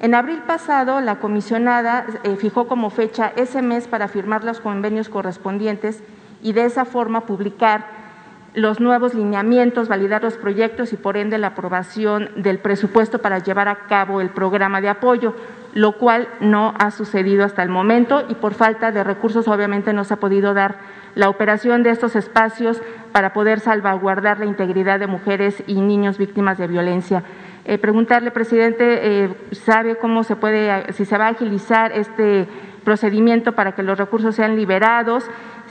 En 0.00 0.14
abril 0.14 0.42
pasado, 0.46 1.00
la 1.00 1.18
comisionada 1.18 2.06
eh, 2.22 2.36
fijó 2.36 2.68
como 2.68 2.90
fecha 2.90 3.32
ese 3.36 3.62
mes 3.62 3.88
para 3.88 4.08
firmar 4.08 4.44
los 4.44 4.60
convenios 4.60 5.08
correspondientes 5.08 6.02
y 6.42 6.52
de 6.52 6.66
esa 6.66 6.84
forma 6.84 7.26
publicar 7.26 8.07
los 8.54 8.80
nuevos 8.80 9.14
lineamientos, 9.14 9.88
validar 9.88 10.22
los 10.22 10.36
proyectos 10.36 10.92
y 10.92 10.96
por 10.96 11.16
ende 11.16 11.38
la 11.38 11.48
aprobación 11.48 12.30
del 12.36 12.58
presupuesto 12.58 13.20
para 13.20 13.38
llevar 13.38 13.68
a 13.68 13.86
cabo 13.86 14.20
el 14.20 14.30
programa 14.30 14.80
de 14.80 14.88
apoyo, 14.88 15.34
lo 15.74 15.92
cual 15.92 16.28
no 16.40 16.74
ha 16.78 16.90
sucedido 16.90 17.44
hasta 17.44 17.62
el 17.62 17.68
momento 17.68 18.24
y 18.28 18.34
por 18.34 18.54
falta 18.54 18.90
de 18.90 19.04
recursos 19.04 19.46
obviamente 19.48 19.92
no 19.92 20.04
se 20.04 20.14
ha 20.14 20.18
podido 20.18 20.54
dar 20.54 20.76
la 21.14 21.28
operación 21.28 21.82
de 21.82 21.90
estos 21.90 22.16
espacios 22.16 22.80
para 23.12 23.32
poder 23.32 23.60
salvaguardar 23.60 24.38
la 24.38 24.46
integridad 24.46 24.98
de 24.98 25.06
mujeres 25.06 25.62
y 25.66 25.80
niños 25.80 26.18
víctimas 26.18 26.58
de 26.58 26.68
violencia. 26.68 27.22
Eh, 27.64 27.76
preguntarle, 27.76 28.30
presidente, 28.30 29.24
eh, 29.24 29.34
¿sabe 29.52 29.96
cómo 29.96 30.24
se 30.24 30.36
puede, 30.36 30.92
si 30.92 31.04
se 31.04 31.18
va 31.18 31.26
a 31.26 31.30
agilizar 31.30 31.92
este 31.92 32.46
procedimiento 32.84 33.52
para 33.52 33.72
que 33.72 33.82
los 33.82 33.98
recursos 33.98 34.34
sean 34.34 34.56
liberados 34.56 35.28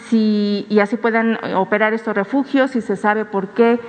si, 0.09 0.65
y 0.69 0.79
así 0.79 0.97
puedan 0.97 1.37
operar 1.55 1.93
estos 1.93 2.15
refugios? 2.15 2.71
Si 2.71 2.81
se 2.81 2.95
sabe 2.95 3.25
por 3.25 3.49
qué 3.49 3.79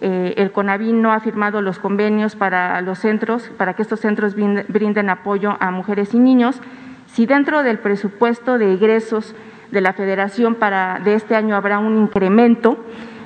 eh, 0.00 0.34
el 0.36 0.52
CONAVIN 0.52 1.00
no 1.00 1.12
ha 1.12 1.20
firmado 1.20 1.62
los 1.62 1.78
convenios 1.78 2.36
para 2.36 2.80
los 2.80 2.98
centros, 2.98 3.50
para 3.56 3.74
que 3.74 3.82
estos 3.82 4.00
centros 4.00 4.34
brinden 4.34 5.10
apoyo 5.10 5.56
a 5.60 5.70
mujeres 5.70 6.14
y 6.14 6.18
niños. 6.18 6.60
Si 7.06 7.26
dentro 7.26 7.62
del 7.62 7.78
presupuesto 7.78 8.58
de 8.58 8.74
egresos 8.74 9.34
de 9.70 9.80
la 9.80 9.92
Federación 9.92 10.56
para 10.56 11.00
de 11.02 11.14
este 11.14 11.36
año 11.36 11.56
habrá 11.56 11.78
un 11.78 11.96
incremento 11.96 12.78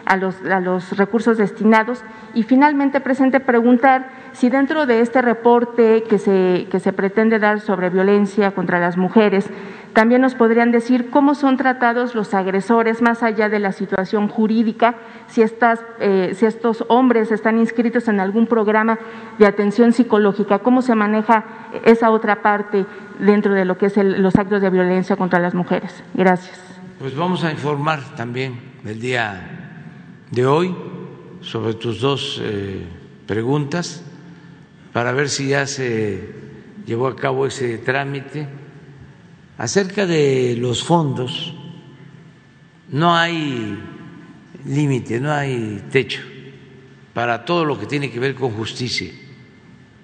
a 0.09 0.17
los, 0.17 0.97
recursos 0.97 1.37
destinados. 1.37 2.03
Y 2.35 2.43
finalmente, 2.43 3.01
presente, 3.01 3.41
preguntar 3.41 4.09
si 4.33 4.49
dentro 4.49 4.87
de 4.87 5.01
este 5.01 5.23
reporte 5.23 6.03
que 6.09 6.19
se, 6.19 6.67
que 6.71 6.81
se 6.81 6.93
pretende 6.93 7.39
dar 7.39 7.61
sobre 7.61 7.91
violencia 7.91 8.53
contra 8.53 8.81
las 8.81 8.97
mujeres, 8.97 9.49
también 9.93 10.21
nos 10.21 10.35
podrían 10.35 10.71
decir 10.71 11.11
cómo 11.11 11.35
son 11.35 11.57
tratados 11.57 12.15
los 12.15 12.33
agresores 12.33 13.03
más 13.03 13.23
allá 13.23 13.49
de 13.49 13.59
la 13.59 13.73
situación 13.73 14.29
jurídica, 14.29 14.95
si, 15.27 15.43
estas, 15.43 15.81
eh, 15.99 16.33
si 16.35 16.47
estos 16.47 16.85
hombres 16.89 17.33
están 17.33 17.59
inscritos 17.59 18.09
en 18.09 18.21
algún 18.21 18.47
programa 18.47 18.99
de 19.39 19.47
atención 19.47 19.93
psicológica, 19.93 20.61
cómo 20.61 20.83
se 20.83 20.95
maneja 20.95 21.45
esa 21.85 22.11
otra 22.11 22.43
parte 22.43 22.87
dentro 23.19 23.55
de 23.55 23.65
lo 23.65 23.77
que 23.77 23.87
es 23.87 23.97
los 23.97 24.37
actos 24.37 24.63
de 24.63 24.71
violencia 24.71 25.17
contra 25.17 25.39
las 25.39 25.55
mujeres. 25.55 26.03
Gracias. 26.15 26.63
Pues 26.99 27.17
vamos 27.17 27.45
a 27.45 27.51
informar 27.51 28.01
también 28.17 28.61
el 28.85 29.01
día 29.01 29.68
de 30.31 30.47
hoy 30.47 30.75
sobre 31.41 31.75
tus 31.75 32.01
dos 32.01 32.41
eh, 32.43 32.85
preguntas 33.27 34.03
para 34.93 35.13
ver 35.13 35.29
si 35.29 35.49
ya 35.49 35.67
se 35.67 36.35
llevó 36.87 37.09
a 37.09 37.17
cabo 37.17 37.47
ese 37.47 37.79
trámite. 37.79 38.49
Acerca 39.57 40.07
de 40.07 40.57
los 40.59 40.85
fondos, 40.85 41.55
no 42.91 43.17
hay 43.17 43.79
límite, 44.65 45.21
no 45.21 45.33
hay 45.33 45.85
techo 45.91 46.23
para 47.13 47.45
todo 47.45 47.65
lo 47.65 47.79
que 47.79 47.87
tiene 47.87 48.11
que 48.11 48.21
ver 48.21 48.35
con 48.35 48.53
justicia 48.53 49.11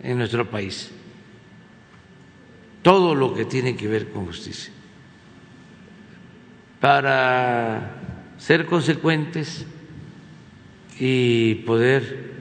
en 0.03 0.18
nuestro 0.18 0.51
país. 0.51 0.91
Todo 2.83 3.14
lo 3.14 3.33
que 3.35 3.45
tiene 3.45 3.77
que 3.77 3.87
ver 3.87 4.11
con 4.11 4.27
justicia. 4.27 4.72
Para 6.81 8.35
ser 8.37 8.66
consecuentes 8.66 9.64
y 10.99 11.57
poder 11.67 12.33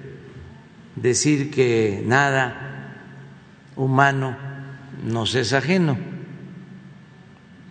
decir 0.95 1.49
que 1.49 2.03
nada 2.05 2.95
humano 3.75 4.37
nos 5.03 5.35
es 5.35 5.53
ajeno. 5.53 5.97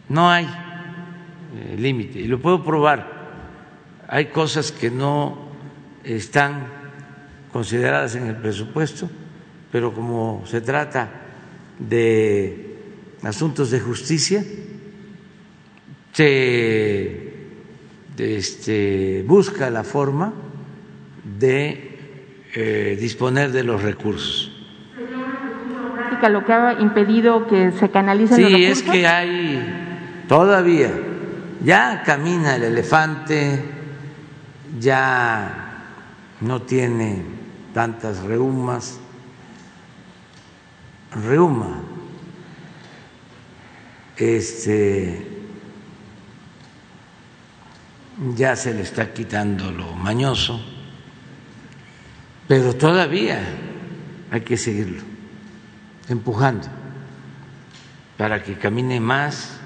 No 0.09 0.31
hay 0.31 0.45
eh, 0.45 1.77
límite, 1.79 2.19
y 2.19 2.27
lo 2.27 2.41
puedo 2.41 2.65
probar. 2.65 3.23
Hay 4.09 4.27
cosas 4.27 4.73
que 4.73 4.91
no 4.91 5.39
están 6.05 6.67
consideradas 7.53 8.15
en 8.17 8.27
el 8.27 8.37
presupuesto, 8.37 9.09
pero 9.71 9.95
como 9.95 10.43
se 10.47 10.61
trata 10.61 11.09
de 11.79 12.77
asuntos 13.23 13.71
de 13.71 13.81
justicia, 13.81 14.45
se 16.13 17.33
este, 18.19 19.25
busca 19.27 19.71
la 19.71 19.85
forma 19.85 20.33
de 21.25 21.99
eh, 22.55 22.97
disponer 23.01 23.53
de 23.53 23.65
los 23.65 23.83
recursos. 23.83 24.51
lo 26.31 26.45
que 26.45 26.53
ha 26.53 26.75
impedido 26.81 27.47
que 27.47 27.73
se 27.73 27.91
canalicen 27.91 28.37
sí, 28.37 28.43
los 28.43 28.53
recursos? 28.53 28.79
es 28.79 28.91
que 28.91 29.07
hay 29.07 30.25
todavía, 30.29 30.91
ya 31.65 32.03
camina 32.05 32.57
el 32.57 32.65
elefante, 32.65 33.59
ya 34.79 35.87
no 36.41 36.63
tiene 36.63 37.23
tantas 37.73 38.23
reumas, 38.23 39.01
reuma, 41.27 41.81
este, 44.17 45.27
ya 48.37 48.55
se 48.57 48.75
le 48.75 48.83
está 48.83 49.13
quitando 49.13 49.71
lo 49.73 49.95
mañoso 49.95 50.72
pero 52.53 52.75
todavía 52.75 53.39
hay 54.31 54.43
que 54.43 54.59
seguirlo 54.59 55.01
empujando 56.11 56.67
para 58.19 58.43
que 58.43 58.59
camine 58.59 59.01
más 59.01 59.59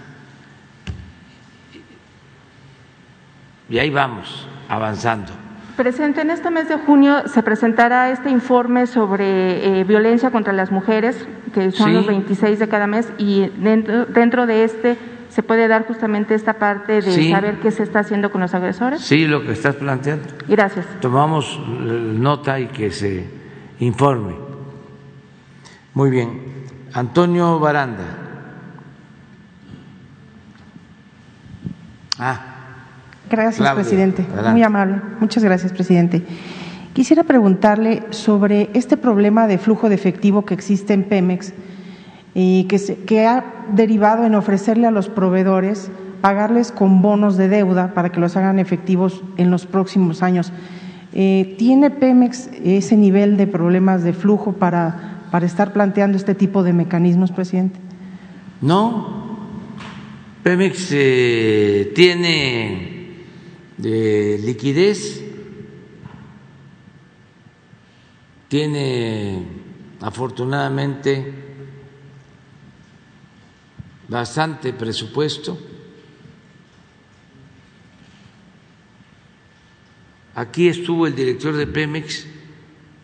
y 3.68 3.80
ahí 3.80 3.90
vamos 3.90 4.46
avanzando. 4.68 5.32
Presidente, 5.76 6.20
en 6.20 6.30
este 6.30 6.52
mes 6.52 6.68
de 6.68 6.76
junio 6.76 7.26
se 7.26 7.42
presentará 7.42 8.10
este 8.10 8.30
informe 8.30 8.86
sobre 8.86 9.80
eh, 9.80 9.82
violencia 9.82 10.30
contra 10.30 10.52
las 10.52 10.70
mujeres, 10.70 11.26
que 11.52 11.72
son 11.72 11.92
los 11.92 12.06
26 12.06 12.60
de 12.60 12.68
cada 12.68 12.86
mes, 12.86 13.12
y 13.18 13.48
dentro, 13.58 14.06
dentro 14.06 14.46
de 14.46 14.62
este 14.62 14.96
¿Se 15.36 15.42
puede 15.42 15.68
dar 15.68 15.86
justamente 15.86 16.34
esta 16.34 16.54
parte 16.54 17.02
de 17.02 17.30
saber 17.30 17.60
qué 17.60 17.70
se 17.70 17.82
está 17.82 17.98
haciendo 17.98 18.32
con 18.32 18.40
los 18.40 18.54
agresores? 18.54 19.02
Sí, 19.02 19.26
lo 19.26 19.44
que 19.44 19.52
estás 19.52 19.74
planteando. 19.74 20.24
Gracias. 20.48 20.86
Tomamos 21.02 21.60
nota 21.68 22.58
y 22.58 22.68
que 22.68 22.90
se 22.90 23.26
informe 23.80 24.34
Muy 25.92 26.08
bien. 26.08 26.40
Antonio 26.94 27.58
Baranda. 27.58 28.04
Ah. 32.18 32.40
Gracias, 33.28 33.74
presidente. 33.74 34.24
Muy 34.52 34.62
amable. 34.62 35.02
Muchas 35.20 35.44
gracias, 35.44 35.70
presidente. 35.70 36.24
Quisiera 36.94 37.24
preguntarle 37.24 38.04
sobre 38.08 38.70
este 38.72 38.96
problema 38.96 39.46
de 39.46 39.58
flujo 39.58 39.90
de 39.90 39.96
efectivo 39.96 40.46
que 40.46 40.54
existe 40.54 40.94
en 40.94 41.04
Pemex 41.04 41.52
y 42.38 42.64
que, 42.64 42.78
que 43.06 43.26
ha 43.26 43.64
derivado 43.72 44.26
en 44.26 44.34
ofrecerle 44.34 44.86
a 44.86 44.90
los 44.90 45.08
proveedores 45.08 45.90
pagarles 46.20 46.70
con 46.70 47.00
bonos 47.00 47.38
de 47.38 47.48
deuda 47.48 47.94
para 47.94 48.12
que 48.12 48.20
los 48.20 48.36
hagan 48.36 48.58
efectivos 48.58 49.22
en 49.38 49.50
los 49.50 49.64
próximos 49.64 50.22
años. 50.22 50.52
Eh, 51.14 51.54
¿Tiene 51.58 51.88
Pemex 51.90 52.50
ese 52.62 52.98
nivel 52.98 53.38
de 53.38 53.46
problemas 53.46 54.02
de 54.02 54.12
flujo 54.12 54.52
para, 54.52 55.22
para 55.30 55.46
estar 55.46 55.72
planteando 55.72 56.18
este 56.18 56.34
tipo 56.34 56.62
de 56.62 56.74
mecanismos, 56.74 57.32
presidente? 57.32 57.80
No. 58.60 59.38
Pemex 60.42 60.88
eh, 60.92 61.90
tiene 61.94 63.24
eh, 63.82 64.40
liquidez, 64.44 65.24
tiene 68.48 69.42
afortunadamente 70.02 71.45
bastante 74.08 74.72
presupuesto 74.72 75.58
Aquí 80.36 80.68
estuvo 80.68 81.06
el 81.06 81.16
director 81.16 81.56
de 81.56 81.66
Pemex 81.66 82.26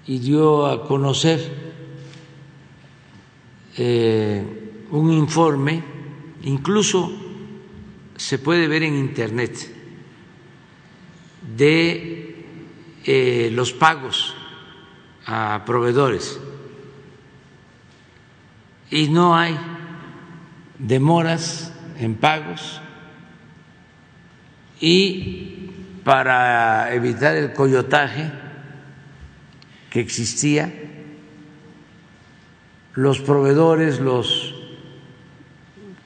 y 0.07 0.19
dio 0.19 0.67
a 0.67 0.87
conocer 0.87 1.41
eh, 3.79 4.85
un 4.91 5.11
informe, 5.11 5.83
incluso 6.43 7.11
se 8.17 8.39
puede 8.39 8.69
ver 8.69 8.83
en 8.83 8.99
Internet, 8.99 9.75
de 11.57 12.45
eh, 13.07 13.51
los 13.51 13.73
pagos 13.73 14.35
a 15.25 15.63
proveedores. 15.65 16.39
Y 18.91 19.09
no 19.09 19.35
hay 19.35 19.59
demoras 20.83 21.73
en 21.99 22.17
pagos 22.17 22.81
y 24.81 25.71
para 26.05 26.93
evitar 26.93 27.37
el 27.37 27.53
coyotaje 27.53 28.33
que 29.91 30.01
existía, 30.01 30.73
los 32.95 33.21
proveedores, 33.21 34.01
los 34.01 34.55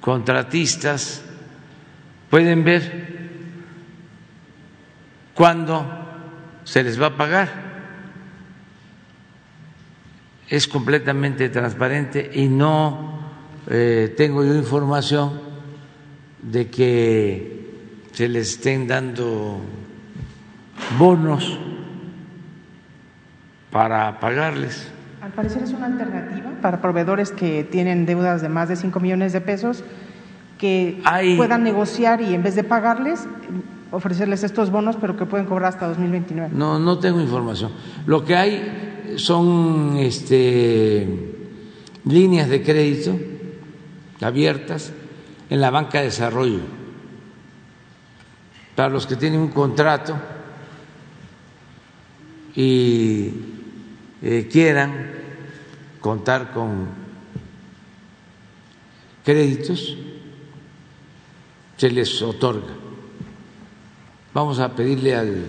contratistas 0.01 1.25
pueden 2.29 2.63
ver 2.63 3.31
cuándo 5.33 5.87
se 6.65 6.83
les 6.83 7.01
va 7.01 7.07
a 7.07 7.17
pagar. 7.17 7.67
Es 10.49 10.69
completamente 10.69 11.49
transparente 11.49 12.31
y 12.35 12.49
no 12.49 13.16
eh, 13.69 14.15
tengo 14.17 14.45
yo 14.45 14.55
información 14.55 15.41
de 16.43 16.69
que 16.71 17.57
se 18.13 18.29
les 18.29 18.51
estén 18.53 18.87
dando 18.87 19.59
bonos 20.99 21.59
para 23.71 24.21
pagarles. 24.21 24.89
Al 25.21 25.33
parecer 25.33 25.63
es 25.63 25.73
una 25.73 25.87
alternativa 25.87 26.51
para 26.63 26.81
proveedores 26.81 27.33
que 27.33 27.65
tienen 27.65 28.07
deudas 28.07 28.41
de 28.43 28.49
más 28.49 28.69
de 28.69 28.77
5 28.77 29.01
millones 29.01 29.33
de 29.33 29.41
pesos 29.41 29.83
que 30.59 31.03
puedan 31.37 31.63
negociar 31.63 32.23
y 32.23 32.35
en 32.35 32.43
vez 32.43 32.55
de 32.55 32.65
pagarles 32.65 33.27
ofrecerles 33.91 34.45
estos 34.45 34.71
bonos, 34.71 34.97
pero 34.97 35.17
que 35.17 35.27
pueden 35.27 35.47
cobrar 35.47 35.71
hasta 35.71 35.87
2029. 35.89 36.51
No, 36.53 36.79
no 36.79 36.99
tengo 36.99 37.21
información. 37.21 37.73
Lo 38.07 38.25
que 38.25 38.37
hay 38.37 39.15
son 39.17 39.97
este, 39.99 41.35
líneas 42.05 42.49
de 42.49 42.63
crédito 42.63 43.19
abiertas 44.21 44.93
en 45.51 45.61
la 45.61 45.71
banca 45.71 45.99
de 45.99 46.07
desarrollo 46.07 46.61
para 48.77 48.91
los 48.91 49.07
que 49.07 49.17
tienen 49.17 49.41
un 49.41 49.49
contrato 49.49 50.17
y 52.55 53.31
eh, 54.23 54.49
quieran 54.51 55.13
contar 56.01 56.53
con 56.53 56.89
créditos, 59.25 59.97
se 61.77 61.91
les 61.91 62.23
otorga. 62.23 62.75
Vamos 64.33 64.59
a 64.59 64.75
pedirle 64.75 65.17
al 65.17 65.47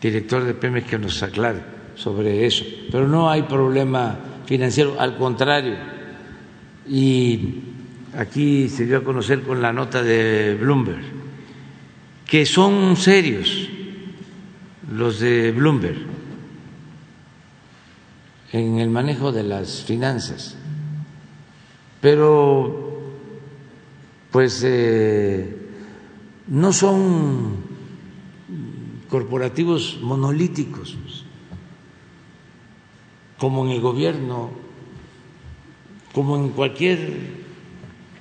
director 0.00 0.44
de 0.44 0.54
Pemex 0.54 0.88
que 0.88 0.98
nos 0.98 1.22
aclare 1.22 1.62
sobre 1.96 2.46
eso, 2.46 2.64
pero 2.90 3.08
no 3.08 3.28
hay 3.28 3.42
problema 3.42 4.16
financiero, 4.46 4.96
al 4.98 5.16
contrario. 5.16 5.95
Y 6.88 7.62
aquí 8.16 8.68
se 8.68 8.86
dio 8.86 8.98
a 8.98 9.04
conocer 9.04 9.42
con 9.42 9.60
la 9.60 9.72
nota 9.72 10.02
de 10.02 10.54
Bloomberg 10.54 11.16
que 12.26 12.44
son 12.44 12.96
serios 12.96 13.68
los 14.90 15.20
de 15.20 15.52
Bloomberg 15.52 15.98
en 18.52 18.78
el 18.78 18.90
manejo 18.90 19.32
de 19.32 19.42
las 19.42 19.84
finanzas, 19.84 20.56
pero 22.00 23.00
pues 24.30 24.62
eh, 24.64 25.68
no 26.48 26.72
son 26.72 27.56
corporativos 29.08 29.98
monolíticos 30.02 30.96
como 33.38 33.66
en 33.66 33.72
el 33.72 33.80
gobierno, 33.80 34.50
como 36.16 36.34
en 36.38 36.48
cualquier 36.48 36.98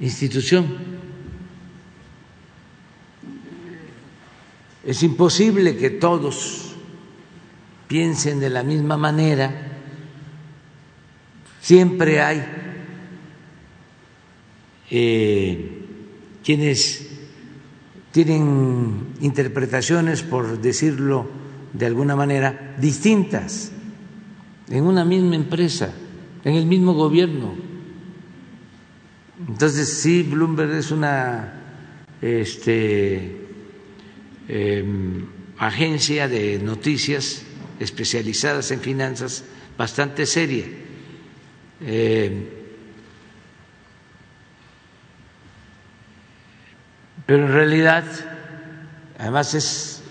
institución. 0.01 0.65
Es 4.83 5.01
imposible 5.01 5.77
que 5.77 5.91
todos 5.91 6.75
piensen 7.87 8.41
de 8.41 8.49
la 8.49 8.63
misma 8.63 8.97
manera. 8.97 9.77
Siempre 11.61 12.19
hay 12.19 12.45
eh, 14.91 15.85
quienes 16.43 17.07
tienen 18.11 19.13
interpretaciones, 19.21 20.21
por 20.21 20.59
decirlo 20.59 21.29
de 21.71 21.85
alguna 21.85 22.17
manera, 22.17 22.75
distintas 22.77 23.71
en 24.69 24.83
una 24.83 25.05
misma 25.05 25.35
empresa, 25.35 25.93
en 26.43 26.55
el 26.55 26.65
mismo 26.65 26.93
gobierno. 26.93 27.74
Entonces, 29.47 30.01
sí, 30.01 30.23
Bloomberg 30.23 30.71
es 30.71 30.91
una 30.91 31.53
este, 32.21 33.45
Em, 34.47 35.25
agencia 35.57 36.27
de 36.27 36.59
noticias 36.59 37.41
especializadas 37.79 38.69
en 38.69 38.79
finanzas 38.79 39.43
bastante 39.75 40.27
seria. 40.27 40.65
Em, 41.81 42.45
pero 47.25 47.47
en 47.47 47.53
realidad, 47.53 48.03
además 49.17 49.55
es 49.55 50.03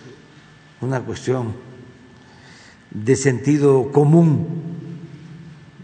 una 0.80 1.00
cuestión 1.00 1.54
de 2.90 3.14
sentido 3.14 3.92
común, 3.92 4.62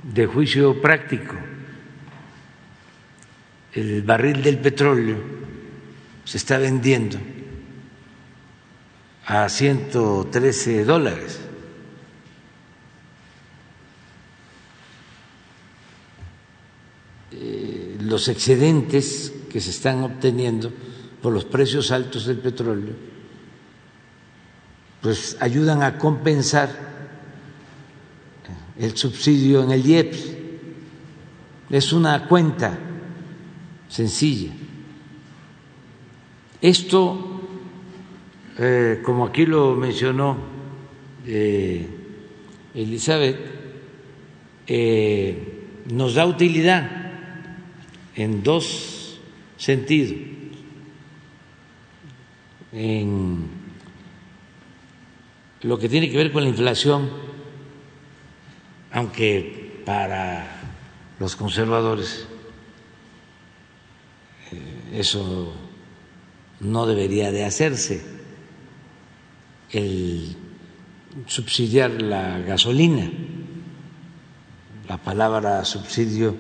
de 0.03 0.27
juicio 0.27 0.81
práctico. 0.83 1.37
El 3.73 4.03
barril 4.03 4.43
del 4.43 4.59
petróleo 4.59 5.17
se 6.25 6.39
está 6.39 6.59
vendiendo 6.59 7.19
a 9.27 9.49
113 9.49 10.85
dólares. 10.85 11.39
Eh, 17.31 17.97
los 18.01 18.27
excedentes 18.27 19.33
que 19.49 19.61
se 19.61 19.71
están 19.71 20.03
obteniendo 20.03 20.73
por 21.23 21.33
los 21.33 21.45
precios 21.45 21.93
altos 21.93 22.27
del 22.27 22.39
petróleo, 22.39 22.95
pues 25.01 25.37
ayudan 25.39 25.85
a 25.85 25.97
compensar 25.97 26.91
el 28.79 28.97
subsidio 28.97 29.63
en 29.63 29.71
el 29.71 29.87
IEPS. 29.87 30.31
Es 31.71 31.93
una 31.93 32.27
cuenta 32.27 32.90
sencilla. 33.91 34.53
Esto 36.63 37.41
eh, 38.63 39.01
como 39.03 39.25
aquí 39.25 39.47
lo 39.47 39.75
mencionó 39.75 40.37
eh, 41.27 41.89
Elizabeth, 42.75 43.39
eh, 44.67 45.63
nos 45.91 46.13
da 46.13 46.27
utilidad 46.27 46.91
en 48.15 48.43
dos 48.43 49.19
sentidos. 49.57 50.15
En 52.73 53.49
lo 55.63 55.79
que 55.79 55.89
tiene 55.89 56.11
que 56.11 56.19
ver 56.19 56.31
con 56.31 56.43
la 56.43 56.51
inflación, 56.51 57.09
aunque 58.93 59.81
para 59.87 60.61
los 61.19 61.35
conservadores 61.35 62.29
eso 64.93 65.53
no 66.61 66.87
debería 66.87 67.33
de 67.33 67.45
hacerse, 67.45 68.03
el 69.71 70.37
subsidiar 71.27 72.03
la 72.03 72.39
gasolina 72.41 73.11
la 74.91 74.97
palabra 74.97 75.65
subsidio 75.65 76.35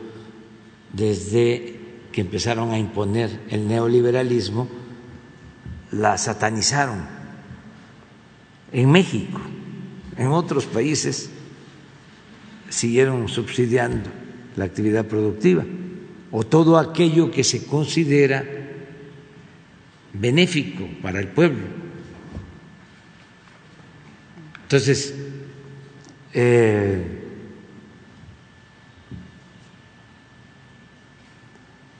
desde 0.92 1.78
que 2.10 2.20
empezaron 2.20 2.72
a 2.72 2.78
imponer 2.80 3.30
el 3.48 3.68
neoliberalismo, 3.68 4.68
la 5.92 6.18
satanizaron 6.18 7.06
en 8.72 8.90
México, 8.90 9.40
en 10.16 10.32
otros 10.32 10.66
países 10.66 11.30
siguieron 12.70 13.28
subsidiando 13.28 14.10
la 14.56 14.64
actividad 14.64 15.06
productiva 15.06 15.64
o 16.30 16.44
todo 16.44 16.78
aquello 16.78 17.30
que 17.30 17.44
se 17.44 17.66
considera 17.66 18.44
benéfico 20.12 20.88
para 21.02 21.20
el 21.20 21.28
pueblo. 21.28 21.66
Entonces, 24.62 25.14
eh, 26.32 27.16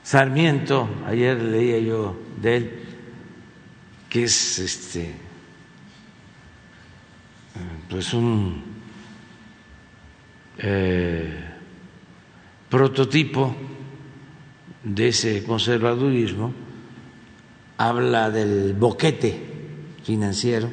Sarmiento, 0.03 0.89
ayer 1.05 1.41
leía 1.41 1.79
yo 1.79 2.19
de 2.41 2.57
él, 2.57 2.71
que 4.09 4.23
es 4.23 4.59
este 4.59 5.31
pues 7.89 8.13
un 8.13 8.63
eh, 10.57 11.39
prototipo 12.69 13.53
de 14.83 15.07
ese 15.09 15.43
conservadurismo, 15.43 16.53
habla 17.77 18.29
del 18.29 18.73
boquete 18.73 19.39
financiero 20.03 20.69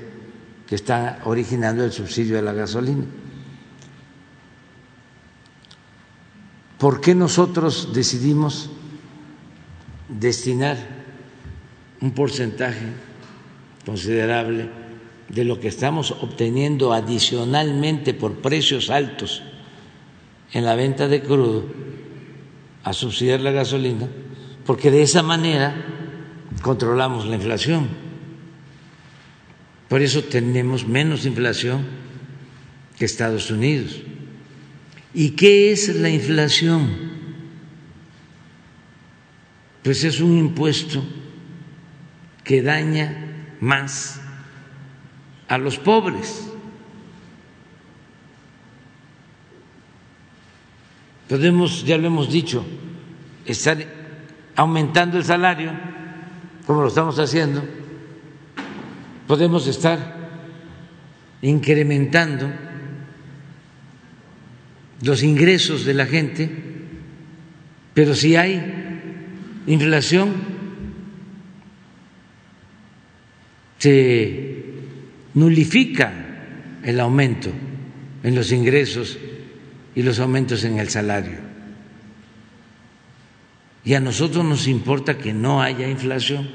que 0.67 0.75
está 0.75 1.21
originando 1.25 1.85
el 1.85 1.93
subsidio 1.93 2.37
de 2.37 2.43
la 2.43 2.53
gasolina. 2.53 3.05
¿Por 6.79 7.01
qué 7.01 7.15
nosotros 7.15 7.93
decidimos 7.93 8.71
destinar 10.09 10.77
un 12.01 12.13
porcentaje 12.13 12.93
considerable 13.85 14.71
de 15.29 15.45
lo 15.45 15.61
que 15.61 15.69
estamos 15.69 16.13
obteniendo 16.13 16.93
adicionalmente 16.93 18.15
por 18.15 18.37
precios 18.37 18.91
altos 18.91 19.43
en 20.53 20.65
la 20.65 20.75
venta 20.77 21.09
de 21.09 21.23
crudo 21.23 21.65
a 22.89 22.93
subsidiar 22.93 23.41
la 23.41 23.51
gasolina, 23.51 24.09
porque 24.65 24.91
de 24.91 25.03
esa 25.03 25.23
manera 25.23 25.75
controlamos 26.63 27.27
la 27.27 27.37
inflación. 27.37 27.89
Por 29.89 30.03
eso 30.03 30.25
tenemos 30.25 30.87
menos 30.87 31.25
inflación 31.25 31.87
que 32.99 33.05
Estados 33.05 33.51
Unidos. 33.51 34.03
¿Y 35.15 35.31
qué 35.31 35.73
es 35.73 35.95
la 35.97 36.11
inflación? 36.11 37.09
pues 39.89 40.05
es 40.05 40.21
un 40.21 40.37
impuesto 40.37 41.03
que 42.45 42.61
daña 42.61 43.57
más 43.61 44.21
a 45.49 45.57
los 45.57 45.79
pobres. 45.79 46.48
Podemos, 51.29 51.85
ya 51.85 51.99
lo 51.99 52.07
hemos 52.07 52.33
dicho, 52.33 52.65
estar 53.45 53.77
aumentando 54.57 55.19
el 55.19 55.25
salario, 55.25 55.73
como 56.67 56.83
lo 56.83 56.89
estamos 56.89 57.19
haciendo, 57.19 57.63
podemos 59.27 59.67
estar 59.67 60.17
incrementando 61.43 62.51
los 65.03 65.23
ingresos 65.23 65.85
de 65.85 65.95
la 65.95 66.07
gente, 66.07 66.51
pero 67.93 68.15
si 68.15 68.35
hay 68.35 69.63
inflación, 69.67 70.33
se 73.79 74.65
nulifica 75.35 76.13
el 76.83 76.99
aumento 77.01 77.51
en 78.23 78.35
los 78.35 78.51
ingresos 78.51 79.19
y 79.99 80.03
los 80.05 80.21
aumentos 80.21 80.63
en 80.63 80.79
el 80.79 80.89
salario. 80.91 81.39
Y 83.85 83.95
a 83.95 84.01
nosotros 84.01 84.45
nos 84.45 84.69
importa 84.69 85.19
que 85.19 85.33
no 85.33 85.61
haya 85.61 85.89
inflación. 85.89 86.49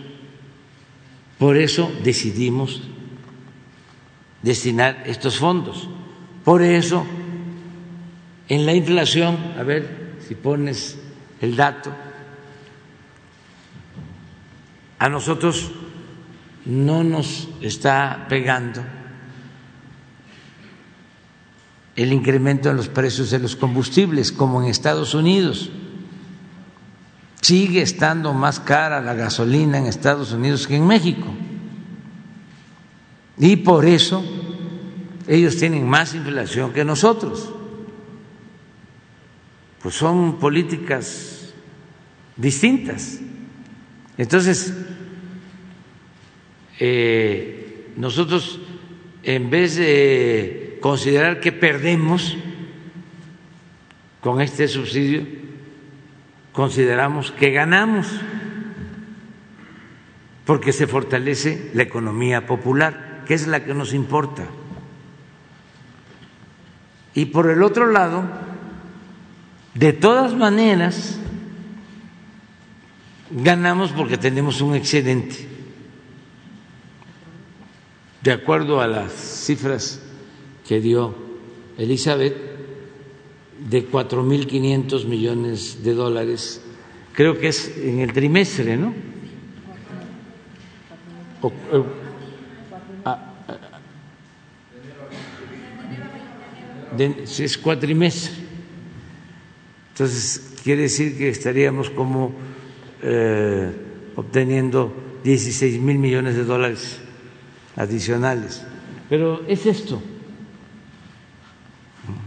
Por 1.38 1.58
eso 1.58 1.92
decidimos 2.06 2.84
destinar 4.42 5.04
estos 5.08 5.40
fondos. 5.40 5.90
Por 6.46 6.62
eso, 6.62 7.06
en 8.48 8.66
la 8.66 8.74
inflación, 8.74 9.38
a 9.60 9.64
ver 9.64 10.14
si 10.26 10.36
pones 10.36 10.98
el 11.42 11.58
dato, 11.58 11.94
a 15.00 15.10
nosotros 15.10 15.70
no 16.64 17.04
nos 17.04 17.50
está 17.60 18.26
pegando 18.30 18.86
el 21.96 22.12
incremento 22.12 22.70
en 22.70 22.78
los 22.78 22.88
precios 22.88 23.30
de 23.30 23.40
los 23.40 23.56
combustibles 23.56 24.32
como 24.32 24.62
en 24.62 24.70
Estados 24.70 25.14
Unidos. 25.14 25.70
Sigue 27.42 27.82
estando 27.82 28.34
más 28.34 28.60
cara 28.60 29.02
la 29.02 29.14
gasolina 29.14 29.78
en 29.78 29.86
Estados 29.86 30.32
Unidos 30.32 30.66
que 30.66 30.78
en 30.78 30.88
México. 30.88 31.28
Y 33.38 33.58
por 33.58 33.86
eso 33.86 34.24
ellos 35.28 35.58
tienen 35.58 35.88
más 35.88 36.16
inflación 36.16 36.72
que 36.72 36.86
nosotros. 36.86 37.54
Pues 39.82 39.96
son 39.96 40.40
políticas 40.40 41.54
distintas. 42.38 43.20
Entonces, 44.18 44.74
eh, 46.80 47.92
nosotros, 47.98 48.60
en 49.24 49.50
vez 49.50 49.76
de 49.76 50.63
considerar 50.84 51.40
que 51.40 51.54
perdemos 51.54 52.36
con 54.20 54.42
este 54.42 54.68
subsidio, 54.68 55.26
consideramos 56.52 57.32
que 57.32 57.52
ganamos, 57.52 58.08
porque 60.44 60.74
se 60.74 60.86
fortalece 60.86 61.72
la 61.74 61.84
economía 61.84 62.46
popular, 62.46 63.24
que 63.26 63.34
es 63.34 63.48
la 63.48 63.64
que 63.64 63.74
nos 63.74 63.94
importa. 63.94 64.44
Y 67.14 67.28
por 67.28 67.50
el 67.50 67.64
otro 67.64 67.90
lado, 67.90 68.26
de 69.76 69.94
todas 69.94 70.36
maneras, 70.36 71.18
ganamos 73.32 73.94
porque 73.94 74.18
tenemos 74.18 74.60
un 74.60 74.76
excedente. 74.76 75.48
De 78.22 78.34
acuerdo 78.34 78.82
a 78.82 78.88
las 78.88 79.14
cifras 79.14 80.03
que 80.68 80.80
dio 80.80 81.14
Elizabeth, 81.78 82.54
de 83.70 83.90
4.500 83.90 85.06
millones 85.06 85.84
de 85.84 85.94
dólares, 85.94 86.62
creo 87.14 87.40
que 87.40 87.48
es 87.48 87.78
en 87.78 88.00
el 88.00 88.12
trimestre, 88.12 88.78
¿no? 88.78 88.94
Ah, 93.06 93.34
es 96.98 97.58
cuatrimestre. 97.58 98.44
Entonces, 99.92 100.56
quiere 100.64 100.84
decir 100.84 101.18
que 101.18 101.30
estaríamos 101.30 101.90
como 101.90 102.34
eh, 103.02 103.72
obteniendo 104.16 104.94
16 105.24 105.80
mil 105.80 106.00
millones 106.00 106.36
de 106.36 106.44
dólares 106.44 107.00
adicionales. 107.76 108.64
Pero 109.10 109.44
es 109.48 109.66
esto. 109.66 110.02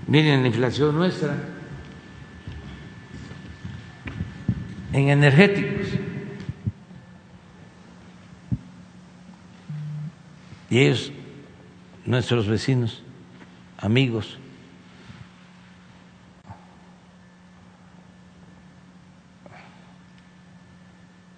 Miren 0.06 0.42
la 0.42 0.48
inflación 0.48 0.94
nuestra 0.94 1.36
en 4.92 5.08
energéticos. 5.08 5.88
Y 10.70 10.78
ellos, 10.78 11.12
nuestros 12.04 12.48
vecinos, 12.48 13.02
amigos, 13.78 14.38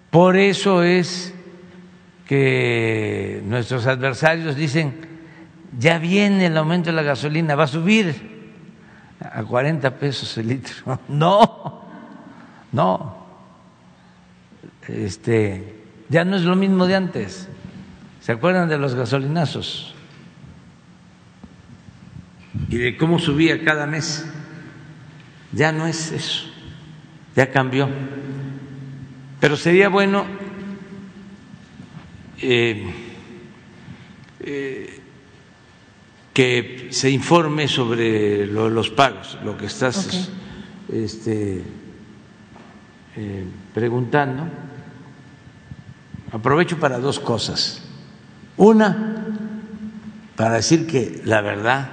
por 0.09 0.37
eso 0.37 0.83
es 0.83 1.33
que 2.27 3.41
nuestros 3.45 3.87
adversarios 3.87 4.55
dicen, 4.55 5.07
ya 5.77 5.97
viene 5.97 6.47
el 6.47 6.57
aumento 6.57 6.89
de 6.91 6.95
la 6.95 7.03
gasolina, 7.03 7.55
va 7.55 7.63
a 7.63 7.67
subir 7.67 8.28
a 9.19 9.43
40 9.43 9.97
pesos 9.97 10.37
el 10.37 10.47
litro. 10.47 10.99
No, 11.09 11.81
no. 12.71 13.17
Este, 14.87 15.75
ya 16.09 16.25
no 16.25 16.35
es 16.35 16.43
lo 16.43 16.55
mismo 16.55 16.85
de 16.87 16.95
antes. 16.95 17.47
¿Se 18.21 18.31
acuerdan 18.31 18.69
de 18.69 18.77
los 18.77 18.95
gasolinazos? 18.95 19.93
Y 22.69 22.77
de 22.77 22.97
cómo 22.97 23.19
subía 23.19 23.63
cada 23.63 23.85
mes. 23.85 24.25
Ya 25.51 25.71
no 25.71 25.87
es 25.87 26.11
eso, 26.11 26.47
ya 27.35 27.51
cambió. 27.51 27.89
Pero 29.39 29.57
sería 29.57 29.89
bueno 29.89 30.25
eh, 32.41 32.85
eh, 34.41 34.98
que 36.39 36.87
se 36.91 37.09
informe 37.09 37.67
sobre 37.67 38.47
los 38.47 38.89
pagos, 38.91 39.37
lo 39.43 39.57
que 39.57 39.65
estás 39.65 40.31
este, 40.87 41.61
eh, 43.17 43.43
preguntando. 43.73 44.47
Aprovecho 46.31 46.79
para 46.79 46.97
dos 46.97 47.19
cosas. 47.19 47.81
Una, 48.55 49.25
para 50.37 50.53
decir 50.53 50.87
que 50.87 51.21
la 51.25 51.41
verdad 51.41 51.89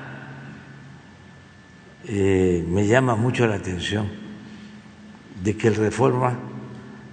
me 2.09 2.87
llama 2.87 3.17
mucho 3.17 3.49
la 3.49 3.57
atención 3.57 4.07
de 5.43 5.57
que 5.57 5.67
el 5.67 5.75
reforma 5.75 6.39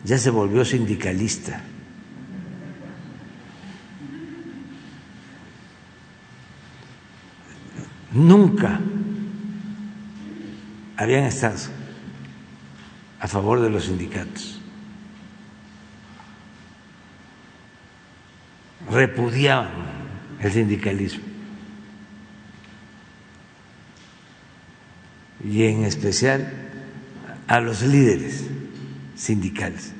ya 0.03 0.19
se 0.19 0.29
volvió 0.29 0.63
sindicalista. 0.63 1.63
Nunca 8.13 8.79
habían 10.97 11.25
estado 11.25 11.57
a 13.19 13.27
favor 13.27 13.61
de 13.61 13.69
los 13.69 13.85
sindicatos. 13.85 14.59
Repudiaban 18.89 19.71
el 20.39 20.51
sindicalismo. 20.51 21.23
Y 25.43 25.63
en 25.63 25.83
especial 25.83 26.53
a 27.47 27.59
los 27.59 27.81
líderes 27.81 28.45
sindicales. 29.15 29.93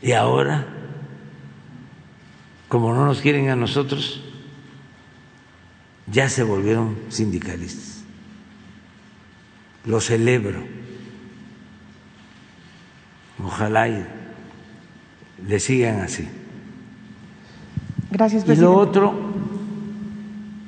Y 0.00 0.12
ahora, 0.12 0.66
como 2.68 2.94
no 2.94 3.04
nos 3.04 3.20
quieren 3.20 3.50
a 3.50 3.56
nosotros, 3.56 4.22
ya 6.10 6.28
se 6.28 6.42
volvieron 6.42 6.96
sindicalistas. 7.08 8.02
Lo 9.84 10.00
celebro. 10.00 10.62
Ojalá 13.42 13.88
y 13.88 14.04
le 15.46 15.60
sigan 15.60 16.00
así. 16.00 16.28
Gracias, 18.10 18.44
presidente. 18.44 18.60
Y 18.60 18.74
lo 18.74 18.76
otro 18.76 19.14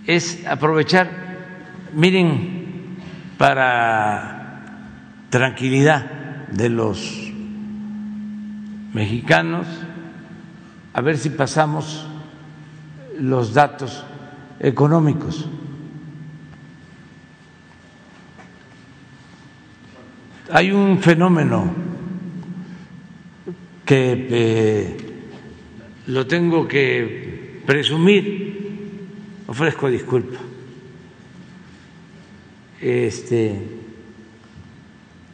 es 0.07 0.47
aprovechar, 0.47 1.11
miren, 1.95 2.97
para 3.38 4.62
tranquilidad 5.30 6.49
de 6.49 6.68
los 6.68 7.32
mexicanos, 8.93 9.66
a 10.93 11.01
ver 11.01 11.16
si 11.16 11.30
pasamos 11.30 12.07
los 13.18 13.55
datos 13.55 14.05
económicos. 14.61 15.48
Hay 20.52 20.70
un 20.70 21.00
fenómeno 21.00 21.72
que 23.84 24.26
eh, 24.30 24.96
lo 26.06 26.26
tengo 26.26 26.68
que 26.68 27.62
presumir, 27.64 28.80
ofrezco 29.46 29.88
disculpa, 29.88 30.38
este, 32.80 33.58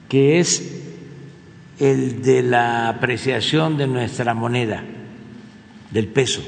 que 0.09 0.39
es 0.39 0.83
el 1.79 2.23
de 2.23 2.43
la 2.43 2.89
apreciación 2.89 3.77
de 3.77 3.87
nuestra 3.87 4.35
moneda, 4.35 4.85
del 5.91 6.09
peso. 6.09 6.43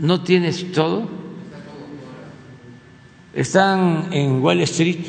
¿No 0.00 0.22
tienes 0.22 0.72
todo? 0.72 1.08
Están 3.32 4.12
en 4.12 4.42
Wall 4.42 4.60
Street 4.60 5.04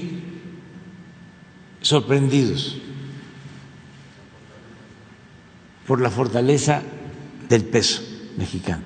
sorprendidos 1.81 2.77
por 5.85 6.01
la 6.01 6.09
fortaleza 6.09 6.81
del 7.47 7.63
peso 7.65 8.01
mexicano. 8.37 8.81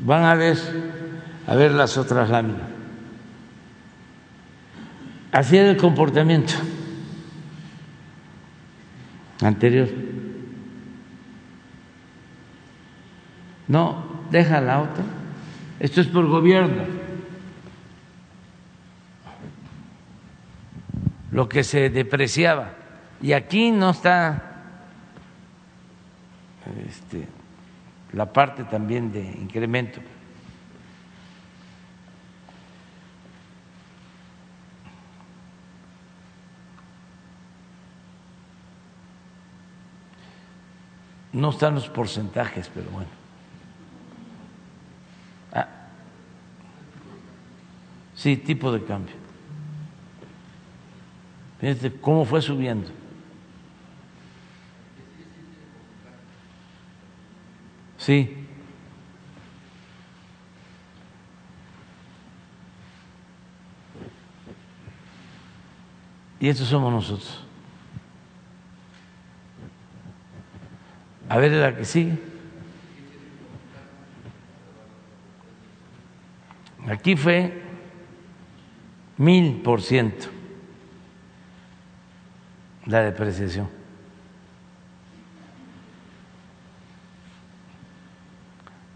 Van 0.00 0.24
a 0.24 0.34
ver, 0.34 0.58
a 1.46 1.54
ver 1.54 1.72
las 1.72 1.96
otras 1.96 2.30
láminas. 2.30 2.79
Así 5.32 5.56
era 5.56 5.70
el 5.70 5.76
comportamiento 5.76 6.54
anterior. 9.40 9.88
No, 13.68 14.04
deja 14.30 14.60
la 14.60 14.80
otra. 14.80 15.04
Esto 15.78 16.00
es 16.00 16.08
por 16.08 16.26
gobierno. 16.26 16.82
Lo 21.30 21.48
que 21.48 21.62
se 21.62 21.88
depreciaba. 21.90 22.72
Y 23.22 23.32
aquí 23.32 23.70
no 23.70 23.90
está 23.90 24.50
este, 26.88 27.28
la 28.12 28.32
parte 28.32 28.64
también 28.64 29.12
de 29.12 29.22
incremento. 29.22 30.00
No 41.32 41.50
están 41.50 41.74
los 41.74 41.88
porcentajes, 41.88 42.70
pero 42.74 42.90
bueno. 42.90 43.08
Ah. 45.52 45.68
Sí, 48.14 48.36
tipo 48.36 48.72
de 48.72 48.84
cambio. 48.84 49.14
Fíjate 51.60 51.92
cómo 52.00 52.24
fue 52.24 52.42
subiendo. 52.42 52.88
Sí. 57.98 58.36
Y 66.40 66.48
estos 66.48 66.68
somos 66.68 66.90
nosotros. 66.90 67.44
A 71.30 71.38
ver 71.38 71.52
la 71.52 71.76
que 71.76 71.84
sigue. 71.84 72.18
Aquí 76.88 77.14
fue 77.14 77.62
mil 79.16 79.62
por 79.62 79.80
ciento 79.80 80.26
la 82.86 83.02
depreciación. 83.02 83.68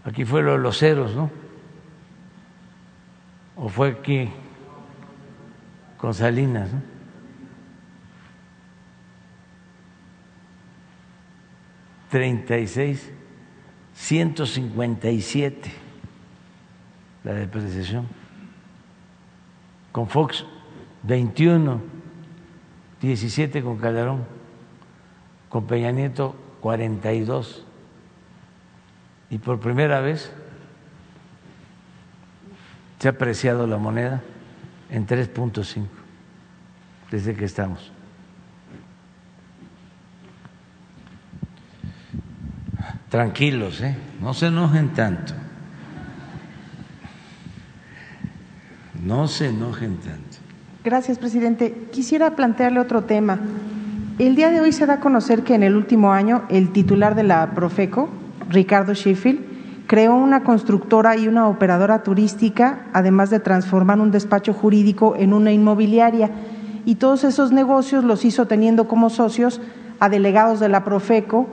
Aquí 0.03 0.25
fue 0.25 0.43
lo 0.43 0.51
de 0.53 0.57
los 0.57 0.77
ceros, 0.77 1.15
¿no? 1.15 1.31
¿O 3.55 3.69
fue 3.69 3.91
aquí 3.91 4.29
con 5.97 6.13
Salinas, 6.13 6.73
¿no? 6.73 6.94
36, 12.15 13.11
157 13.93 15.69
la 17.25 17.33
depreciación. 17.33 18.07
Con 19.91 20.07
Fox 20.07 20.45
21, 21.03 21.81
17 23.01 23.61
con 23.61 23.77
Calderón, 23.79 24.23
con 25.49 25.67
Peña 25.67 25.91
Nieto 25.91 26.37
42 26.61 27.65
y 29.29 29.37
por 29.37 29.59
primera 29.59 29.99
vez 29.99 30.31
se 32.99 33.09
ha 33.09 33.11
apreciado 33.11 33.67
la 33.67 33.75
moneda 33.75 34.23
en 34.89 35.05
3.5 35.05 35.85
desde 37.11 37.35
que 37.35 37.43
estamos. 37.43 37.91
Tranquilos, 43.09 43.81
¿eh? 43.81 43.95
no 44.21 44.33
se 44.33 44.47
enojen 44.47 44.89
tanto. 44.89 45.33
No 49.03 49.27
se 49.27 49.49
enojen 49.49 49.97
tanto. 49.97 50.37
Gracias, 50.83 51.19
presidente. 51.19 51.87
Quisiera 51.91 52.35
plantearle 52.35 52.79
otro 52.79 53.03
tema. 53.03 53.39
El 54.17 54.35
día 54.35 54.49
de 54.49 54.61
hoy 54.61 54.71
se 54.71 54.85
da 54.85 54.95
a 54.95 54.99
conocer 54.99 55.43
que 55.43 55.53
en 55.53 55.63
el 55.63 55.75
último 55.75 56.13
año 56.13 56.43
el 56.49 56.71
titular 56.71 57.15
de 57.15 57.23
la 57.23 57.51
Profeco, 57.51 58.09
Ricardo 58.49 58.93
Sheffield, 58.93 59.39
creó 59.87 60.15
una 60.15 60.43
constructora 60.43 61.15
y 61.15 61.27
una 61.27 61.47
operadora 61.47 62.01
turística, 62.01 62.87
además 62.93 63.29
de 63.29 63.39
transformar 63.39 63.99
un 63.99 64.11
despacho 64.11 64.53
jurídico 64.53 65.15
en 65.15 65.33
una 65.33 65.51
inmobiliaria. 65.51 66.31
Y 66.85 66.95
todos 66.95 67.23
esos 67.23 67.51
negocios 67.51 68.03
los 68.03 68.25
hizo 68.25 68.47
teniendo 68.47 68.87
como 68.87 69.09
socios 69.09 69.61
a 69.99 70.09
delegados 70.09 70.59
de 70.59 70.69
la 70.69 70.83
Profeco 70.83 71.47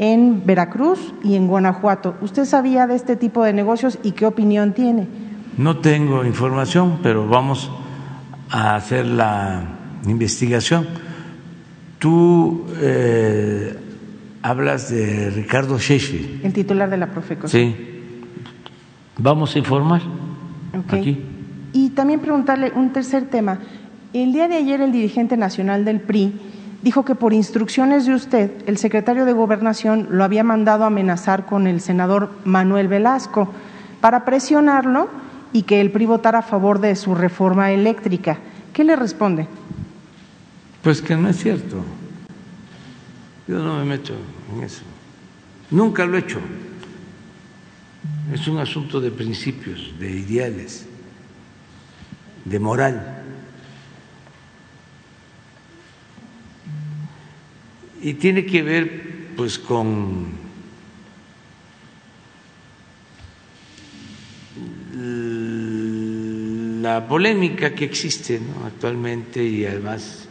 en 0.00 0.46
Veracruz 0.46 1.12
y 1.22 1.36
en 1.36 1.46
Guanajuato. 1.46 2.16
¿Usted 2.22 2.46
sabía 2.46 2.86
de 2.86 2.96
este 2.96 3.16
tipo 3.16 3.44
de 3.44 3.52
negocios 3.52 3.98
y 4.02 4.12
qué 4.12 4.24
opinión 4.24 4.72
tiene? 4.72 5.06
No 5.58 5.76
tengo 5.76 6.24
información, 6.24 7.00
pero 7.02 7.28
vamos 7.28 7.70
a 8.48 8.76
hacer 8.76 9.04
la 9.04 9.62
investigación. 10.06 10.88
Tú 11.98 12.64
eh, 12.80 13.76
hablas 14.40 14.90
de 14.90 15.28
Ricardo 15.32 15.78
Sheffield. 15.78 16.46
El 16.46 16.54
titular 16.54 16.88
de 16.88 16.96
la 16.96 17.10
Profeco. 17.10 17.46
Sí. 17.46 17.76
Vamos 19.18 19.54
a 19.54 19.58
informar 19.58 20.00
aquí. 20.88 21.18
Y 21.74 21.90
también 21.90 22.20
preguntarle 22.20 22.72
un 22.74 22.94
tercer 22.94 23.26
tema. 23.26 23.58
El 24.14 24.32
día 24.32 24.48
de 24.48 24.56
ayer 24.56 24.80
el 24.80 24.92
dirigente 24.92 25.36
nacional 25.36 25.84
del 25.84 26.00
PRI 26.00 26.32
dijo 26.82 27.04
que 27.04 27.14
por 27.14 27.32
instrucciones 27.32 28.06
de 28.06 28.14
usted, 28.14 28.50
el 28.66 28.78
secretario 28.78 29.24
de 29.24 29.32
Gobernación 29.32 30.08
lo 30.10 30.24
había 30.24 30.44
mandado 30.44 30.84
a 30.84 30.88
amenazar 30.88 31.46
con 31.46 31.66
el 31.66 31.80
senador 31.80 32.30
Manuel 32.44 32.88
Velasco 32.88 33.52
para 34.00 34.24
presionarlo 34.24 35.08
y 35.52 35.62
que 35.62 35.80
el 35.80 35.90
PRI 35.90 36.06
votara 36.06 36.38
a 36.38 36.42
favor 36.42 36.80
de 36.80 36.96
su 36.96 37.14
reforma 37.14 37.72
eléctrica. 37.72 38.38
¿Qué 38.72 38.84
le 38.84 38.96
responde? 38.96 39.46
Pues 40.82 41.02
que 41.02 41.16
no 41.16 41.28
es 41.28 41.36
cierto. 41.36 41.84
Yo 43.46 43.58
no 43.58 43.78
me 43.78 43.84
meto 43.84 44.14
en 44.54 44.62
eso. 44.62 44.82
Nunca 45.70 46.06
lo 46.06 46.16
he 46.16 46.20
hecho. 46.20 46.38
Es 48.32 48.46
un 48.46 48.58
asunto 48.58 49.00
de 49.00 49.10
principios, 49.10 49.92
de 49.98 50.10
ideales, 50.10 50.86
de 52.44 52.58
moral. 52.58 53.22
Y 58.02 58.14
tiene 58.14 58.46
que 58.46 58.62
ver 58.62 59.30
pues 59.36 59.58
con 59.58 60.40
la 66.82 67.06
polémica 67.06 67.74
que 67.74 67.84
existe 67.84 68.40
actualmente 68.64 69.44
y 69.44 69.64
además 69.64 70.28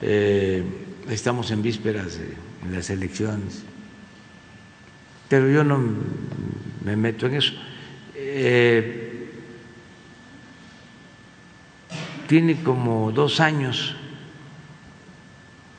eh, 0.00 0.62
estamos 1.08 1.50
en 1.50 1.62
vísperas 1.62 2.18
de 2.18 2.34
las 2.70 2.90
elecciones. 2.90 3.62
Pero 5.28 5.48
yo 5.50 5.64
no 5.64 5.80
me 6.84 6.96
meto 6.96 7.26
en 7.26 7.34
eso. 7.34 7.52
Eh, 8.14 9.30
tiene 12.26 12.62
como 12.62 13.12
dos 13.12 13.40
años 13.40 13.94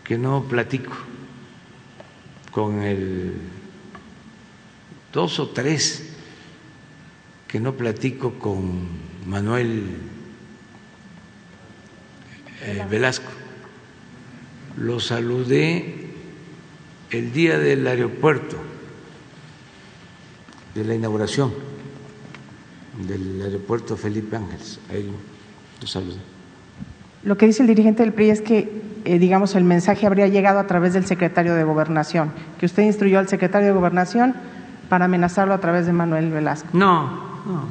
que 0.04 0.18
no 0.18 0.44
platico 0.44 0.96
con 2.56 2.82
el 2.84 3.34
dos 5.12 5.39
o 5.41 5.49
tres 5.49 6.06
que 7.49 7.60
no 7.60 7.74
platico 7.74 8.39
con 8.39 8.88
Manuel 9.28 9.97
eh, 12.62 12.86
Velasco. 12.89 13.30
Lo 14.78 15.01
saludé 15.01 16.14
el 17.12 17.34
día 17.34 17.60
del 17.60 17.86
aeropuerto, 17.88 18.56
de 20.76 20.86
la 20.86 20.95
inauguración 20.95 21.53
del 23.06 23.41
aeropuerto 23.41 23.97
Felipe 23.97 24.38
Ángeles. 24.38 24.80
Ahí 24.89 25.12
lo 25.82 25.88
saludé. 25.88 26.35
Lo 27.26 27.38
que 27.38 27.48
dice 27.48 27.64
el 27.64 27.68
dirigente 27.68 28.04
del 28.04 28.14
PRI 28.14 28.30
es 28.30 28.42
que 28.42 28.86
eh, 29.06 29.20
digamos, 29.20 29.54
el 29.54 29.64
mensaje 29.64 30.08
habría 30.08 30.28
llegado 30.28 30.58
a 30.58 30.66
través 30.66 30.94
del 30.94 31.06
secretario 31.06 31.54
de 31.54 31.64
Gobernación, 31.64 32.32
que 32.60 32.66
usted 32.66 32.82
instruyó 32.82 33.20
al 33.20 33.28
secretario 33.28 33.68
de 33.68 33.74
Gobernación 33.74 34.34
para 34.90 35.06
amenazarlo 35.06 35.54
a 35.54 35.60
través 35.60 35.86
de 35.86 35.94
Manuel 35.94 36.32
Velasco. 36.32 36.70
No, 36.74 37.04
no. 37.46 37.68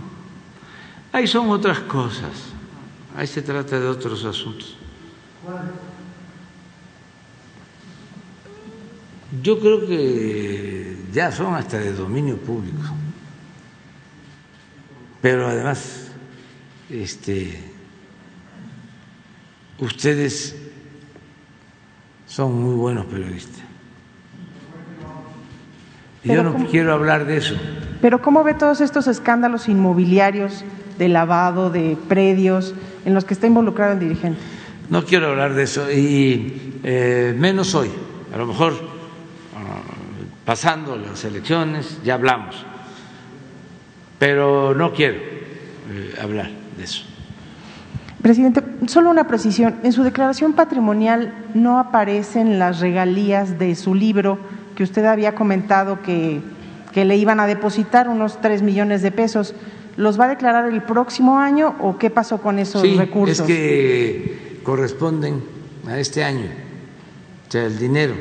Ahí 1.13 1.27
son 1.27 1.51
otras 1.51 1.81
cosas. 1.81 2.31
Ahí 3.17 3.27
se 3.27 3.43
trata 3.43 3.81
de 3.81 3.89
otros 3.89 4.25
asuntos. 4.25 4.77
Yo 9.43 9.59
creo 9.59 9.85
que 9.85 10.97
ya 11.13 11.33
son 11.33 11.55
hasta 11.55 11.79
de 11.79 11.93
dominio 11.93 12.37
público. 12.37 12.79
Pero 15.21 15.49
además, 15.49 16.13
este, 16.91 17.74
ustedes 19.79 20.57
son 22.27 22.61
muy 22.61 22.75
buenos 22.75 23.07
periodistas. 23.07 23.62
yo 26.25 26.43
no 26.43 26.66
quiero 26.68 26.93
hablar 26.93 27.27
de 27.27 27.37
eso. 27.37 27.55
Pero 28.01 28.20
¿cómo 28.20 28.45
ve 28.45 28.55
todos 28.55 28.81
estos 28.81 29.07
escándalos 29.07 29.68
inmobiliarios 29.68 30.64
de 30.99 31.09
lavado 31.09 31.70
de 31.70 31.97
predios 32.09 32.75
en 33.05 33.14
los 33.14 33.25
que 33.25 33.35
está 33.35 33.47
involucrado 33.47 33.93
el 33.93 34.01
dirigente? 34.01 34.41
No 34.91 35.05
quiero 35.05 35.29
hablar 35.29 35.55
de 35.55 35.62
eso 35.62 35.91
y 35.91 36.81
eh, 36.83 37.35
menos 37.37 37.75
hoy. 37.75 37.91
A 38.35 38.37
lo 38.37 38.47
mejor 38.47 38.75
ah, 39.57 39.81
pasando 40.45 40.97
las 40.97 41.25
elecciones 41.25 42.01
ya 42.05 42.14
hablamos, 42.14 42.57
pero 44.18 44.75
no 44.75 44.93
quiero 44.93 45.16
eh, 45.16 46.14
hablar 46.20 46.51
de 46.77 46.85
eso. 46.85 47.14
Presidente, 48.25 48.62
solo 48.87 49.11
una 49.11 49.27
precisión. 49.27 49.77
En 49.83 49.93
su 49.93 50.03
declaración 50.03 50.55
patrimonial 50.55 51.35
no 51.53 51.79
aparecen 51.79 52.59
las 52.59 52.81
regalías 52.81 53.59
de 53.59 53.75
su 53.75 53.95
libro 53.95 54.39
que 54.75 54.83
usted 54.83 55.05
había 55.05 55.35
comentado 55.35 56.01
que, 56.01 56.41
le 56.95 57.16
iban 57.18 57.38
a 57.38 57.46
depositar 57.46 58.09
unos 58.09 58.41
tres 58.41 58.63
millones 58.63 59.03
de 59.03 59.13
pesos. 59.13 59.55
¿Los 59.99 60.18
va 60.18 60.25
a 60.25 60.29
declarar 60.29 60.72
el 60.72 60.83
próximo 60.84 61.38
año 61.38 61.76
o 61.83 61.99
qué 61.99 62.09
pasó 62.09 62.41
con 62.41 62.59
esos 62.59 62.80
sí, 62.80 62.96
recursos? 62.96 63.41
Es 63.41 63.45
que 63.46 64.61
corresponden 64.63 65.42
a 65.87 65.99
este 65.99 66.25
año, 66.25 66.49
o 67.46 67.53
sea, 67.53 67.67
el 67.67 67.79
dinero, 67.79 68.14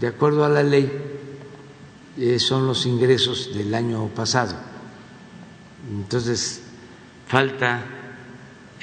de 0.00 0.06
acuerdo 0.08 0.44
a 0.44 0.48
la 0.48 0.64
ley, 0.64 0.90
eh, 2.18 2.40
son 2.40 2.66
los 2.66 2.86
ingresos 2.86 3.54
del 3.54 3.72
año 3.72 4.08
pasado. 4.08 4.56
Entonces, 5.88 6.60
falta 7.28 8.00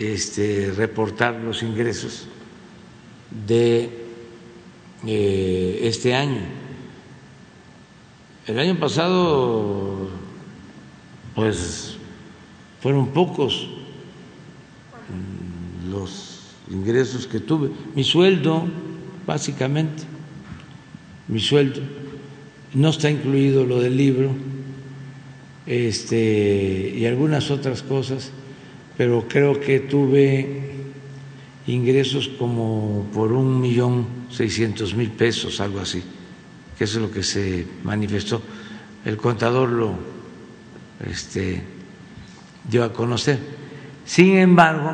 este, 0.02 0.72
reportar 0.76 1.36
los 1.36 1.62
ingresos 1.62 2.28
de 3.48 3.90
eh, 5.06 5.80
este 5.84 6.16
año. 6.16 6.42
El 8.48 8.58
año 8.58 8.80
pasado, 8.80 10.10
pues, 11.36 11.98
fueron 12.82 13.10
pocos 13.10 13.70
los 15.92 16.56
ingresos 16.72 17.28
que 17.28 17.40
tuve. 17.40 17.70
Mi 17.94 18.04
sueldo, 18.04 18.64
básicamente, 19.28 20.04
mi 21.28 21.40
sueldo, 21.40 21.80
no 22.74 22.90
está 22.90 23.12
incluido 23.12 23.66
lo 23.66 23.80
del 23.80 23.98
libro 23.98 24.32
este, 25.68 26.96
y 26.98 27.06
algunas 27.06 27.52
otras 27.52 27.84
cosas 27.84 28.32
pero 29.02 29.28
creo 29.28 29.60
que 29.60 29.80
tuve 29.80 30.46
ingresos 31.66 32.28
como 32.38 33.08
por 33.12 33.32
un 33.32 33.60
millón 33.60 34.06
seiscientos 34.30 34.94
mil 34.94 35.10
pesos, 35.10 35.60
algo 35.60 35.80
así, 35.80 36.04
que 36.78 36.84
eso 36.84 37.00
es 37.00 37.02
lo 37.02 37.10
que 37.10 37.24
se 37.24 37.66
manifestó. 37.84 38.44
El 39.04 39.18
contador 39.18 39.70
lo 39.70 39.96
este, 41.10 41.64
dio 42.70 42.84
a 42.84 42.94
conocer. 42.94 43.40
Sin 44.06 44.38
embargo, 44.38 44.94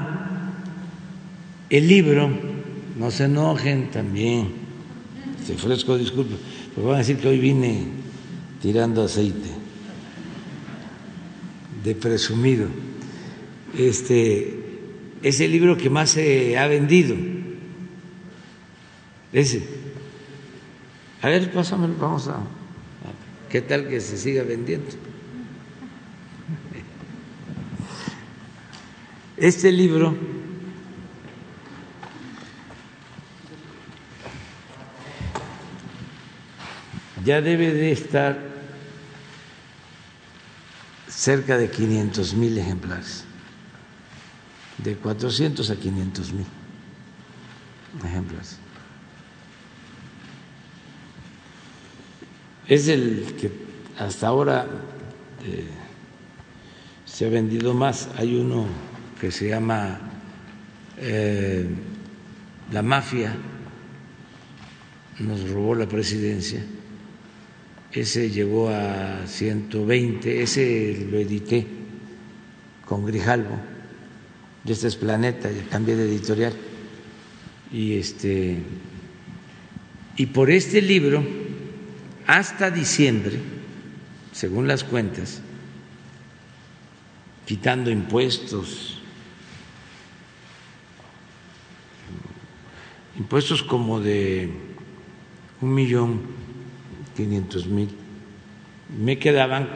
el 1.69 1.85
libro, 1.85 2.29
no 2.97 3.11
se 3.11 3.25
enojen 3.25 3.91
también, 3.91 4.53
te 5.45 5.53
ofrezco 5.53 5.97
disculpas, 5.97 6.39
porque 6.73 6.87
van 6.87 6.95
a 6.95 6.99
decir 6.99 7.17
que 7.17 7.27
hoy 7.27 7.39
vine 7.39 7.87
tirando 8.61 9.03
aceite 9.03 9.49
de 11.83 11.93
presumido. 11.93 12.69
Este 13.75 14.59
es 15.23 15.39
el 15.39 15.51
libro 15.51 15.77
que 15.77 15.89
más 15.89 16.11
se 16.11 16.57
ha 16.57 16.67
vendido. 16.67 17.15
Ese. 19.33 19.63
A 21.21 21.29
ver, 21.29 21.51
pásamelo, 21.51 21.95
vamos 21.99 22.27
a. 22.27 22.39
¿Qué 23.49 23.61
tal 23.61 23.87
que 23.87 23.99
se 24.01 24.17
siga 24.17 24.43
vendiendo? 24.43 24.87
Este 29.37 29.71
libro 29.71 30.15
ya 37.23 37.39
debe 37.41 37.71
de 37.71 37.91
estar 37.91 38.39
cerca 41.07 41.57
de 41.57 41.69
500 41.69 42.33
mil 42.33 42.57
ejemplares, 42.57 43.25
de 44.87 44.95
400 44.95 45.69
a 45.69 45.75
500 45.75 46.33
mil. 46.33 46.45
Ejemplares. 48.05 48.57
Es 52.67 52.87
el 52.87 53.35
que 53.39 53.51
hasta 53.97 54.27
ahora 54.27 54.65
eh, 55.45 55.67
se 57.05 57.25
ha 57.25 57.29
vendido 57.29 57.73
más. 57.73 58.09
Hay 58.17 58.35
uno 58.35 58.65
que 59.19 59.31
se 59.31 59.49
llama 59.49 59.99
eh, 60.97 61.67
La 62.71 62.81
mafia. 62.81 63.35
Nos 65.19 65.49
robó 65.49 65.75
la 65.75 65.87
presidencia. 65.87 66.63
Ese 67.91 68.29
llegó 68.29 68.69
a 68.69 69.25
120, 69.25 70.43
ese 70.43 71.07
lo 71.09 71.17
edité 71.17 71.65
con 72.85 73.05
Grijalvo, 73.05 73.57
este 74.73 74.87
es 74.87 74.95
Planeta, 74.95 75.49
cambié 75.69 75.95
de 75.95 76.05
editorial. 76.05 76.53
Y 77.71 77.97
este 77.97 78.61
y 80.17 80.25
por 80.25 80.49
este 80.49 80.81
libro 80.81 81.23
hasta 82.25 82.71
diciembre, 82.71 83.39
según 84.31 84.67
las 84.67 84.83
cuentas, 84.83 85.41
quitando 87.45 87.91
impuestos, 87.91 88.97
impuestos 93.17 93.61
como 93.61 93.99
de 93.99 94.49
un 95.61 95.73
millón 95.73 96.21
500 97.15 97.67
mil. 97.67 97.89
Me 98.99 99.19
quedaban 99.19 99.69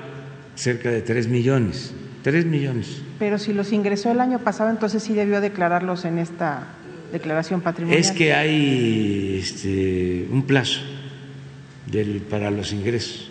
cerca 0.56 0.90
de 0.90 1.02
3 1.02 1.28
millones. 1.28 1.94
3 2.24 2.46
millones. 2.46 3.02
Pero 3.20 3.38
si 3.38 3.54
los 3.54 3.72
ingresó 3.72 4.12
el 4.12 4.20
año 4.20 4.40
pasado, 4.40 4.70
entonces 4.70 5.04
sí 5.04 5.14
debió 5.14 5.42
declararlos 5.42 6.06
en 6.06 6.18
esta 6.18 6.68
declaración 7.12 7.62
patrimonial. 7.62 8.00
Es 8.00 8.12
que 8.12 8.34
hay 8.34 9.40
este, 9.42 10.28
un 10.32 10.44
plazo 10.44 10.82
del, 11.88 12.22
para 12.22 12.52
los 12.52 12.72
ingresos. 12.74 13.30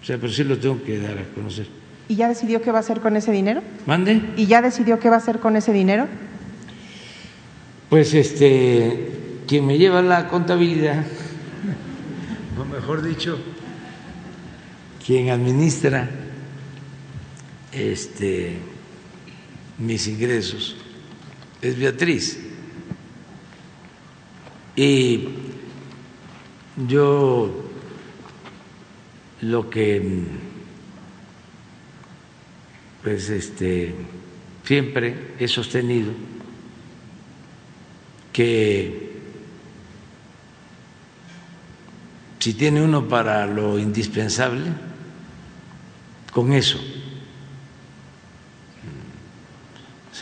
O 0.00 0.04
sea, 0.04 0.18
pero 0.18 0.32
sí 0.32 0.44
lo 0.44 0.58
tengo 0.58 0.82
que 0.82 0.98
dar 0.98 1.18
a 1.18 1.24
conocer. 1.34 1.66
¿Y 2.08 2.16
ya 2.16 2.28
decidió 2.28 2.60
qué 2.60 2.72
va 2.72 2.78
a 2.78 2.80
hacer 2.80 3.00
con 3.00 3.16
ese 3.16 3.32
dinero? 3.32 3.62
¿Mande? 3.86 4.20
¿Y 4.36 4.46
ya 4.46 4.60
decidió 4.60 4.98
qué 4.98 5.08
va 5.08 5.16
a 5.16 5.18
hacer 5.18 5.38
con 5.38 5.56
ese 5.56 5.72
dinero? 5.72 6.08
Pues 7.88 8.12
este, 8.14 9.10
quien 9.46 9.66
me 9.66 9.78
lleva 9.78 10.02
la 10.02 10.28
contabilidad 10.28 11.04
o 12.58 12.64
mejor 12.64 13.02
dicho, 13.02 13.38
quien 15.04 15.30
administra 15.30 16.08
este, 17.72 18.58
mis 19.78 20.06
ingresos 20.06 20.76
es 21.60 21.78
Beatriz. 21.78 22.38
Y 24.76 25.28
yo 26.86 27.68
lo 29.42 29.68
que 29.68 30.24
pues 33.02 33.28
este 33.28 33.94
siempre 34.64 35.34
he 35.38 35.48
sostenido 35.48 36.12
que 38.32 39.12
si 42.38 42.54
tiene 42.54 42.82
uno 42.82 43.06
para 43.06 43.46
lo 43.46 43.78
indispensable, 43.78 44.72
con 46.32 46.52
eso 46.52 46.80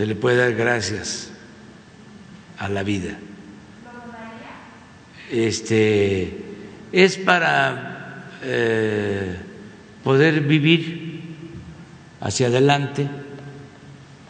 se 0.01 0.07
le 0.07 0.15
puede 0.15 0.39
dar 0.39 0.55
gracias 0.55 1.31
a 2.57 2.71
la 2.71 2.83
vida. 2.83 3.19
Este 5.31 6.39
es 6.91 7.19
para 7.19 8.31
eh, 8.43 9.37
poder 10.03 10.41
vivir 10.41 11.21
hacia 12.19 12.47
adelante, 12.47 13.11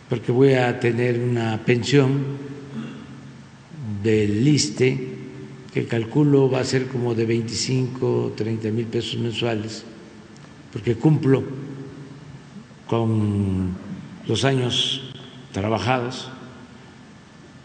porque 0.09 0.33
voy 0.33 0.55
a 0.55 0.81
tener 0.81 1.21
una 1.21 1.57
pensión 1.65 2.21
del 4.03 4.45
liste 4.45 5.19
que 5.73 5.87
calculo 5.87 6.51
va 6.51 6.59
a 6.59 6.65
ser 6.65 6.89
como 6.89 7.15
de 7.15 7.27
25, 7.27 8.33
30 8.37 8.71
mil 8.71 8.87
pesos 8.87 9.21
mensuales, 9.21 9.85
porque 10.73 10.97
cumplo 10.97 11.45
con 12.89 13.71
los 14.27 14.45
años 14.45 15.10
trabajados. 15.53 16.29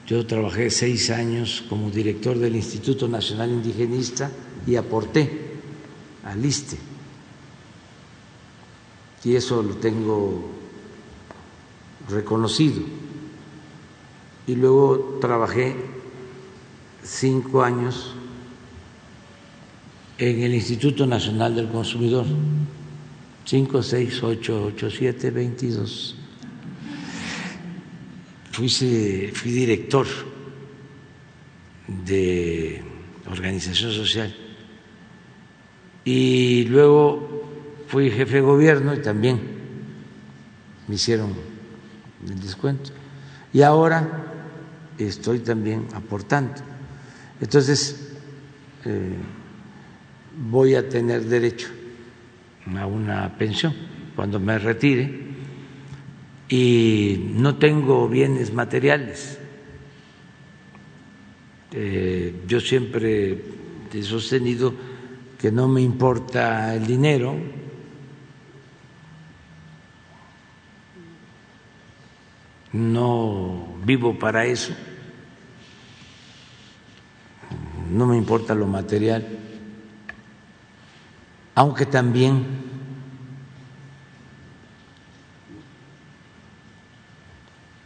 Yo 0.07 0.25
trabajé 0.25 0.69
seis 0.69 1.09
años 1.09 1.63
como 1.67 1.89
director 1.89 2.37
del 2.37 2.55
Instituto 2.55 3.07
Nacional 3.07 3.49
Indigenista 3.49 4.31
y 4.67 4.75
aporté 4.75 5.57
al 6.23 6.45
ISTE. 6.45 6.77
Y 9.23 9.35
eso 9.35 9.63
lo 9.63 9.75
tengo 9.77 10.51
reconocido. 12.07 12.81
Y 14.45 14.55
luego 14.55 15.17
trabajé 15.19 15.75
cinco 17.03 17.63
años 17.63 18.13
en 20.19 20.43
el 20.43 20.53
Instituto 20.53 21.07
Nacional 21.07 21.55
del 21.55 21.69
Consumidor. 21.69 22.25
Cinco, 23.43 23.81
seis, 23.81 24.21
ocho, 24.21 24.65
ocho, 24.65 24.89
siete, 24.91 25.31
veintidós. 25.31 26.15
Fui, 28.55 28.69
director 29.51 30.07
de 32.05 32.81
organización 33.29 33.91
social 33.91 34.33
y 36.05 36.63
luego 36.63 37.43
fui 37.89 38.09
jefe 38.09 38.35
de 38.35 38.41
gobierno 38.41 38.93
y 38.93 39.01
también 39.01 39.41
me 40.87 40.95
hicieron 40.95 41.33
el 42.25 42.39
descuento. 42.39 42.91
Y 43.51 43.61
ahora 43.61 44.23
estoy 44.97 45.39
también 45.39 45.87
aportando. 45.93 46.53
Entonces, 47.41 48.13
eh, 48.85 49.17
voy 50.49 50.75
a 50.75 50.87
tener 50.87 51.25
derecho 51.25 51.67
a 52.73 52.85
una 52.85 53.37
pensión 53.37 53.75
cuando 54.15 54.39
me 54.39 54.57
retire 54.57 55.24
y 56.49 57.31
no 57.33 57.57
tengo 57.57 58.07
bienes 58.07 58.53
materiales. 58.53 59.39
Eh, 61.71 62.43
yo 62.47 62.59
siempre 62.59 63.43
he 63.93 64.03
sostenido 64.03 64.73
que 65.39 65.51
no 65.51 65.67
me 65.67 65.81
importa 65.81 66.75
el 66.75 66.85
dinero, 66.85 67.35
no 72.71 73.67
vivo 73.83 74.17
para 74.17 74.45
eso. 74.45 74.73
No 77.91 78.07
me 78.07 78.17
importa 78.17 78.55
lo 78.55 78.67
material, 78.67 79.25
aunque 81.53 81.85
también 81.85 82.64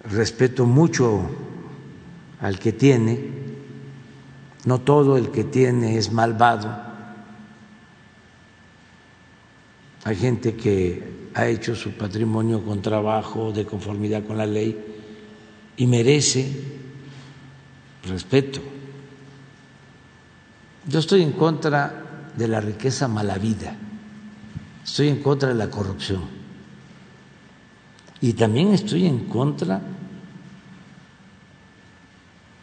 respeto 0.10 0.66
mucho 0.66 1.22
al 2.42 2.60
que 2.60 2.74
tiene, 2.74 3.20
no 4.66 4.82
todo 4.82 5.18
el 5.18 5.30
que 5.30 5.44
tiene 5.44 5.98
es 5.98 6.12
malvado, 6.12 6.88
hay 10.04 10.16
gente 10.16 10.56
que 10.56 11.30
ha 11.36 11.48
hecho 11.48 11.76
su 11.76 11.92
patrimonio 11.92 12.64
con 12.64 12.82
trabajo, 12.82 13.52
de 13.52 13.66
conformidad 13.66 14.26
con 14.26 14.38
la 14.38 14.46
ley, 14.46 14.78
y 15.78 15.88
merece 15.88 16.50
respeto. 18.08 18.60
Yo 20.88 21.00
estoy 21.00 21.22
en 21.22 21.34
contra 21.34 22.32
de 22.36 22.48
la 22.48 22.60
riqueza 22.60 23.08
malavida. 23.08 23.76
estoy 24.84 25.10
en 25.10 25.22
contra 25.22 25.50
de 25.50 25.56
la 25.56 25.70
corrupción 25.70 26.40
y 28.22 28.34
también 28.34 28.74
estoy 28.74 29.06
en 29.06 29.26
contra, 29.26 29.82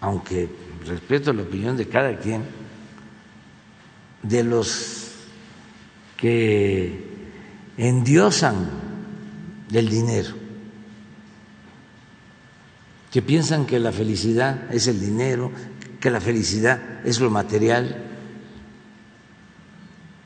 aunque 0.06 0.48
respeto 0.86 1.32
la 1.32 1.42
opinión 1.42 1.76
de 1.76 1.88
cada 1.88 2.16
quien, 2.16 2.44
de 4.22 4.44
los 4.44 5.10
que 6.16 7.04
endiosan 7.76 8.70
el 9.72 9.88
dinero, 9.88 10.32
que 13.10 13.20
piensan 13.20 13.66
que 13.66 13.80
la 13.80 13.90
felicidad 13.90 14.72
es 14.72 14.86
el 14.86 15.00
dinero, 15.00 15.50
que 15.98 16.12
la 16.12 16.20
felicidad 16.20 17.04
es 17.04 17.18
lo 17.18 17.28
material, 17.28 18.04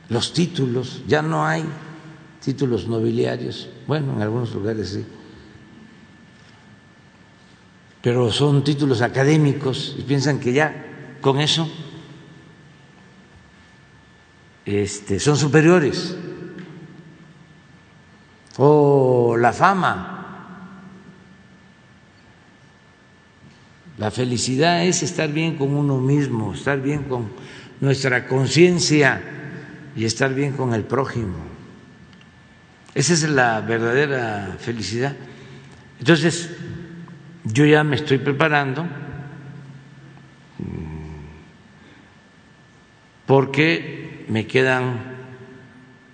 los 0.09 0.31
títulos, 0.31 1.01
ya 1.07 1.23
no 1.23 1.43
hay 1.43 1.63
títulos 2.39 2.87
nobiliarios, 2.87 3.67
bueno, 3.87 4.13
en 4.13 4.21
algunos 4.21 4.53
lugares 4.53 4.89
sí, 4.89 5.03
pero 8.01 8.31
son 8.31 8.63
títulos 8.63 9.01
académicos 9.01 9.95
y 9.97 10.01
piensan 10.01 10.39
que 10.39 10.53
ya 10.53 11.17
con 11.21 11.39
eso 11.39 11.69
este, 14.65 15.19
son 15.19 15.37
superiores. 15.37 16.15
O 18.57 19.35
la 19.37 19.53
fama. 19.53 20.17
La 23.97 24.09
felicidad 24.09 24.83
es 24.85 25.03
estar 25.03 25.31
bien 25.31 25.57
con 25.57 25.75
uno 25.75 25.99
mismo, 25.99 26.53
estar 26.53 26.81
bien 26.81 27.03
con 27.03 27.29
nuestra 27.81 28.27
conciencia 28.27 29.21
y 29.95 30.05
estar 30.05 30.33
bien 30.33 30.53
con 30.53 30.73
el 30.73 30.83
prójimo. 30.83 31.37
Esa 32.95 33.13
es 33.13 33.23
la 33.29 33.61
verdadera 33.61 34.57
felicidad. 34.59 35.15
Entonces, 35.99 36.49
yo 37.43 37.65
ya 37.65 37.83
me 37.83 37.95
estoy 37.95 38.19
preparando 38.19 38.85
porque 43.25 44.25
me 44.27 44.45
quedan 44.45 45.15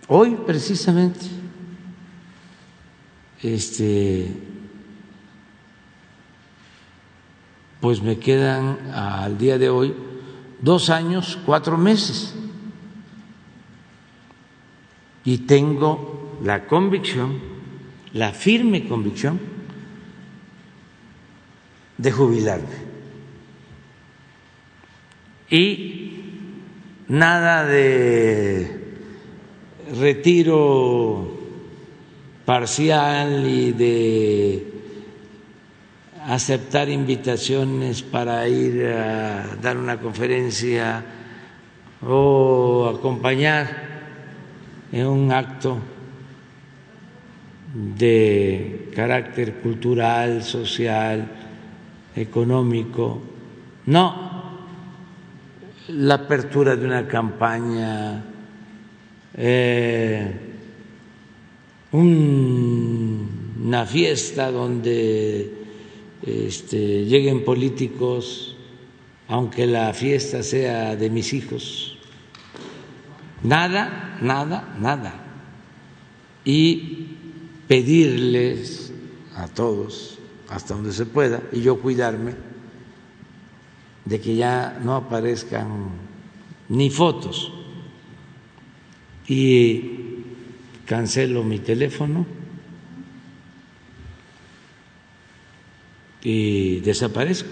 hoy 0.07 0.37
precisamente 0.45 1.19
este 3.41 4.31
pues 7.81 8.01
me 8.01 8.17
quedan 8.17 8.91
al 8.93 9.37
día 9.37 9.57
de 9.57 9.69
hoy 9.69 9.93
dos 10.61 10.89
años, 10.89 11.37
cuatro 11.45 11.77
meses. 11.77 12.35
Y 15.23 15.39
tengo 15.39 16.39
la 16.43 16.65
convicción, 16.67 17.39
la 18.13 18.31
firme 18.31 18.87
convicción, 18.87 19.39
de 21.97 22.11
jubilarme. 22.11 22.87
Y 25.49 26.07
nada 27.07 27.65
de 27.65 28.67
retiro 29.99 31.37
parcial 32.45 33.47
y 33.47 33.71
de 33.71 34.73
aceptar 36.27 36.89
invitaciones 36.89 38.03
para 38.03 38.47
ir 38.47 38.85
a 38.85 39.55
dar 39.61 39.77
una 39.77 39.97
conferencia 39.99 41.03
o 42.05 42.93
acompañar 42.97 43.87
en 44.91 45.07
un 45.07 45.31
acto 45.31 45.77
de 47.73 48.91
carácter 48.93 49.55
cultural, 49.55 50.43
social, 50.43 51.46
económico, 52.17 53.21
no 53.85 54.27
la 55.87 56.15
apertura 56.15 56.75
de 56.75 56.85
una 56.85 57.07
campaña, 57.07 58.25
eh, 59.35 60.35
una 61.91 63.85
fiesta 63.85 64.51
donde 64.51 65.53
este, 66.23 67.05
lleguen 67.05 67.45
políticos, 67.45 68.57
aunque 69.29 69.65
la 69.65 69.93
fiesta 69.93 70.43
sea 70.43 70.95
de 70.95 71.09
mis 71.09 71.33
hijos. 71.33 71.97
Nada, 73.43 74.17
nada, 74.21 74.75
nada. 74.79 75.23
Y 76.43 77.07
pedirles 77.67 78.91
a 79.35 79.47
todos 79.47 80.16
hasta 80.49 80.73
donde 80.73 80.93
se 80.93 81.05
pueda, 81.05 81.41
y 81.51 81.61
yo 81.61 81.79
cuidarme 81.79 82.33
de 84.05 84.21
que 84.21 84.35
ya 84.35 84.79
no 84.83 84.95
aparezcan 84.95 85.89
ni 86.69 86.89
fotos. 86.89 87.51
Y 89.27 90.23
cancelo 90.85 91.43
mi 91.43 91.59
teléfono 91.59 92.25
y 96.21 96.79
desaparezco. 96.79 97.49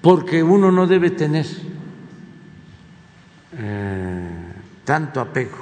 Porque 0.00 0.42
uno 0.42 0.70
no 0.70 0.86
debe 0.86 1.10
tener 1.10 1.46
eh, 3.56 4.28
tanto 4.84 5.20
apego 5.20 5.56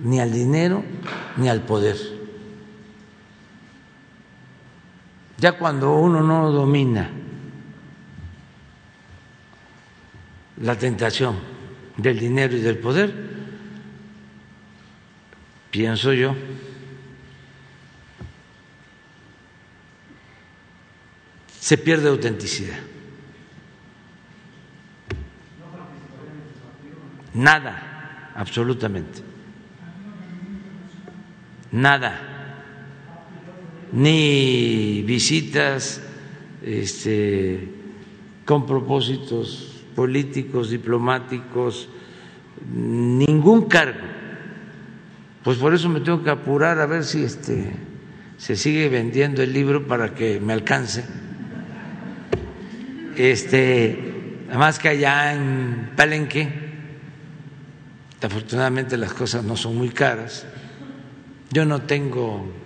ni 0.00 0.20
al 0.20 0.32
dinero 0.32 0.82
ni 1.36 1.48
al 1.48 1.62
poder. 1.62 2.13
Ya 5.38 5.52
cuando 5.52 5.94
uno 5.96 6.22
no 6.22 6.50
domina 6.50 7.10
la 10.58 10.78
tentación 10.78 11.38
del 11.96 12.18
dinero 12.18 12.56
y 12.56 12.60
del 12.60 12.78
poder, 12.78 13.12
pienso 15.70 16.12
yo, 16.12 16.34
se 21.58 21.78
pierde 21.78 22.08
autenticidad. 22.08 22.78
Nada, 27.34 28.30
absolutamente. 28.36 29.22
Nada 31.72 32.33
ni 33.94 35.02
visitas 35.02 36.00
este, 36.64 37.68
con 38.44 38.66
propósitos 38.66 39.84
políticos, 39.94 40.70
diplomáticos, 40.70 41.88
ningún 42.74 43.68
cargo. 43.68 44.00
Pues 45.44 45.58
por 45.58 45.74
eso 45.74 45.88
me 45.88 46.00
tengo 46.00 46.24
que 46.24 46.30
apurar 46.30 46.80
a 46.80 46.86
ver 46.86 47.04
si 47.04 47.22
este, 47.22 47.70
se 48.36 48.56
sigue 48.56 48.88
vendiendo 48.88 49.42
el 49.42 49.52
libro 49.52 49.86
para 49.86 50.12
que 50.14 50.40
me 50.40 50.52
alcance. 50.52 51.04
Este, 53.16 54.40
además 54.48 54.80
que 54.80 54.88
allá 54.88 55.34
en 55.34 55.90
Palenque, 55.94 56.48
afortunadamente 58.20 58.96
las 58.96 59.12
cosas 59.12 59.44
no 59.44 59.56
son 59.56 59.76
muy 59.76 59.90
caras. 59.90 60.46
Yo 61.52 61.64
no 61.64 61.82
tengo 61.82 62.63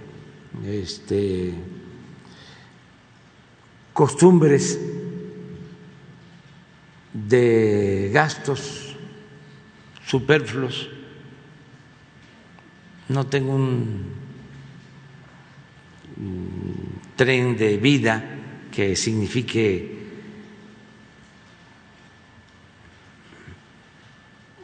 este, 0.66 1.54
costumbres 3.92 4.78
de 7.12 8.10
gastos 8.12 8.96
superfluos, 10.06 10.88
no 13.08 13.26
tengo 13.26 13.54
un 13.54 14.18
tren 17.16 17.56
de 17.56 17.76
vida 17.76 18.24
que 18.70 18.94
signifique 18.94 19.98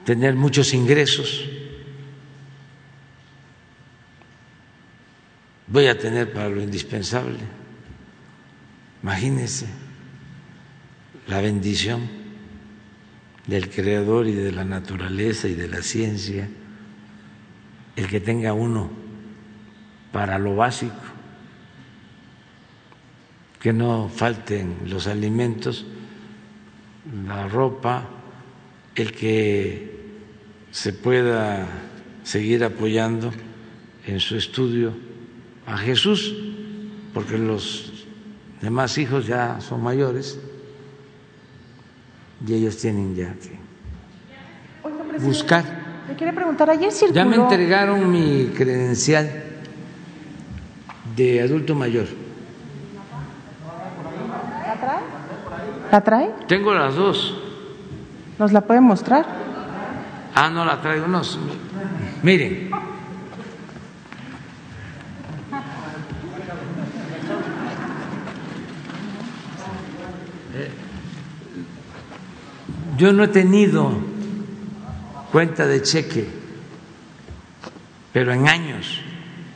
tener 0.04 0.34
muchos 0.34 0.74
ingresos 0.74 1.48
voy 5.66 5.86
a 5.86 5.98
tener 5.98 6.32
para 6.32 6.48
lo 6.48 6.62
indispensable. 6.62 7.38
Imagínense 9.02 9.66
la 11.26 11.40
bendición 11.40 12.08
del 13.46 13.70
Creador 13.70 14.26
y 14.26 14.34
de 14.34 14.52
la 14.52 14.64
naturaleza 14.64 15.48
y 15.48 15.54
de 15.54 15.68
la 15.68 15.82
ciencia, 15.82 16.48
el 17.96 18.08
que 18.08 18.20
tenga 18.20 18.52
uno 18.52 18.90
para 20.12 20.38
lo 20.38 20.56
básico, 20.56 20.94
que 23.60 23.72
no 23.72 24.08
falten 24.08 24.76
los 24.86 25.06
alimentos, 25.06 25.86
la 27.26 27.48
ropa, 27.48 28.08
el 28.94 29.12
que 29.12 29.94
se 30.70 30.92
pueda 30.92 31.66
seguir 32.22 32.64
apoyando 32.64 33.32
en 34.06 34.20
su 34.20 34.36
estudio 34.36 34.94
a 35.66 35.76
Jesús, 35.78 36.34
porque 37.12 37.38
los 37.38 38.04
demás 38.60 38.96
hijos 38.98 39.26
ya 39.26 39.60
son 39.60 39.82
mayores 39.82 40.38
y 42.46 42.54
ellos 42.54 42.76
tienen 42.76 43.14
ya 43.14 43.34
que 43.34 43.58
buscar. 45.18 45.64
Le 46.08 46.14
quiere 46.16 46.32
preguntar, 46.32 46.68
ayer 46.68 46.92
circuló... 46.92 47.14
Ya 47.14 47.24
me 47.24 47.36
entregaron 47.36 48.10
mi 48.10 48.46
credencial 48.54 49.30
de 51.16 51.40
adulto 51.42 51.74
mayor. 51.74 52.06
¿La 54.66 54.74
trae? 54.80 55.00
¿La 55.90 56.00
trae? 56.02 56.30
Tengo 56.46 56.74
las 56.74 56.94
dos. 56.94 57.40
¿Nos 58.38 58.52
la 58.52 58.62
puede 58.62 58.80
mostrar? 58.80 59.24
Ah, 60.34 60.50
no 60.50 60.64
la 60.64 60.80
traigo, 60.80 61.06
no. 61.06 61.22
Miren. 62.22 62.70
Yo 72.96 73.12
no 73.12 73.24
he 73.24 73.28
tenido 73.28 73.90
cuenta 75.32 75.66
de 75.66 75.82
cheque, 75.82 76.26
pero 78.12 78.32
en 78.32 78.46
años, 78.46 79.00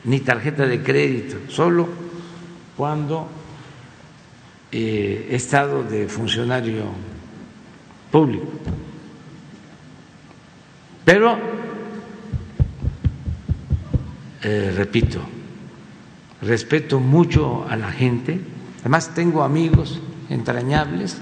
ni 0.03 0.19
tarjeta 0.19 0.65
de 0.65 0.83
crédito, 0.83 1.37
solo 1.47 1.87
cuando 2.75 3.29
eh, 4.71 5.29
he 5.31 5.35
estado 5.35 5.83
de 5.83 6.09
funcionario 6.09 6.83
público. 8.11 8.47
Pero, 11.05 11.39
eh, 14.43 14.73
repito, 14.75 15.21
respeto 16.41 16.99
mucho 16.99 17.65
a 17.69 17.77
la 17.77 17.91
gente, 17.91 18.39
además 18.81 19.15
tengo 19.15 19.43
amigos 19.43 20.01
entrañables 20.29 21.21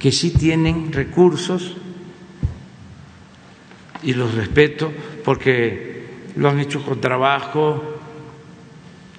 que 0.00 0.10
sí 0.10 0.30
tienen 0.30 0.92
recursos 0.92 1.76
y 4.02 4.14
los 4.14 4.34
respeto 4.34 4.90
porque 5.22 6.06
lo 6.36 6.48
han 6.48 6.58
hecho 6.58 6.82
con 6.82 7.00
trabajo 7.00 7.98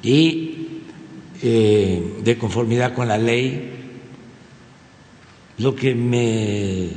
y 0.01 0.81
eh, 1.43 2.17
de 2.23 2.37
conformidad 2.37 2.95
con 2.95 3.07
la 3.07 3.17
ley. 3.19 3.69
Lo 5.59 5.75
que 5.75 5.93
me 5.93 6.89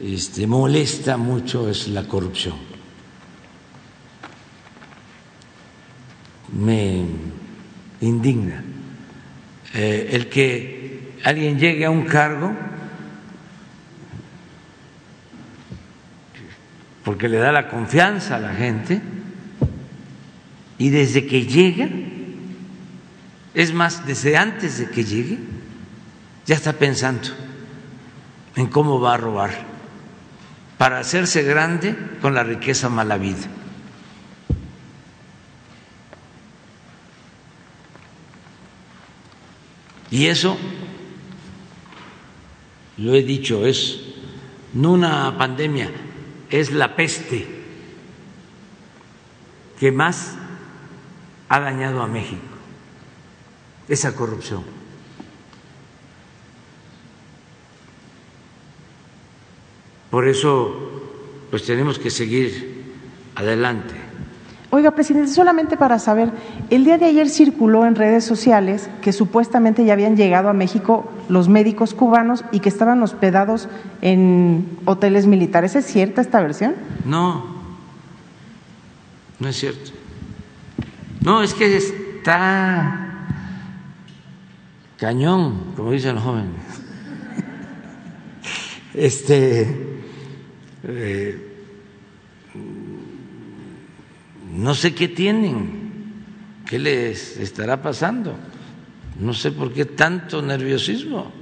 este, 0.00 0.46
molesta 0.46 1.16
mucho 1.16 1.68
es 1.68 1.88
la 1.88 2.06
corrupción. 2.06 2.54
Me 6.56 7.02
indigna 8.00 8.62
eh, 9.74 10.10
el 10.12 10.28
que 10.28 10.81
alguien 11.24 11.58
llegue 11.58 11.84
a 11.84 11.90
un 11.90 12.04
cargo 12.04 12.52
porque 17.04 17.28
le 17.28 17.38
da 17.38 17.52
la 17.52 17.68
confianza 17.68 18.36
a 18.36 18.40
la 18.40 18.54
gente 18.54 19.00
y 20.78 20.90
desde 20.90 21.26
que 21.26 21.46
llega, 21.46 21.88
es 23.54 23.72
más, 23.72 24.06
desde 24.06 24.36
antes 24.36 24.78
de 24.78 24.90
que 24.90 25.04
llegue, 25.04 25.38
ya 26.46 26.56
está 26.56 26.72
pensando 26.72 27.28
en 28.56 28.66
cómo 28.66 29.00
va 29.00 29.14
a 29.14 29.16
robar 29.16 29.50
para 30.78 30.98
hacerse 30.98 31.42
grande 31.42 31.96
con 32.20 32.34
la 32.34 32.42
riqueza 32.42 32.88
mala 32.88 33.16
vida. 33.16 33.46
Y 40.10 40.26
eso 40.26 40.58
lo 43.02 43.14
he 43.14 43.22
dicho, 43.22 43.66
es 43.66 44.00
no 44.74 44.92
una 44.92 45.36
pandemia, 45.36 45.90
es 46.48 46.70
la 46.70 46.94
peste 46.94 47.46
que 49.78 49.90
más 49.90 50.36
ha 51.48 51.60
dañado 51.60 52.00
a 52.00 52.06
México, 52.06 52.40
esa 53.88 54.14
corrupción. 54.14 54.62
Por 60.10 60.28
eso, 60.28 61.02
pues 61.50 61.64
tenemos 61.64 61.98
que 61.98 62.10
seguir 62.10 62.84
adelante. 63.34 64.01
Oiga, 64.74 64.92
presidente, 64.92 65.30
solamente 65.30 65.76
para 65.76 65.98
saber, 65.98 66.30
el 66.70 66.84
día 66.84 66.96
de 66.96 67.04
ayer 67.04 67.28
circuló 67.28 67.84
en 67.84 67.94
redes 67.94 68.24
sociales 68.24 68.88
que 69.02 69.12
supuestamente 69.12 69.84
ya 69.84 69.92
habían 69.92 70.16
llegado 70.16 70.48
a 70.48 70.54
México 70.54 71.12
los 71.28 71.50
médicos 71.50 71.92
cubanos 71.92 72.42
y 72.52 72.60
que 72.60 72.70
estaban 72.70 73.02
hospedados 73.02 73.68
en 74.00 74.78
hoteles 74.86 75.26
militares. 75.26 75.76
¿Es 75.76 75.84
cierta 75.84 76.22
esta 76.22 76.40
versión? 76.40 76.74
No, 77.04 77.44
no 79.38 79.48
es 79.48 79.56
cierto. 79.56 79.90
No, 81.20 81.42
es 81.42 81.52
que 81.52 81.76
está 81.76 83.26
cañón, 84.96 85.74
como 85.76 85.90
dicen 85.90 86.14
los 86.14 86.24
jóvenes. 86.24 86.62
Este. 88.94 90.00
Eh, 90.84 91.51
no 94.52 94.74
sé 94.74 94.94
qué 94.94 95.08
tienen, 95.08 96.14
qué 96.66 96.78
les 96.78 97.38
estará 97.38 97.80
pasando, 97.80 98.34
no 99.18 99.32
sé 99.32 99.50
por 99.52 99.72
qué 99.72 99.84
tanto 99.86 100.42
nerviosismo. 100.42 101.32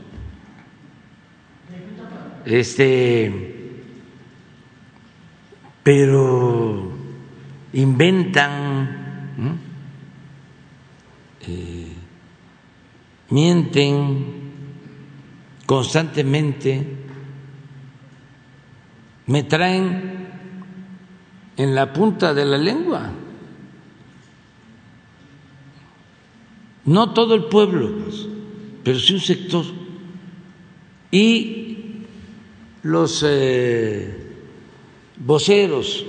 Este, 2.45 3.71
pero 5.83 6.93
inventan, 7.73 9.59
eh, 11.47 11.93
mienten 13.31 14.25
constantemente, 15.67 16.87
me 19.27 19.43
traen 19.45 20.20
en 21.61 21.75
la 21.75 21.93
punta 21.93 22.33
de 22.33 22.47
la 22.47 22.57
lengua. 22.57 23.13
No 26.87 27.13
todo 27.13 27.35
el 27.35 27.45
pueblo, 27.45 27.99
pues, 28.03 28.27
pero 28.83 28.99
sí 28.99 29.13
un 29.13 29.21
sector. 29.21 29.67
Y 31.11 32.07
los 32.83 33.23
eh, 33.29 34.33
voceros 35.19 36.07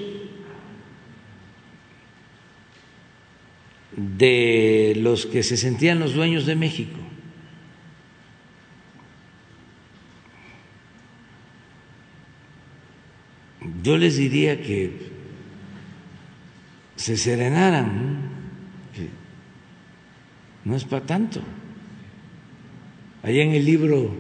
de 3.98 4.94
los 5.02 5.26
que 5.26 5.44
se 5.44 5.57
sentían 5.57 5.99
los 5.99 6.14
dueños 6.14 6.45
de 6.45 6.56
México. 6.56 6.98
Yo 13.84 13.98
les 13.98 14.15
diría 14.15 14.61
que 14.61 15.11
se 17.02 17.18
serenaran. 17.18 18.30
No 20.64 20.76
es 20.76 20.86
para 20.86 21.03
tanto. 21.03 21.41
Allá 23.23 23.41
en 23.41 23.53
el 23.53 23.65
libro 23.65 24.11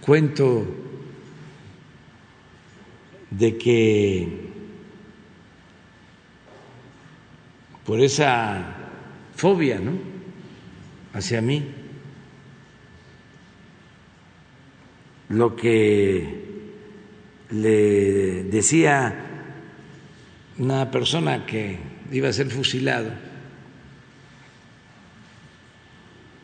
cuento 0.00 0.66
de 3.30 3.56
que 3.56 4.50
por 7.86 8.00
esa 8.00 8.74
fobia, 9.36 9.78
¿no? 9.78 9.92
hacia 11.12 11.40
mí, 11.40 11.64
lo 15.28 15.54
que 15.54 16.42
le 17.50 18.44
decía 18.44 19.33
una 20.58 20.90
persona 20.90 21.46
que 21.46 21.78
iba 22.12 22.28
a 22.28 22.32
ser 22.32 22.50
fusilado 22.50 23.10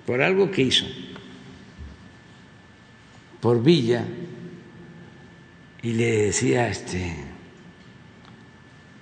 por 0.07 0.23
algo 0.23 0.51
que 0.51 0.63
hizo, 0.63 0.87
por 3.41 3.63
Villa, 3.63 4.05
y 5.83 5.93
le 5.93 6.25
decía 6.25 6.69
este, 6.69 7.15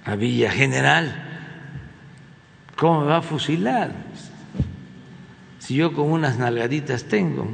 a 0.04 0.16
Villa, 0.16 0.50
general, 0.50 1.24
¿cómo 2.76 3.00
me 3.00 3.06
va 3.06 3.16
a 3.16 3.22
fusilar? 3.22 3.94
Si 5.58 5.74
yo 5.74 5.94
con 5.94 6.12
unas 6.12 6.38
nalgaditas 6.38 7.04
tengo. 7.04 7.44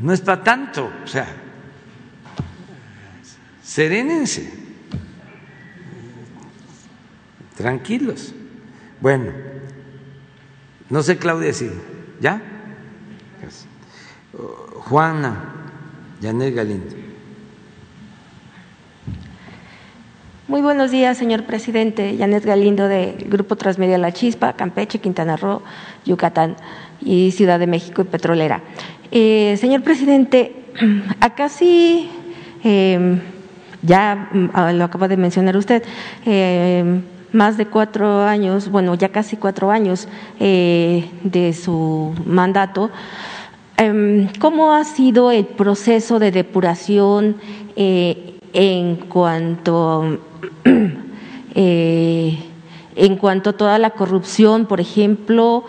no 0.00 0.12
es 0.12 0.20
para 0.20 0.44
tanto, 0.44 0.92
o 1.04 1.06
sea, 1.06 1.26
serénense, 3.70 4.50
tranquilos. 7.56 8.34
Bueno, 9.00 9.30
no 10.88 11.04
sé, 11.04 11.18
Claudia, 11.18 11.52
si, 11.52 11.70
¿ya? 12.20 12.42
Juana 14.88 15.54
Janet 16.20 16.52
Galindo. 16.52 16.96
Muy 20.48 20.62
buenos 20.62 20.90
días, 20.90 21.16
señor 21.16 21.44
presidente. 21.44 22.16
Janet 22.18 22.44
Galindo 22.44 22.88
del 22.88 23.18
Grupo 23.28 23.54
Transmedia 23.54 23.98
La 23.98 24.10
Chispa, 24.10 24.54
Campeche, 24.54 24.98
Quintana 24.98 25.36
Roo, 25.36 25.62
Yucatán 26.04 26.56
y 27.00 27.30
Ciudad 27.30 27.60
de 27.60 27.68
México 27.68 28.02
y 28.02 28.06
Petrolera. 28.06 28.62
Eh, 29.12 29.56
señor 29.60 29.82
presidente, 29.82 30.56
acá 31.20 31.48
sí, 31.48 32.10
em, 32.64 33.20
ya 33.82 34.28
mm, 34.32 34.76
lo 34.76 34.84
acaba 34.84 35.08
de 35.08 35.16
mencionar 35.16 35.56
usted, 35.56 35.82
em, 36.24 37.02
más 37.32 37.56
de 37.56 37.66
cuatro 37.66 38.22
años, 38.22 38.70
bueno, 38.70 38.94
ya 38.94 39.10
casi 39.10 39.36
cuatro 39.36 39.70
años 39.70 40.08
eh, 40.40 41.08
de 41.22 41.52
su 41.52 42.14
mandato. 42.26 42.90
Em, 43.76 44.28
¿Cómo 44.38 44.72
ha 44.72 44.84
sido 44.84 45.30
el 45.30 45.46
proceso 45.46 46.18
de 46.18 46.32
depuración 46.32 47.36
eh, 47.76 48.38
en 48.52 48.96
cuanto 48.96 50.18
eh, 51.54 52.38
en 52.96 53.16
cuanto 53.16 53.50
a 53.50 53.52
toda 53.54 53.78
la 53.78 53.90
corrupción, 53.90 54.66
por 54.66 54.80
ejemplo, 54.80 55.64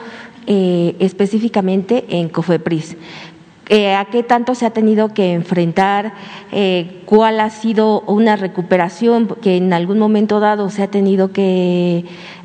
eh, 0.47 0.95
específicamente 0.99 2.05
en 2.09 2.27
COFEPRIS. 2.29 2.97
Eh, 3.73 3.95
¿A 3.95 4.03
qué 4.03 4.21
tanto 4.21 4.53
se 4.53 4.65
ha 4.65 4.71
tenido 4.71 5.13
que 5.13 5.31
enfrentar? 5.31 6.13
¿Cuál 7.05 7.39
ha 7.39 7.49
sido 7.49 8.01
una 8.01 8.35
recuperación 8.35 9.27
que 9.41 9.55
en 9.55 9.71
algún 9.71 9.97
momento 9.97 10.41
dado 10.41 10.69
se 10.69 10.83
ha 10.83 10.87
tenido 10.87 11.31
que 11.31 12.03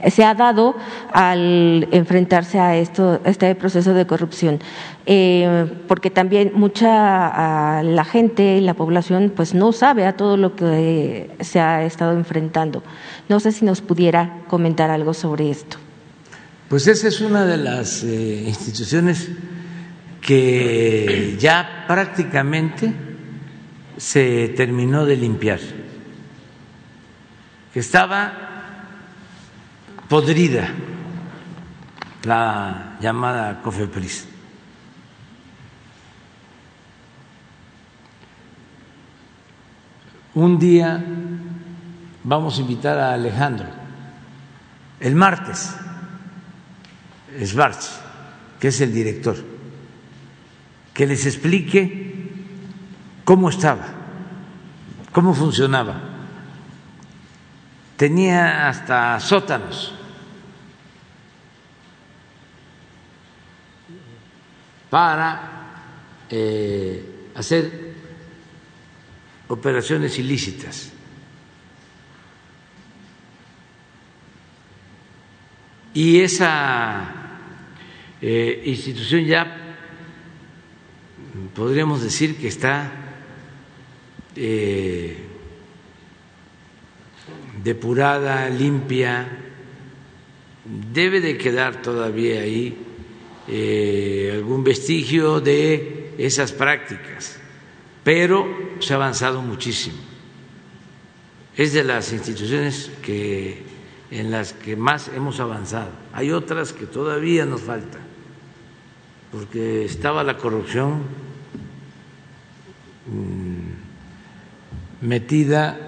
se 0.09 0.23
ha 0.23 0.35
dado 0.35 0.77
al 1.12 1.89
enfrentarse 1.90 2.61
a 2.61 2.77
esto, 2.77 3.20
este 3.24 3.53
proceso 3.57 3.93
de 3.93 4.07
corrupción? 4.07 4.61
eh, 5.07 5.70
porque 5.86 6.11
también 6.11 6.51
mucha 6.55 7.82
la 7.82 8.05
gente, 8.05 8.61
la 8.61 8.74
población, 8.74 9.32
pues 9.35 9.55
no 9.55 9.73
sabe 9.73 10.05
a 10.05 10.16
todo 10.16 10.36
lo 10.36 10.57
que 10.57 11.31
se 11.40 11.61
ha 11.61 11.85
estado 11.85 12.12
enfrentando. 12.12 12.82
No 13.28 13.39
sé 13.39 13.53
si 13.53 13.65
nos 13.65 13.81
pudiera 13.81 14.43
comentar 14.48 14.90
algo 14.90 15.15
sobre 15.15 15.51
esto. 15.51 15.78
Pues 16.69 16.89
esa 16.89 17.07
es 17.07 17.20
una 17.20 17.47
de 17.47 17.57
las 17.57 18.03
eh, 18.03 18.44
instituciones 18.47 19.31
que 20.27 21.36
ya 21.39 21.85
prácticamente 21.86 22.93
se 23.97 24.48
terminó 24.57 25.07
de 25.07 25.16
limpiar, 25.16 25.61
que 27.73 27.78
estaba 27.78 28.32
podrida 30.09 30.69
la 32.24 32.97
llamada 33.01 33.62
COFEPRIS. 33.62 34.28
Un 40.35 40.59
día 40.59 41.05
vamos 42.24 42.59
a 42.59 42.62
invitar 42.62 42.98
a 42.98 43.15
Alejandro, 43.15 43.69
el 44.98 45.15
martes, 45.15 45.77
Schwartz, 47.44 48.01
que 48.59 48.69
es 48.69 48.81
el 48.81 48.93
director, 48.93 49.55
que 50.97 51.06
les 51.06 51.27
explique 51.27 52.32
cómo 53.23 53.51
estaba, 53.51 53.85
cómo 55.12 55.35
funcionaba. 55.35 56.01
Tenía 57.98 58.66
hasta 58.68 59.20
sótanos. 59.20 59.93
para 64.89 66.24
eh, 66.31 67.28
hacer 67.35 67.93
operaciones 69.48 70.18
ilícitas. 70.18 70.93
Y 75.93 76.20
esa 76.20 77.05
eh, 78.23 78.62
institución 78.64 79.24
ya 79.24 79.65
podríamos 81.56 82.02
decir 82.02 82.36
que 82.36 82.48
está 82.48 82.92
eh, 84.36 85.16
depurada, 87.64 88.48
limpia, 88.50 89.26
debe 90.92 91.20
de 91.20 91.38
quedar 91.38 91.82
todavía 91.82 92.40
ahí 92.40 92.76
eh, 93.48 94.32
algún 94.34 94.62
vestigio 94.62 95.40
de 95.40 96.12
esas 96.18 96.52
prácticas 96.52 97.40
pero 98.06 98.46
se 98.78 98.92
ha 98.92 98.96
avanzado 98.96 99.42
muchísimo. 99.42 99.96
Es 101.56 101.72
de 101.72 101.82
las 101.82 102.12
instituciones 102.12 102.88
que, 103.02 103.64
en 104.12 104.30
las 104.30 104.52
que 104.52 104.76
más 104.76 105.08
hemos 105.08 105.40
avanzado. 105.40 105.90
Hay 106.12 106.30
otras 106.30 106.72
que 106.72 106.86
todavía 106.86 107.44
nos 107.44 107.62
faltan, 107.62 108.02
porque 109.32 109.84
estaba 109.84 110.22
la 110.22 110.36
corrupción 110.36 111.02
metida 115.00 115.86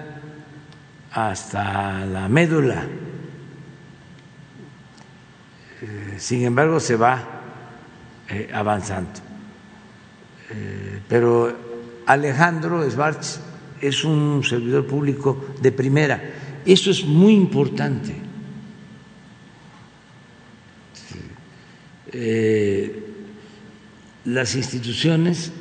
hasta 1.11 2.05
la 2.05 2.27
médula. 2.29 2.85
Eh, 5.81 6.15
sin 6.17 6.43
embargo, 6.43 6.79
se 6.79 6.95
va 6.95 7.23
eh, 8.29 8.49
avanzando. 8.53 9.11
Eh, 10.51 11.01
pero 11.07 11.55
Alejandro 12.05 12.89
Schwartz 12.89 13.39
es 13.81 14.03
un 14.03 14.43
servidor 14.43 14.85
público 14.85 15.53
de 15.61 15.71
primera. 15.71 16.21
Eso 16.65 16.91
es 16.91 17.05
muy 17.05 17.33
importante. 17.33 18.15
Las 24.25 24.55
instituciones 24.55 25.53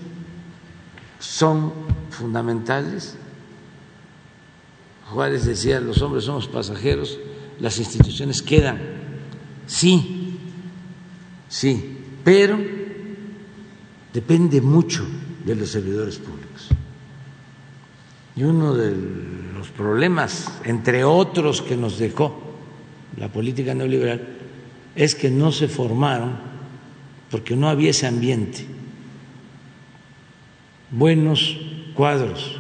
son 1.19 1.73
fundamentales. 2.11 3.17
Juárez 5.11 5.45
decía, 5.47 5.81
los 5.81 6.03
hombres 6.03 6.25
somos 6.25 6.49
pasajeros, 6.49 7.19
las 7.61 7.79
instituciones 7.79 8.43
quedan. 8.43 8.79
Sí, 9.67 10.39
sí, 11.49 11.99
pero 12.25 12.59
depende 14.13 14.61
mucho 14.61 15.07
de 15.45 15.55
los 15.55 15.71
servidores 15.71 16.19
públicos. 16.19 16.69
Y 18.37 18.45
uno 18.45 18.75
de 18.75 18.95
los 19.55 19.69
problemas, 19.71 20.53
entre 20.65 21.05
otros 21.05 21.61
que 21.63 21.77
nos 21.77 21.99
dejó 21.99 22.39
la 23.17 23.33
política 23.33 23.75
neoliberal, 23.75 24.29
es 24.95 25.15
que 25.15 25.31
no 25.31 25.51
se 25.53 25.69
formaron 25.69 26.39
porque 27.31 27.57
no 27.57 27.69
había 27.69 27.91
ese 27.91 28.07
ambiente. 28.07 28.78
Buenos 30.91 31.59
cuadros, 31.95 32.59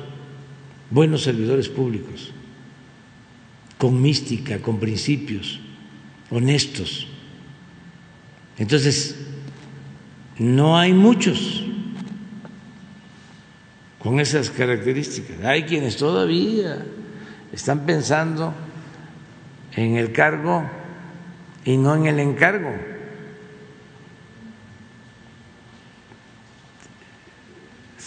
buenos 0.91 1.23
servidores 1.23 1.69
públicos, 1.69 2.33
con 3.79 4.03
mística, 4.03 4.59
con 4.59 4.79
principios, 4.79 5.61
honestos. 6.31 7.07
Entonces, 8.59 9.17
no 10.39 10.79
hay 10.79 10.93
muchos 10.93 11.65
con 13.99 14.21
esas 14.21 14.51
características. 14.51 15.45
Hay 15.45 15.65
quienes 15.65 15.97
todavía 15.97 16.85
están 17.53 17.87
pensando 17.87 18.55
en 19.75 19.97
el 19.97 20.13
cargo 20.13 20.69
y 21.65 21.77
no 21.77 21.95
en 21.97 22.07
el 22.07 22.21
encargo. 22.21 22.98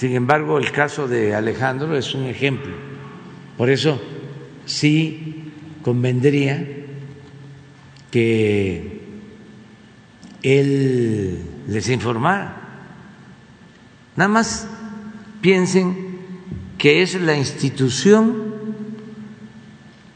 Sin 0.01 0.15
embargo, 0.15 0.57
el 0.57 0.71
caso 0.71 1.07
de 1.07 1.35
Alejandro 1.35 1.95
es 1.95 2.15
un 2.15 2.25
ejemplo. 2.25 2.73
Por 3.55 3.69
eso 3.69 4.01
sí 4.65 5.51
convendría 5.83 6.67
que 8.09 8.99
él 10.41 11.43
les 11.67 11.87
informara. 11.89 12.79
Nada 14.15 14.27
más 14.27 14.67
piensen 15.39 16.17
que 16.79 17.03
es 17.03 17.21
la 17.21 17.37
institución 17.37 18.55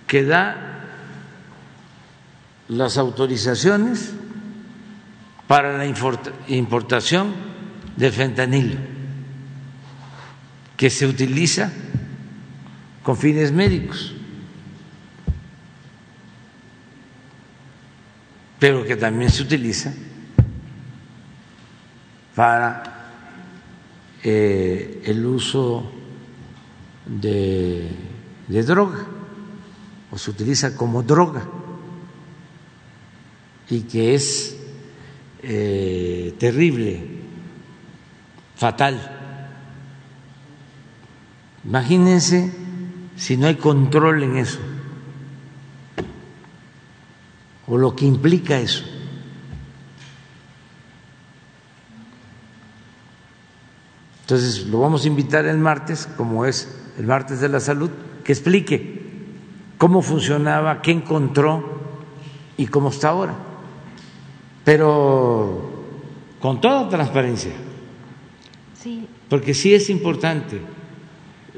que 0.08 0.24
da 0.24 0.84
las 2.70 2.98
autorizaciones 2.98 4.16
para 5.46 5.78
la 5.78 5.86
importación 6.48 7.36
del 7.96 8.12
fentanilo 8.12 8.95
que 10.78 10.90
se 10.90 11.06
utiliza 11.06 11.72
con 13.04 13.16
fines 13.16 13.52
médicos, 13.52 14.14
pero 18.60 18.84
que 18.84 18.96
también 18.96 19.32
se 19.32 19.44
utiliza 19.44 19.94
para 22.34 22.84
eh, 24.24 25.04
el 25.06 25.26
uso 25.26 25.92
de, 27.06 27.92
droga, 28.48 29.06
o 30.12 30.18
se 30.18 30.32
utiliza 30.32 30.76
como 30.76 31.04
droga, 31.04 31.46
y 33.70 33.82
que 33.82 34.16
es 34.16 34.58
eh, 35.44 36.34
terrible, 36.40 37.04
fatal. 38.56 39.15
Imagínense 41.66 42.54
si 43.16 43.38
no 43.38 43.48
hay 43.48 43.56
control 43.56 44.24
en 44.24 44.38
eso, 44.38 44.60
o 47.68 47.78
lo 47.78 47.96
que 47.96 48.06
implica 48.06 48.60
eso. 48.60 48.84
Entonces 54.22 54.68
lo 54.68 54.80
vamos 54.80 55.06
a 55.06 55.08
invitar 55.08 55.46
el 55.46 55.58
martes, 55.58 56.08
como 56.18 56.46
es 56.46 56.76
el 56.98 57.06
martes 57.06 57.42
de 57.42 57.50
la 57.50 57.60
salud, 57.60 57.90
que 58.24 58.32
explique 58.32 59.02
cómo 59.78 60.02
funcionaba, 60.02 60.82
qué 60.82 60.92
encontró 60.92 61.64
y 62.58 62.68
cómo 62.68 62.90
está 62.90 63.10
ahora. 63.10 63.36
Pero 64.64 65.72
con 66.40 66.60
toda 66.60 66.90
transparencia. 66.90 67.54
Sí. 68.74 69.08
Porque 69.30 69.54
sí 69.54 69.74
es 69.74 69.90
importante 69.90 70.60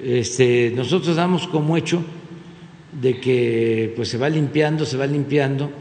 este, 0.04 0.72
nosotros 0.76 1.16
damos 1.16 1.48
como 1.48 1.78
hecho 1.78 2.04
de 3.02 3.20
que 3.20 3.94
pues 3.96 4.10
se 4.10 4.18
va 4.18 4.30
limpiando, 4.30 4.86
se 4.86 4.98
va 4.98 5.06
limpiando, 5.06 5.72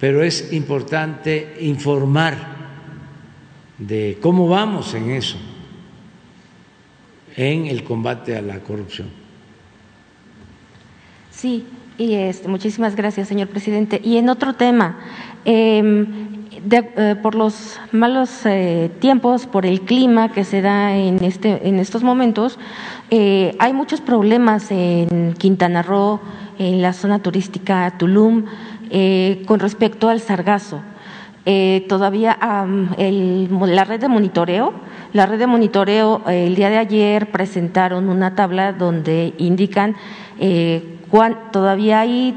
pero 0.00 0.22
es 0.22 0.52
importante 0.52 1.56
informar 1.60 2.56
de 3.78 4.18
cómo 4.20 4.48
vamos 4.48 4.94
en 4.94 5.10
eso, 5.10 5.36
en 7.36 7.66
el 7.66 7.84
combate 7.84 8.36
a 8.36 8.42
la 8.42 8.60
corrupción. 8.60 9.08
Sí, 11.30 11.64
y 11.98 12.14
este, 12.14 12.48
muchísimas 12.48 12.96
gracias, 12.96 13.28
señor 13.28 13.48
presidente. 13.48 14.00
Y 14.02 14.16
en 14.16 14.28
otro 14.28 14.54
tema, 14.54 14.98
eh, 15.44 15.82
eh, 16.68 17.14
por 17.22 17.36
los 17.36 17.78
malos 17.92 18.44
eh, 18.44 18.90
tiempos, 18.98 19.46
por 19.46 19.66
el 19.66 19.82
clima 19.82 20.32
que 20.32 20.42
se 20.42 20.62
da 20.62 20.96
en, 20.96 21.22
este, 21.22 21.68
en 21.68 21.78
estos 21.78 22.02
momentos, 22.02 22.58
eh, 23.10 23.54
hay 23.60 23.72
muchos 23.72 24.00
problemas 24.00 24.72
en 24.72 25.34
Quintana 25.38 25.82
Roo, 25.82 26.20
en 26.58 26.82
la 26.82 26.92
zona 26.92 27.20
turística 27.20 27.94
Tulum, 27.98 28.46
con 29.46 29.60
respecto 29.60 30.08
al 30.08 30.20
sargazo. 30.20 30.80
todavía 31.88 32.38
la 32.40 33.84
red 33.84 34.00
de 34.00 34.08
monitoreo, 34.08 34.72
la 35.12 35.26
red 35.26 35.38
de 35.38 35.46
monitoreo 35.46 36.22
el 36.26 36.54
día 36.54 36.70
de 36.70 36.78
ayer 36.78 37.30
presentaron 37.30 38.08
una 38.08 38.34
tabla 38.34 38.72
donde 38.72 39.34
indican 39.38 39.96
todavía 41.52 42.00
hay 42.00 42.34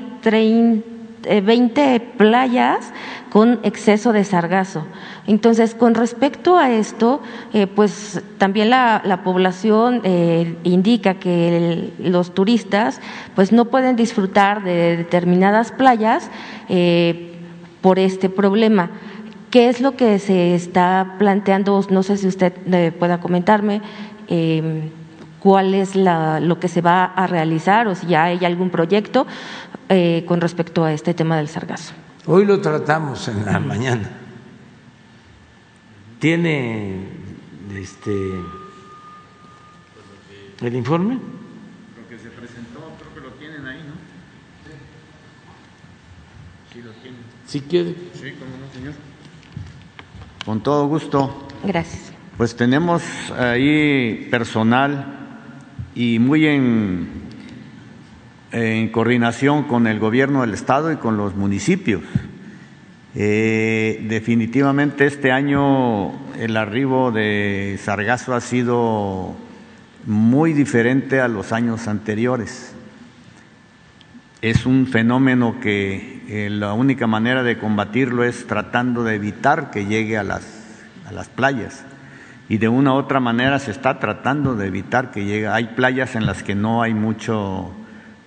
20 1.23 1.99
playas 2.18 2.91
con 3.30 3.60
exceso 3.64 4.11
de 4.11 4.23
sargazo. 4.23 4.85
Entonces, 5.27 5.76
con 5.76 5.95
respecto 5.95 6.57
a 6.57 6.72
esto, 6.72 7.22
eh, 7.53 7.68
pues 7.68 8.22
también 8.38 8.69
la, 8.72 9.22
población 9.23 10.01
eh, 10.03 10.56
indica 10.64 11.15
que 11.15 11.91
los 11.99 12.34
turistas 12.34 12.99
pues 13.35 13.51
no 13.51 13.65
pueden 13.65 13.95
disfrutar 13.95 14.64
de 14.64 14.97
determinadas 14.97 15.72
playas 15.72 16.30
eh, 16.68 17.34
por 17.81 17.99
este 17.99 18.30
problema. 18.30 18.89
¿Qué 19.51 19.69
es 19.69 19.81
lo 19.81 19.95
que 19.95 20.19
se 20.19 20.56
está 20.56 21.15
planteando? 21.19 21.85
No 21.89 22.03
sé 22.03 22.18
si 22.18 22.27
usted 22.27 22.53
pueda 22.93 23.19
comentarme 23.19 23.81
cuál 25.39 25.73
es 25.73 25.95
lo 25.95 26.60
que 26.60 26.68
se 26.68 26.81
va 26.81 27.06
a 27.06 27.26
realizar 27.26 27.88
o 27.88 27.95
si 27.95 28.07
ya 28.07 28.26
hay 28.26 28.45
algún 28.45 28.69
proyecto 28.69 29.26
con 30.27 30.39
respecto 30.39 30.85
a 30.85 30.93
este 30.93 31.15
tema 31.15 31.38
del 31.38 31.47
sargazo. 31.47 31.93
Hoy 32.25 32.45
lo 32.45 32.59
tratamos 32.59 33.27
en 33.29 33.45
la 33.45 33.59
mañana. 33.59 34.09
¿Tiene 36.19 37.07
este 37.73 38.11
el 40.61 40.75
informe? 40.75 41.15
Lo 41.15 42.09
que 42.09 42.21
se 42.21 42.29
presentó, 42.29 42.91
creo 42.99 43.13
que 43.15 43.21
lo 43.21 43.31
tienen 43.35 43.65
ahí, 43.65 43.79
¿no? 43.79 43.93
Sí, 46.73 46.81
lo 46.81 46.91
tienen. 46.91 47.21
¿Sí 47.45 47.61
quiere? 47.61 47.95
Sí, 48.13 48.33
cómo 48.37 48.51
no, 48.57 48.73
señor. 48.73 48.93
Con 50.45 50.61
todo 50.61 50.87
gusto. 50.87 51.47
Gracias. 51.63 52.11
Pues 52.37 52.55
tenemos 52.55 53.01
ahí 53.31 54.27
personal 54.29 55.15
y 55.95 56.19
muy 56.19 56.45
en 56.47 57.18
en 58.51 58.89
coordinación 58.89 59.63
con 59.63 59.88
el 59.88 59.99
gobierno 59.99 60.41
del 60.41 60.53
estado 60.53 60.91
y 60.91 60.97
con 60.97 61.17
los 61.17 61.35
municipios. 61.35 62.01
Eh, 63.15 64.05
definitivamente 64.07 65.05
este 65.05 65.31
año 65.31 66.11
el 66.38 66.55
arribo 66.57 67.11
de 67.11 67.80
Sargazo 67.84 68.35
ha 68.35 68.41
sido 68.41 69.35
muy 70.05 70.53
diferente 70.53 71.19
a 71.19 71.27
los 71.27 71.51
años 71.51 71.88
anteriores. 71.88 72.73
Es 74.41 74.65
un 74.65 74.88
fenómeno 74.88 75.59
que 75.59 76.23
eh, 76.27 76.49
la 76.49 76.73
única 76.73 77.07
manera 77.07 77.43
de 77.43 77.57
combatirlo 77.57 78.23
es 78.23 78.47
tratando 78.47 79.03
de 79.03 79.15
evitar 79.15 79.69
que 79.69 79.85
llegue 79.85 80.17
a 80.17 80.23
las, 80.23 80.43
a 81.07 81.11
las 81.11 81.27
playas. 81.27 81.84
Y 82.47 82.57
de 82.57 82.69
una 82.69 82.93
u 82.93 82.95
otra 82.95 83.19
manera 83.19 83.59
se 83.59 83.71
está 83.71 83.99
tratando 83.99 84.55
de 84.55 84.67
evitar 84.67 85.11
que 85.11 85.26
llegue. 85.26 85.47
Hay 85.47 85.65
playas 85.76 86.15
en 86.15 86.26
las 86.26 86.41
que 86.41 86.55
no 86.55 86.81
hay 86.81 86.93
mucho 86.93 87.73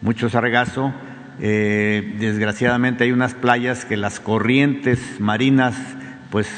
mucho 0.02 0.28
sargazo. 0.28 0.92
Eh, 1.40 2.16
desgraciadamente 2.18 3.04
hay 3.04 3.12
unas 3.12 3.34
playas 3.34 3.84
que 3.84 3.96
las 3.96 4.20
corrientes 4.20 5.18
marinas 5.18 5.74
pues 6.30 6.48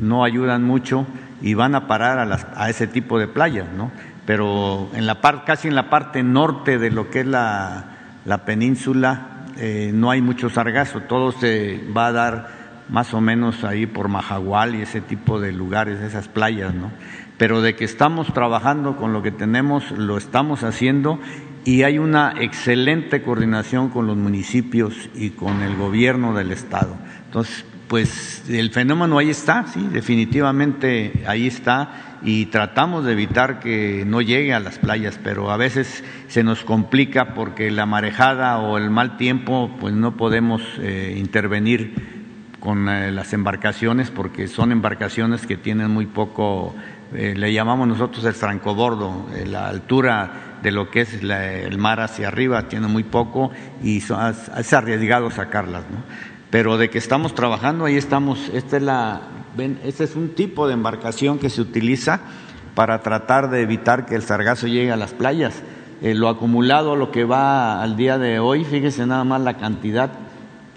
no 0.00 0.24
ayudan 0.24 0.64
mucho 0.64 1.06
y 1.40 1.54
van 1.54 1.74
a 1.74 1.86
parar 1.86 2.18
a, 2.18 2.24
las, 2.24 2.46
a 2.56 2.68
ese 2.68 2.86
tipo 2.86 3.18
de 3.18 3.28
playas, 3.28 3.68
¿no? 3.76 3.92
Pero 4.26 4.90
en 4.94 5.06
la 5.06 5.20
par, 5.20 5.44
casi 5.44 5.68
en 5.68 5.74
la 5.74 5.88
parte 5.88 6.22
norte 6.22 6.78
de 6.78 6.90
lo 6.90 7.10
que 7.10 7.20
es 7.20 7.26
la, 7.26 7.96
la 8.24 8.44
península 8.44 9.36
eh, 9.58 9.90
no 9.94 10.10
hay 10.10 10.20
mucho 10.20 10.50
sargazo, 10.50 11.00
todo 11.02 11.32
se 11.32 11.80
va 11.96 12.08
a 12.08 12.12
dar 12.12 12.48
más 12.88 13.14
o 13.14 13.20
menos 13.20 13.64
ahí 13.64 13.86
por 13.86 14.08
Majagual 14.08 14.74
y 14.74 14.82
ese 14.82 15.00
tipo 15.00 15.40
de 15.40 15.52
lugares, 15.52 16.00
esas 16.00 16.28
playas, 16.28 16.74
¿no? 16.74 16.90
Pero 17.38 17.62
de 17.62 17.74
que 17.74 17.84
estamos 17.84 18.32
trabajando 18.32 18.96
con 18.96 19.12
lo 19.12 19.22
que 19.22 19.30
tenemos, 19.30 19.90
lo 19.92 20.18
estamos 20.18 20.62
haciendo 20.62 21.18
y 21.66 21.82
hay 21.82 21.98
una 21.98 22.34
excelente 22.40 23.22
coordinación 23.22 23.90
con 23.90 24.06
los 24.06 24.16
municipios 24.16 25.10
y 25.16 25.30
con 25.30 25.62
el 25.62 25.74
gobierno 25.76 26.32
del 26.32 26.52
estado. 26.52 26.96
Entonces, 27.26 27.64
pues 27.88 28.44
el 28.48 28.70
fenómeno 28.70 29.18
ahí 29.18 29.30
está, 29.30 29.66
sí, 29.66 29.88
definitivamente 29.92 31.24
ahí 31.26 31.48
está 31.48 32.18
y 32.22 32.46
tratamos 32.46 33.04
de 33.04 33.12
evitar 33.12 33.58
que 33.58 34.04
no 34.06 34.20
llegue 34.22 34.54
a 34.54 34.60
las 34.60 34.78
playas, 34.78 35.18
pero 35.22 35.50
a 35.50 35.56
veces 35.56 36.04
se 36.28 36.44
nos 36.44 36.62
complica 36.62 37.34
porque 37.34 37.72
la 37.72 37.84
marejada 37.84 38.58
o 38.58 38.78
el 38.78 38.88
mal 38.88 39.16
tiempo, 39.16 39.70
pues 39.80 39.92
no 39.92 40.16
podemos 40.16 40.62
eh, 40.78 41.16
intervenir 41.18 41.94
con 42.60 42.88
eh, 42.88 43.10
las 43.10 43.32
embarcaciones 43.32 44.12
porque 44.12 44.46
son 44.46 44.70
embarcaciones 44.70 45.46
que 45.46 45.56
tienen 45.56 45.90
muy 45.90 46.06
poco, 46.06 46.76
eh, 47.12 47.34
le 47.36 47.52
llamamos 47.52 47.88
nosotros 47.88 48.24
el 48.24 48.34
francobordo, 48.34 49.26
la 49.46 49.68
altura 49.68 50.45
de 50.62 50.72
lo 50.72 50.90
que 50.90 51.02
es 51.02 51.14
el 51.22 51.78
mar 51.78 52.00
hacia 52.00 52.28
arriba, 52.28 52.68
tiene 52.68 52.88
muy 52.88 53.04
poco 53.04 53.50
y 53.82 53.98
es 53.98 54.72
arriesgado 54.72 55.30
sacarlas. 55.30 55.84
¿no? 55.90 55.98
Pero 56.50 56.78
de 56.78 56.90
que 56.90 56.98
estamos 56.98 57.34
trabajando, 57.34 57.84
ahí 57.84 57.96
estamos. 57.96 58.50
Esta 58.52 58.76
es 58.76 58.82
la, 58.82 59.20
ven, 59.56 59.78
este 59.84 60.04
es 60.04 60.16
un 60.16 60.34
tipo 60.34 60.66
de 60.66 60.74
embarcación 60.74 61.38
que 61.38 61.50
se 61.50 61.60
utiliza 61.60 62.20
para 62.74 63.00
tratar 63.02 63.50
de 63.50 63.62
evitar 63.62 64.06
que 64.06 64.14
el 64.14 64.22
sargazo 64.22 64.66
llegue 64.66 64.92
a 64.92 64.96
las 64.96 65.12
playas. 65.12 65.62
Eh, 66.02 66.14
lo 66.14 66.28
acumulado, 66.28 66.94
lo 66.94 67.10
que 67.10 67.24
va 67.24 67.82
al 67.82 67.96
día 67.96 68.18
de 68.18 68.38
hoy, 68.38 68.64
fíjese 68.64 69.06
nada 69.06 69.24
más 69.24 69.40
la 69.40 69.56
cantidad, 69.56 70.10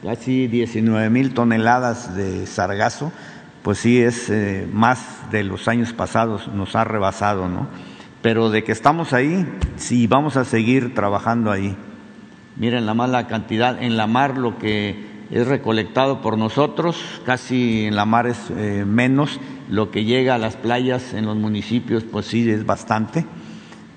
casi 0.02 0.48
19 0.48 1.10
mil 1.10 1.34
toneladas 1.34 2.16
de 2.16 2.48
sargazo, 2.48 3.12
pues 3.62 3.80
sí 3.80 4.02
es 4.02 4.30
eh, 4.30 4.66
más 4.72 5.30
de 5.30 5.44
los 5.44 5.68
años 5.68 5.92
pasados, 5.92 6.48
nos 6.48 6.76
ha 6.78 6.86
rebasado, 6.86 7.50
¿no? 7.50 7.68
Pero 8.22 8.50
de 8.50 8.64
que 8.64 8.72
estamos 8.72 9.14
ahí, 9.14 9.46
sí, 9.78 10.08
vamos 10.08 10.38
a 10.38 10.46
seguir 10.46 10.94
trabajando 10.94 11.52
ahí. 11.52 11.76
Miren 12.58 12.86
la 12.86 12.94
mala 12.94 13.28
cantidad, 13.28 13.82
en 13.82 13.96
la 13.98 14.08
mar 14.08 14.38
lo 14.38 14.58
que 14.58 15.08
es 15.32 15.48
recolectado 15.48 16.22
por 16.22 16.38
nosotros, 16.38 17.22
casi 17.26 17.86
en 17.86 17.96
la 17.96 18.06
mar 18.06 18.28
es 18.28 18.38
eh, 18.50 18.84
menos, 18.86 19.40
lo 19.70 19.92
que 19.92 20.04
llega 20.04 20.36
a 20.36 20.40
las 20.40 20.56
playas 20.56 21.14
en 21.14 21.26
los 21.26 21.38
municipios, 21.38 22.04
pues 22.04 22.26
sí, 22.26 22.50
es 22.50 22.66
bastante, 22.66 23.26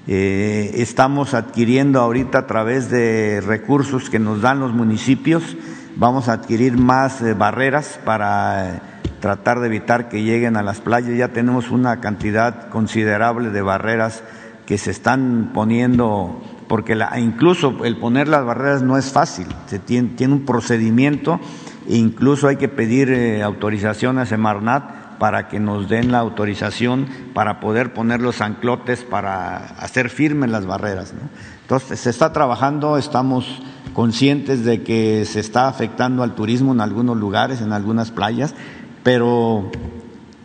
Eh, 0.09 0.83
estamos 0.83 1.33
adquiriendo 1.33 2.01
ahorita 2.01 2.39
a 2.39 2.47
través 2.49 2.91
de 2.91 3.41
recursos 3.41 4.11
que 4.11 4.19
nos 4.19 4.41
dan 4.41 4.59
los 4.59 4.73
municipios, 4.73 5.57
vamos 5.95 6.29
a 6.29 6.33
adquirir 6.33 6.77
más 6.77 7.23
eh, 7.23 7.35
barreras 7.35 8.01
para 8.05 8.92
tratar 9.23 9.61
de 9.61 9.69
evitar 9.69 10.09
que 10.09 10.25
lleguen 10.25 10.57
a 10.57 10.65
las 10.65 10.81
playas. 10.81 11.17
Ya 11.17 11.29
tenemos 11.29 11.71
una 11.71 12.01
cantidad 12.01 12.69
considerable 12.69 13.51
de 13.51 13.63
barreras 13.63 14.25
que 14.67 14.77
se 14.77 14.91
están 14.91 15.53
poniendo, 15.55 16.43
porque 16.69 16.97
la, 16.97 17.19
incluso 17.21 17.85
el 17.85 17.97
poner 17.97 18.27
las 18.27 18.45
barreras 18.45 18.83
no 18.83 18.99
es 18.99 19.13
fácil, 19.13 19.47
se 19.67 19.79
tiene, 19.79 20.11
un 20.27 20.45
procedimiento 20.45 21.41
e 21.89 21.97
incluso 21.97 22.49
hay 22.49 22.57
que 22.57 22.69
pedir 22.69 23.11
eh, 23.11 23.43
autorización 23.43 24.19
a 24.19 24.27
Semarnat 24.27 25.19
para 25.19 25.47
que 25.47 25.61
nos 25.61 25.89
den 25.89 26.11
la 26.11 26.19
autorización 26.19 27.07
para 27.33 27.61
poder 27.61 27.95
poner 27.95 28.21
los 28.21 28.41
anclotes 28.41 29.05
para 29.05 29.57
hacer 29.57 30.11
firmes 30.11 30.51
las 30.51 30.67
barreras. 30.67 31.15
Entonces, 31.61 32.01
se 32.01 32.11
está 32.11 32.33
trabajando, 32.33 32.99
estamos 32.99 33.63
conscientes 33.93 34.65
de 34.65 34.83
que 34.83 35.25
se 35.27 35.39
está 35.39 35.69
afectando 35.69 36.25
al 36.25 36.35
turismo 36.35 36.73
en 36.73 36.81
algunos 36.81 37.17
lugares, 37.17 37.61
en 37.61 37.73
algunas 37.73 38.11
playas, 38.11 38.55
pero 39.03 39.71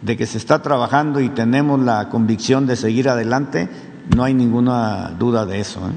de 0.01 0.17
que 0.17 0.25
se 0.25 0.37
está 0.37 0.61
trabajando 0.61 1.19
y 1.19 1.29
tenemos 1.29 1.79
la 1.79 2.09
convicción 2.09 2.67
de 2.67 2.75
seguir 2.75 3.09
adelante, 3.09 3.69
no 4.15 4.23
hay 4.23 4.33
ninguna 4.33 5.09
duda 5.11 5.45
de 5.45 5.59
eso. 5.59 5.87
¿eh? 5.87 5.93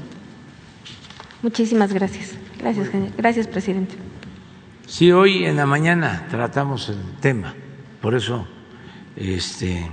Muchísimas 1.41 1.93
gracias. 1.93 2.35
Gracias, 2.59 2.89
gracias, 3.17 3.47
presidente. 3.47 3.95
Sí, 4.85 5.11
hoy 5.11 5.45
en 5.45 5.55
la 5.55 5.65
mañana 5.65 6.27
tratamos 6.29 6.89
el 6.89 6.97
tema, 7.19 7.53
por 8.01 8.13
eso, 8.13 8.45
este, 9.15 9.89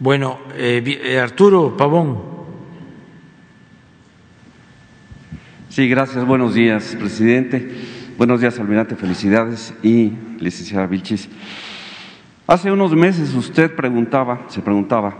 bueno, 0.00 0.38
eh, 0.54 0.82
eh, 1.02 1.18
Arturo 1.18 1.76
Pavón. 1.76 2.34
Sí, 5.70 5.88
gracias. 5.88 6.26
Buenos 6.26 6.54
días, 6.54 6.94
presidente. 6.98 7.93
Buenos 8.16 8.40
días, 8.40 8.60
almirante. 8.60 8.94
Felicidades 8.94 9.74
y 9.82 10.12
licenciada 10.38 10.86
Vilchis. 10.86 11.28
Hace 12.46 12.70
unos 12.70 12.94
meses 12.94 13.34
usted 13.34 13.74
preguntaba, 13.74 14.42
se 14.46 14.62
preguntaba 14.62 15.16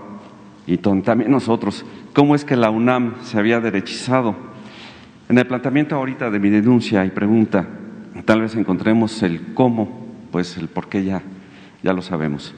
y 0.65 0.77
también 0.77 1.29
nosotros, 1.29 1.85
cómo 2.13 2.37
es 2.37 2.45
que 2.45 2.55
la 2.55 2.71
UNAM 2.71 3.17
se 3.25 3.37
había 3.37 3.59
derechizado. 3.59 4.37
En 5.29 5.37
el 5.37 5.47
planteamiento 5.49 5.97
ahorita 5.97 6.31
de 6.31 6.39
mi 6.39 6.51
denuncia 6.51 7.05
y 7.05 7.11
pregunta, 7.11 7.67
tal 8.25 8.43
vez 8.43 8.55
encontremos 8.55 9.25
el 9.25 9.55
cómo, 9.55 10.07
pues 10.31 10.57
el 10.57 10.69
por 10.69 10.89
qué 10.89 11.03
ya, 11.03 11.21
ya 11.83 11.93
lo 11.93 12.01
sabemos. 12.01 12.55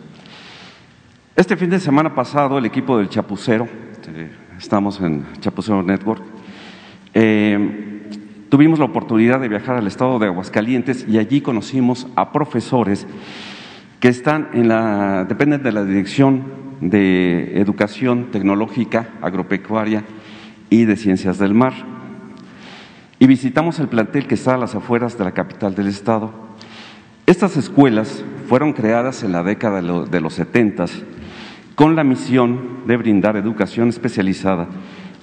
Este 1.35 1.57
fin 1.57 1.71
de 1.71 1.81
semana 1.81 2.15
pasado, 2.15 2.59
el 2.59 2.67
equipo 2.67 2.99
del 2.99 3.09
Chapucero, 3.09 3.67
eh, 4.09 4.31
estamos 4.59 5.01
en 5.01 5.25
Chapucero 5.41 5.83
Network, 5.83 6.23
eh, 7.15 7.96
tuvimos 8.49 8.79
la 8.79 8.85
oportunidad 8.85 9.41
de 9.41 9.49
viajar 9.49 9.77
al 9.77 9.87
estado 9.87 10.19
de 10.19 10.27
Aguascalientes 10.27 11.07
y 11.09 11.19
allí 11.19 11.41
conocimos 11.41 12.07
a 12.17 12.33
profesores 12.33 13.07
que 14.01 14.09
están 14.09 14.51
en 14.53 14.69
la, 14.69 15.25
dependen 15.25 15.63
de 15.63 15.73
la 15.73 15.85
Dirección 15.85 16.45
de 16.81 17.61
Educación 17.61 18.31
Tecnológica, 18.31 19.09
Agropecuaria 19.23 20.05
y 20.71 20.85
de 20.85 20.97
Ciencias 20.97 21.39
del 21.39 21.55
Mar. 21.55 21.73
Y 23.19 23.27
visitamos 23.27 23.79
el 23.79 23.89
plantel 23.89 24.27
que 24.27 24.35
está 24.35 24.55
a 24.55 24.59
las 24.59 24.75
afueras 24.75 25.17
de 25.17 25.25
la 25.25 25.33
capital 25.33 25.75
del 25.75 25.87
estado. 25.89 26.33
Estas 27.25 27.57
escuelas 27.57 28.25
fueron 28.49 28.73
creadas 28.73 29.23
en 29.23 29.33
la 29.33 29.43
década 29.43 29.81
de 29.81 30.21
los 30.21 30.35
setentas 30.35 31.03
con 31.75 31.97
la 31.97 32.05
misión 32.05 32.87
de 32.87 32.97
brindar 32.97 33.37
educación 33.37 33.89
especializada 33.89 34.69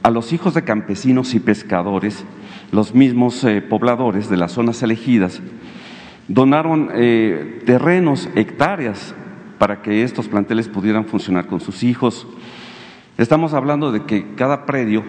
a 0.04 0.12
los 0.12 0.34
hijos 0.34 0.54
de 0.54 0.64
campesinos 0.64 1.34
y 1.34 1.40
pescadores, 1.40 2.26
los 2.74 2.94
mismos 2.94 3.41
eh, 3.45 3.62
pobladores 3.62 4.30
de 4.30 4.36
las 4.36 4.52
zonas 4.52 4.84
elegidas, 4.84 5.41
donaron 6.28 6.90
eh, 6.94 7.62
terrenos, 7.66 8.30
hectáreas 8.36 9.16
para 9.58 9.82
que 9.82 10.04
estos 10.04 10.28
planteles 10.28 10.68
pudieran 10.68 11.06
funcionar 11.06 11.48
con 11.48 11.62
sus 11.62 11.84
hijos. 11.84 12.28
Estamos 13.18 13.54
hablando 13.54 13.94
de 13.94 14.04
que 14.04 14.34
cada 14.36 14.66
predio 14.66 15.04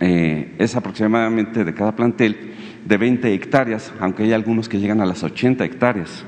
eh, 0.00 0.54
es 0.58 0.76
aproximadamente 0.76 1.64
de 1.64 1.74
cada 1.74 1.94
plantel 1.94 2.54
de 2.84 2.96
20 2.96 3.32
hectáreas, 3.32 3.92
aunque 4.00 4.24
hay 4.24 4.32
algunos 4.32 4.68
que 4.68 4.78
llegan 4.78 5.00
a 5.00 5.06
las 5.06 5.22
80 5.22 5.64
hectáreas. 5.64 6.24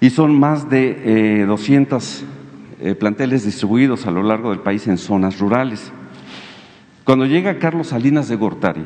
Y 0.00 0.10
son 0.10 0.38
más 0.38 0.70
de 0.70 1.44
200 1.46 2.22
eh, 2.22 2.90
eh, 2.90 2.94
planteles 2.94 3.44
distribuidos 3.44 4.06
a 4.06 4.12
lo 4.12 4.22
largo 4.22 4.50
del 4.50 4.60
país 4.60 4.86
en 4.86 4.98
zonas 4.98 5.40
rurales. 5.40 5.92
Cuando 7.08 7.24
llega 7.24 7.58
Carlos 7.58 7.86
Salinas 7.86 8.28
de 8.28 8.36
Gortari 8.36 8.84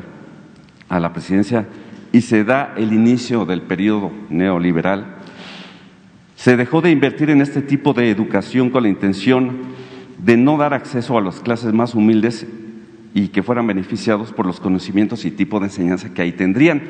a 0.87 1.01
la 1.01 1.11
presidencia 1.11 1.67
y 2.13 2.21
se 2.21 2.45
da 2.45 2.73
el 2.77 2.93
inicio 2.93 3.43
del 3.43 3.63
periodo 3.63 4.13
neoliberal, 4.29 5.17
se 6.37 6.55
dejó 6.55 6.79
de 6.79 6.89
invertir 6.89 7.29
en 7.31 7.41
este 7.41 7.61
tipo 7.61 7.91
de 7.91 8.09
educación 8.09 8.69
con 8.69 8.83
la 8.83 8.87
intención 8.87 9.63
de 10.19 10.37
no 10.37 10.55
dar 10.55 10.73
acceso 10.73 11.17
a 11.17 11.21
las 11.21 11.41
clases 11.41 11.73
más 11.73 11.95
humildes 11.95 12.47
y 13.13 13.27
que 13.27 13.43
fueran 13.43 13.67
beneficiados 13.67 14.31
por 14.31 14.45
los 14.45 14.61
conocimientos 14.61 15.25
y 15.25 15.31
tipo 15.31 15.59
de 15.59 15.65
enseñanza 15.65 16.13
que 16.13 16.21
ahí 16.21 16.31
tendrían. 16.31 16.81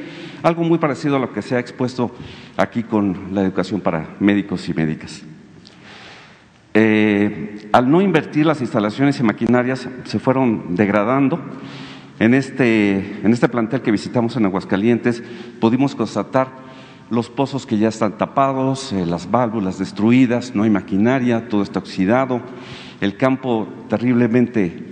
Algo 0.43 0.63
muy 0.63 0.77
parecido 0.77 1.15
a 1.15 1.19
lo 1.19 1.33
que 1.33 1.41
se 1.41 1.55
ha 1.55 1.59
expuesto 1.59 2.11
aquí 2.57 2.83
con 2.83 3.33
la 3.33 3.41
educación 3.41 3.81
para 3.81 4.07
médicos 4.19 4.69
y 4.69 4.75
médicas. 4.75 5.23
Eh, 6.75 7.69
al 7.71 7.91
no 7.91 8.01
invertir 8.01 8.47
las 8.47 8.61
instalaciones 8.61 9.19
y 9.19 9.23
maquinarias 9.23 9.87
se 10.05 10.19
fueron 10.19 10.75
degradando. 10.75 11.39
En 12.19 12.33
este, 12.33 13.19
en 13.23 13.31
este 13.31 13.49
plantel 13.49 13.81
que 13.81 13.91
visitamos 13.91 14.35
en 14.35 14.45
Aguascalientes 14.45 15.23
pudimos 15.59 15.95
constatar 15.95 16.47
los 17.09 17.29
pozos 17.29 17.65
que 17.65 17.77
ya 17.77 17.89
están 17.89 18.17
tapados, 18.17 18.91
eh, 18.93 19.05
las 19.05 19.29
válvulas 19.29 19.77
destruidas, 19.77 20.55
no 20.55 20.63
hay 20.63 20.69
maquinaria, 20.69 21.47
todo 21.47 21.61
está 21.61 21.79
oxidado, 21.79 22.41
el 23.01 23.17
campo 23.17 23.67
terriblemente 23.89 24.91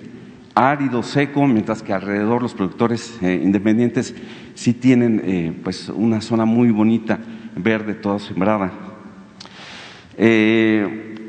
árido, 0.53 1.01
seco, 1.01 1.47
mientras 1.47 1.81
que 1.81 1.93
alrededor 1.93 2.41
los 2.41 2.53
productores 2.53 3.17
eh, 3.21 3.39
independientes 3.41 4.13
sí 4.53 4.73
tienen 4.73 5.61
pues 5.63 5.89
una 5.89 6.21
zona 6.21 6.45
muy 6.45 6.69
bonita, 6.69 7.19
verde, 7.55 7.93
toda 7.95 8.19
sembrada. 8.19 8.71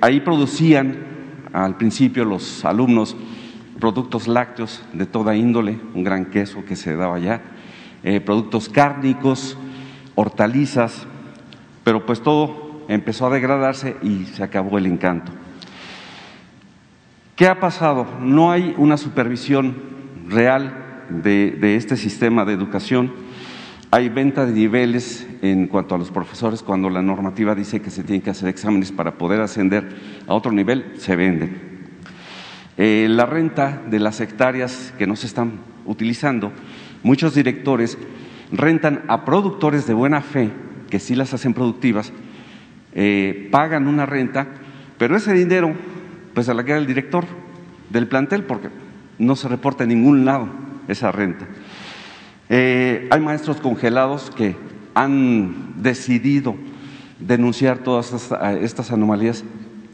Ahí 0.03 0.21
producían 0.21 0.97
al 1.55 1.79
principio 1.79 2.27
los 2.27 2.67
alumnos 2.67 3.17
productos 3.81 4.29
lácteos 4.29 4.83
de 4.93 5.07
toda 5.07 5.35
índole, 5.35 5.79
un 5.95 6.05
gran 6.05 6.27
queso 6.27 6.65
que 6.67 6.77
se 6.77 6.95
daba 6.95 7.17
allá, 7.17 7.41
productos 8.25 8.69
cárnicos, 8.69 9.57
hortalizas, 10.15 11.07
pero 11.85 12.05
pues 12.05 12.21
todo 12.21 12.83
empezó 12.89 13.27
a 13.27 13.31
degradarse 13.31 13.97
y 14.03 14.25
se 14.27 14.43
acabó 14.43 14.77
el 14.77 14.87
encanto. 14.87 15.33
¿Qué 17.37 17.47
ha 17.47 17.61
pasado? 17.61 18.07
No 18.21 18.51
hay 18.51 18.75
una 18.77 18.97
supervisión 18.97 19.77
real 20.29 21.05
de, 21.09 21.77
este 21.77 21.97
sistema 21.97 22.45
de 22.45 22.53
educación. 22.53 23.13
Hay 23.95 24.09
venta 24.09 24.47
de 24.47 24.55
niveles 24.55 25.27
en 25.43 25.67
cuanto 25.67 25.95
a 25.95 25.99
los 25.99 26.11
profesores 26.11 26.63
cuando 26.63 26.89
la 26.89 27.03
normativa 27.03 27.55
dice 27.55 27.83
que 27.83 27.91
se 27.91 28.03
tienen 28.03 28.23
que 28.23 28.31
hacer 28.31 28.49
exámenes 28.49 28.91
para 28.91 29.19
poder 29.19 29.43
ascender 29.43 29.87
a 30.27 30.33
otro 30.33 30.51
nivel, 30.51 30.95
se 30.97 31.15
venden. 31.15 31.59
Eh, 32.79 33.07
la 33.11 33.27
renta 33.27 33.83
de 33.91 33.99
las 33.99 34.23
hectáreas 34.23 34.95
que 34.97 35.07
no 35.07 35.15
se 35.15 35.27
están 35.27 35.61
utilizando, 35.85 36.53
muchos 37.03 37.35
directores 37.35 37.99
rentan 38.51 39.03
a 39.09 39.27
productores 39.27 39.87
de 39.87 39.93
buena 39.93 40.23
fe, 40.23 40.49
que 40.89 40.99
sí 40.99 41.15
las 41.15 41.35
hacen 41.35 41.53
productivas, 41.53 42.15
eh, 42.95 43.51
pagan 43.53 43.89
una 43.89 44.07
renta, 44.07 44.49
pero 44.97 45.19
ese 45.19 45.35
dinero 45.35 45.75
pues 46.33 46.47
se 46.47 46.55
la 46.55 46.65
queda 46.65 46.79
el 46.79 46.87
director 46.87 47.27
del 47.91 48.09
plantel 48.09 48.45
porque 48.45 48.71
no 49.19 49.37
se 49.37 49.49
reporta 49.49 49.83
en 49.83 49.91
ningún 49.91 50.25
lado 50.25 50.49
esa 50.89 51.13
renta. 51.13 51.47
Eh, 52.55 53.09
hay 53.11 53.19
maestros 53.19 53.63
congelados 53.63 54.31
que 54.31 54.57
han 54.93 55.83
decidido 55.83 56.55
denunciar 57.19 57.79
todas 57.79 58.13
estas, 58.61 58.91
anomalías 58.91 59.43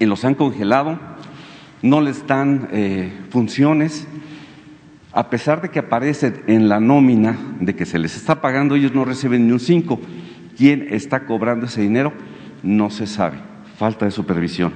y 0.00 0.06
los 0.06 0.24
han 0.24 0.34
congelado, 0.34 0.98
no 1.82 2.00
les 2.00 2.26
dan 2.26 2.68
eh, 2.72 3.12
funciones 3.30 4.08
a 5.12 5.30
pesar 5.30 5.62
de 5.62 5.68
que 5.68 5.78
aparece 5.78 6.42
en 6.48 6.68
la 6.68 6.80
nómina 6.80 7.38
de 7.60 7.76
que 7.76 7.86
se 7.86 8.00
les 8.00 8.16
está 8.16 8.40
pagando, 8.40 8.74
ellos 8.74 8.92
no 8.92 9.04
reciben 9.04 9.46
ni 9.46 9.52
un 9.52 9.60
5. 9.60 10.00
¿Quién 10.56 10.88
está 10.90 11.26
cobrando 11.26 11.66
ese 11.66 11.82
dinero? 11.82 12.12
No 12.64 12.90
se 12.90 13.06
sabe. 13.06 13.38
Falta 13.76 14.04
de 14.04 14.10
supervisión. 14.10 14.72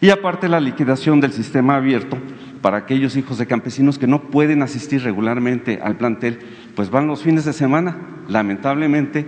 Y 0.00 0.10
aparte 0.10 0.48
la 0.48 0.58
liquidación 0.58 1.20
del 1.20 1.32
sistema 1.32 1.76
abierto 1.76 2.18
para 2.64 2.78
aquellos 2.78 3.14
hijos 3.18 3.36
de 3.36 3.46
campesinos 3.46 3.98
que 3.98 4.06
no 4.06 4.30
pueden 4.30 4.62
asistir 4.62 5.02
regularmente 5.02 5.80
al 5.82 5.98
plantel, 5.98 6.38
pues 6.74 6.88
van 6.88 7.06
los 7.06 7.22
fines 7.22 7.44
de 7.44 7.52
semana. 7.52 7.94
Lamentablemente, 8.26 9.26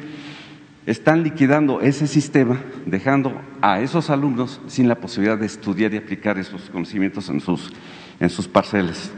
están 0.86 1.22
liquidando 1.22 1.82
ese 1.82 2.06
sistema, 2.06 2.62
dejando 2.86 3.38
a 3.60 3.82
esos 3.82 4.08
alumnos 4.08 4.62
sin 4.68 4.88
la 4.88 4.94
posibilidad 4.94 5.36
de 5.36 5.44
estudiar 5.44 5.92
y 5.92 5.98
aplicar 5.98 6.38
esos 6.38 6.70
conocimientos 6.70 7.28
en 7.28 7.42
sus, 7.42 7.74
en 8.20 8.30
sus 8.30 8.48
parcelas. 8.48 9.10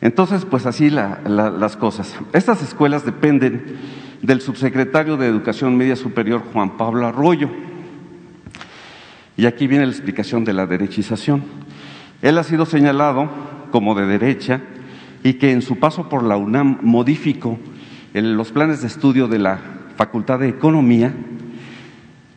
Entonces, 0.00 0.44
pues 0.44 0.66
así 0.66 0.90
las 0.90 1.76
cosas. 1.76 2.16
Estas 2.32 2.64
escuelas 2.64 3.04
dependen 3.04 3.76
del 4.22 4.40
subsecretario 4.40 5.16
de 5.16 5.28
Educación 5.28 5.76
Media 5.76 5.94
Superior, 5.94 6.42
Juan 6.52 6.76
Pablo 6.76 7.06
Arroyo. 7.06 7.48
Y 9.36 9.46
aquí 9.46 9.68
viene 9.68 9.86
la 9.86 9.92
explicación 9.92 10.44
de 10.44 10.52
la 10.52 10.66
derechización. 10.66 11.59
Él 12.22 12.38
ha 12.38 12.44
sido 12.44 12.66
señalado 12.66 13.30
como 13.70 13.94
de 13.94 14.06
derecha 14.06 14.60
y 15.22 15.34
que 15.34 15.52
en 15.52 15.62
su 15.62 15.78
paso 15.78 16.08
por 16.08 16.22
la 16.22 16.36
UNAM 16.36 16.78
modificó 16.82 17.58
los 18.12 18.52
planes 18.52 18.80
de 18.80 18.88
estudio 18.88 19.28
de 19.28 19.38
la 19.38 19.58
Facultad 19.96 20.38
de 20.38 20.48
Economía, 20.48 21.14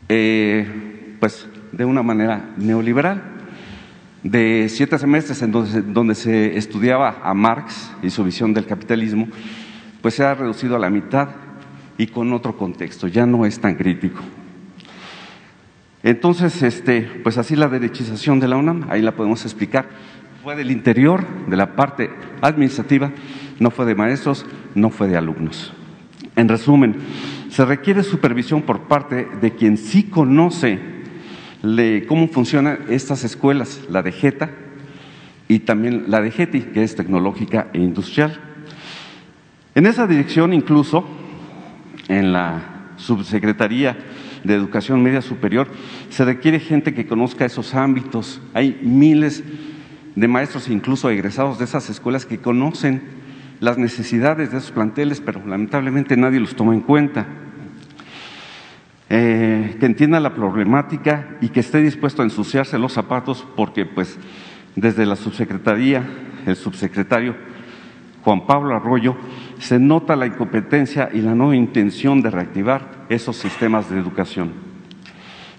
eh, 0.09 1.15
pues 1.19 1.47
de 1.71 1.85
una 1.85 2.03
manera 2.03 2.53
neoliberal. 2.57 3.23
De 4.21 4.67
siete 4.69 4.97
semestres 4.97 5.41
en 5.41 5.51
donde, 5.51 5.81
donde 5.81 6.15
se 6.15 6.57
estudiaba 6.57 7.17
a 7.23 7.33
Marx 7.33 7.91
y 8.01 8.09
su 8.09 8.23
visión 8.23 8.53
del 8.53 8.65
capitalismo, 8.65 9.27
pues 10.01 10.13
se 10.13 10.23
ha 10.23 10.33
reducido 10.33 10.77
a 10.77 10.79
la 10.79 10.89
mitad 10.89 11.29
y 11.97 12.07
con 12.07 12.31
otro 12.31 12.55
contexto, 12.57 13.07
ya 13.07 13.25
no 13.25 13.45
es 13.45 13.59
tan 13.59 13.75
crítico. 13.75 14.21
Entonces, 16.03 16.61
este, 16.61 17.01
pues 17.23 17.37
así 17.37 17.55
la 17.55 17.69
derechización 17.69 18.41
de 18.41 18.49
la 18.49 18.57
UNAM, 18.57 18.87
ahí 18.89 19.01
la 19.01 19.15
podemos 19.15 19.45
explicar, 19.45 19.87
fue 20.43 20.57
del 20.57 20.69
interior, 20.69 21.25
de 21.47 21.55
la 21.55 21.77
parte 21.77 22.09
administrativa, 22.41 23.13
no 23.59 23.71
fue 23.71 23.85
de 23.85 23.95
maestros, 23.95 24.45
no 24.75 24.89
fue 24.89 25.07
de 25.07 25.15
alumnos. 25.15 25.71
En 26.35 26.49
resumen, 26.49 26.97
se 27.49 27.63
requiere 27.63 28.03
supervisión 28.03 28.63
por 28.63 28.81
parte 28.81 29.27
de 29.39 29.51
quien 29.51 29.77
sí 29.77 30.03
conoce 30.03 30.79
cómo 32.09 32.27
funcionan 32.27 32.79
estas 32.89 33.23
escuelas, 33.23 33.81
la 33.89 34.01
de 34.03 34.11
JETA 34.11 34.49
y 35.47 35.59
también 35.59 36.05
la 36.07 36.19
de 36.19 36.31
GETI, 36.31 36.59
que 36.73 36.83
es 36.83 36.95
tecnológica 36.95 37.67
e 37.71 37.77
industrial. 37.77 38.37
En 39.73 39.85
esa 39.85 40.05
dirección, 40.05 40.51
incluso, 40.51 41.05
en 42.09 42.33
la 42.33 42.89
subsecretaría 42.97 43.95
de 44.43 44.53
Educación 44.55 45.01
Media 45.01 45.21
Superior, 45.21 45.67
se 46.09 46.25
requiere 46.25 46.59
gente 46.59 46.93
que 46.93 47.07
conozca 47.07 47.45
esos 47.45 47.75
ámbitos. 47.75 48.41
Hay 48.53 48.79
miles 48.81 49.43
de 50.15 50.27
maestros, 50.27 50.69
incluso 50.69 51.09
egresados 51.09 51.59
de 51.59 51.65
esas 51.65 51.89
escuelas, 51.89 52.25
que 52.25 52.39
conocen 52.39 53.01
las 53.59 53.77
necesidades 53.77 54.51
de 54.51 54.57
esos 54.57 54.71
planteles, 54.71 55.21
pero 55.21 55.45
lamentablemente 55.45 56.17
nadie 56.17 56.39
los 56.39 56.55
toma 56.55 56.73
en 56.73 56.81
cuenta. 56.81 57.25
Eh, 59.09 59.77
que 59.79 59.85
entienda 59.85 60.19
la 60.19 60.33
problemática 60.33 61.37
y 61.39 61.49
que 61.49 61.59
esté 61.59 61.81
dispuesto 61.81 62.21
a 62.21 62.25
ensuciarse 62.25 62.79
los 62.79 62.93
zapatos, 62.93 63.45
porque 63.55 63.85
pues 63.85 64.17
desde 64.75 65.05
la 65.05 65.15
subsecretaría, 65.15 66.03
el 66.45 66.55
subsecretario 66.55 67.35
Juan 68.23 68.45
Pablo 68.47 68.75
Arroyo, 68.75 69.15
se 69.59 69.79
nota 69.79 70.15
la 70.15 70.25
incompetencia 70.25 71.09
y 71.13 71.21
la 71.21 71.35
no 71.35 71.53
intención 71.53 72.21
de 72.21 72.29
reactivar 72.29 73.05
esos 73.09 73.37
sistemas 73.37 73.89
de 73.89 73.99
educación. 73.99 74.53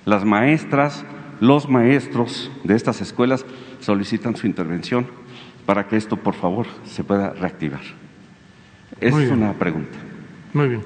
Las 0.04 0.24
maestras, 0.24 1.04
los 1.40 1.68
maestros 1.68 2.50
de 2.64 2.74
estas 2.74 3.00
escuelas 3.00 3.44
solicitan 3.80 4.36
su 4.36 4.46
intervención 4.46 5.06
para 5.66 5.86
que 5.86 5.96
esto, 5.96 6.16
por 6.16 6.34
favor, 6.34 6.66
se 6.84 7.04
pueda 7.04 7.30
reactivar. 7.30 7.82
Es 9.00 9.14
una 9.14 9.52
pregunta. 9.54 9.98
Muy 10.52 10.68
bien. 10.68 10.82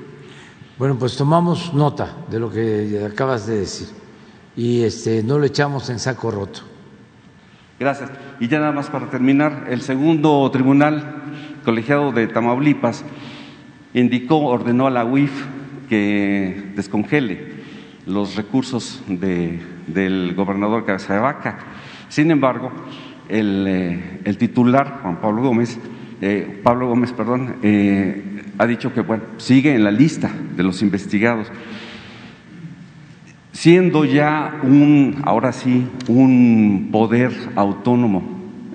Bueno, 0.79 0.97
pues 0.97 1.17
tomamos 1.17 1.75
nota 1.75 2.17
de 2.31 2.39
lo 2.39 2.51
que 2.51 3.05
acabas 3.11 3.47
de 3.47 3.59
decir 3.59 3.89
y 4.57 4.83
este, 4.83 5.23
no 5.23 5.39
lo 5.39 5.45
echamos 5.45 5.91
en 5.91 5.99
saco 5.99 6.31
roto. 6.31 6.61
Gracias. 7.79 8.11
Y 8.41 8.49
ya 8.49 8.59
nada 8.59 8.73
más 8.73 8.89
para 8.89 9.09
terminar, 9.09 9.67
el 9.69 9.83
segundo 9.83 10.49
tribunal 10.51 11.23
colegiado 11.69 12.13
de 12.13 12.27
Tamaulipas 12.29 13.05
indicó, 13.93 14.39
ordenó 14.39 14.87
a 14.87 14.91
la 14.91 15.05
UIF 15.05 15.45
que 15.87 16.73
descongele 16.75 17.59
los 18.07 18.37
recursos 18.37 19.03
del 19.07 20.35
gobernador 20.35 20.87
Cabeza 20.87 21.13
de 21.13 21.21
Vaca. 21.21 21.59
Sin 22.09 22.31
embargo, 22.31 22.73
el, 23.29 23.67
eh, 23.69 24.35
titular, 24.39 25.01
Juan 25.03 25.21
Pablo 25.21 25.43
Gómez, 25.43 25.79
eh, 26.23 26.59
Pablo 26.63 26.89
Gómez, 26.89 27.13
perdón, 27.13 27.57
eh, 27.63 28.45
ha 28.57 28.67
dicho 28.67 28.95
que 28.95 29.05
sigue 29.37 29.75
en 29.75 29.85
la 29.85 29.91
lista 29.91 30.31
de 30.57 30.63
los 30.63 30.81
investigados, 30.81 31.49
siendo 33.53 34.07
ya 34.07 34.59
un, 34.63 35.21
ahora 35.23 35.53
sí, 35.53 35.87
un 36.09 36.89
poder 36.91 37.31
autónomo, 37.57 38.23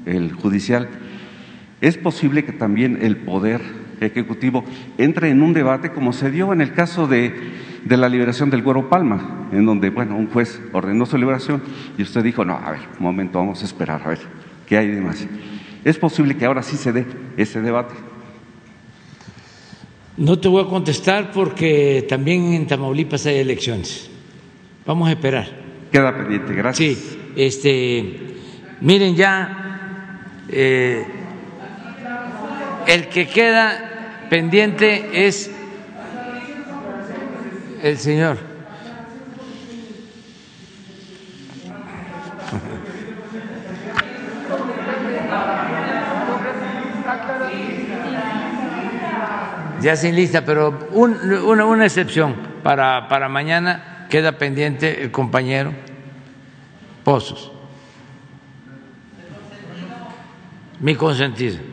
el 0.06 0.32
judicial, 0.34 0.90
es 1.84 1.98
posible 1.98 2.46
que 2.46 2.54
también 2.54 3.00
el 3.02 3.18
poder 3.18 3.60
ejecutivo 4.00 4.64
entre 4.98 5.30
en 5.30 5.42
un 5.42 5.52
debate 5.52 5.92
como 5.92 6.14
se 6.14 6.32
dio 6.32 6.54
en 6.54 6.62
el 6.62 6.74
caso 6.74 7.08
de, 7.08 7.34
de 7.84 7.98
la 7.98 8.08
liberación 8.08 8.50
del 8.50 8.62
Güero 8.62 8.90
Palma, 8.90 9.50
en 9.52 9.66
donde, 9.66 9.90
bueno, 9.90 10.16
un 10.16 10.28
juez 10.28 10.62
ordenó 10.72 11.06
su 11.06 11.18
liberación 11.18 11.62
y 11.98 12.04
usted 12.04 12.24
dijo, 12.24 12.46
no, 12.46 12.56
a 12.56 12.72
ver, 12.72 12.80
un 12.98 13.04
momento, 13.04 13.38
vamos 13.38 13.62
a 13.62 13.66
esperar, 13.66 14.02
a 14.06 14.08
ver, 14.08 14.20
¿qué 14.66 14.78
hay 14.78 14.88
de 14.88 15.02
más? 15.02 15.28
Es 15.84 15.98
posible 15.98 16.38
que 16.38 16.46
ahora 16.46 16.64
sí 16.64 16.78
se 16.78 16.94
dé 16.94 17.06
ese 17.36 17.62
debate. 17.62 17.94
No 20.16 20.40
te 20.40 20.48
voy 20.48 20.64
a 20.64 20.68
contestar 20.68 21.32
porque 21.34 22.06
también 22.08 22.54
en 22.54 22.66
Tamaulipas 22.66 23.26
hay 23.26 23.40
elecciones. 23.40 24.10
Vamos 24.86 25.10
a 25.10 25.12
esperar. 25.12 25.48
Queda 25.92 26.16
pendiente, 26.16 26.54
gracias. 26.54 26.98
Sí, 26.98 27.20
este, 27.36 28.36
miren 28.80 29.16
ya, 29.16 30.22
eh, 30.48 31.23
el 32.88 33.10
que 33.10 33.28
queda 33.28 34.26
pendiente 34.30 35.28
es 35.28 35.52
el 37.82 37.98
señor. 37.98 38.38
Ya 49.82 49.98
sin 49.98 50.16
lista, 50.16 50.46
pero 50.46 50.88
una, 50.92 51.66
una, 51.66 51.86
excepción. 51.86 52.36
Para, 52.64 53.10
para 53.10 53.28
mañana 53.28 54.08
queda 54.10 54.38
pendiente 54.38 55.04
el 55.04 55.12
compañero 55.12 55.74
Pozos. 57.04 57.52
Mi 60.80 60.96
consentido. 60.96 61.73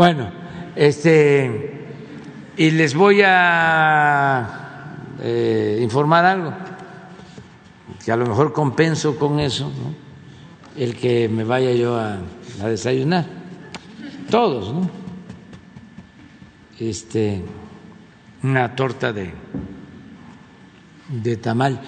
Bueno, 0.00 0.30
este, 0.76 1.84
y 2.56 2.70
les 2.70 2.94
voy 2.94 3.20
a 3.22 4.48
eh, 5.20 5.78
informar 5.82 6.24
algo, 6.24 6.54
que 8.02 8.10
a 8.10 8.16
lo 8.16 8.24
mejor 8.24 8.54
compenso 8.54 9.18
con 9.18 9.40
eso, 9.40 9.70
el 10.74 10.96
que 10.96 11.28
me 11.28 11.44
vaya 11.44 11.72
yo 11.72 11.98
a, 11.98 12.16
a 12.62 12.68
desayunar, 12.68 13.26
todos, 14.30 14.72
¿no? 14.72 14.90
Este, 16.78 17.42
una 18.42 18.74
torta 18.74 19.12
de, 19.12 19.34
de 21.10 21.36
tamal. 21.36 21.78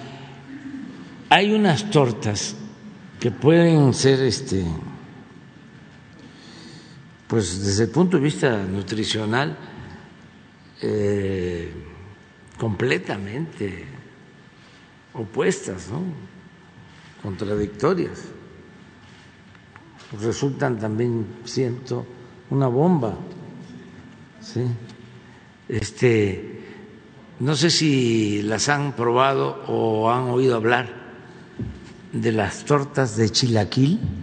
Hay 1.30 1.50
unas 1.50 1.90
tortas 1.90 2.56
que 3.18 3.30
pueden 3.30 3.94
ser 3.94 4.20
este 4.20 4.66
pues 7.32 7.64
desde 7.64 7.84
el 7.84 7.88
punto 7.88 8.18
de 8.18 8.24
vista 8.24 8.62
nutricional, 8.62 9.56
eh, 10.82 11.72
completamente 12.58 13.86
opuestas, 15.14 15.88
¿no? 15.88 16.02
contradictorias. 17.22 18.24
Resultan 20.20 20.78
también, 20.78 21.24
siento, 21.44 22.04
una 22.50 22.66
bomba. 22.66 23.16
¿sí? 24.42 24.64
Este, 25.70 26.60
no 27.40 27.56
sé 27.56 27.70
si 27.70 28.42
las 28.42 28.68
han 28.68 28.92
probado 28.92 29.64
o 29.68 30.10
han 30.10 30.24
oído 30.24 30.54
hablar 30.54 31.14
de 32.12 32.30
las 32.30 32.66
tortas 32.66 33.16
de 33.16 33.30
chilaquil. 33.30 34.21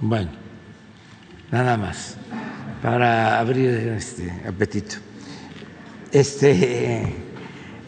Bueno, 0.00 0.30
nada 1.50 1.76
más 1.76 2.16
para 2.80 3.40
abrir 3.40 3.70
este 3.70 4.30
apetito. 4.46 4.96
Este, 6.12 7.14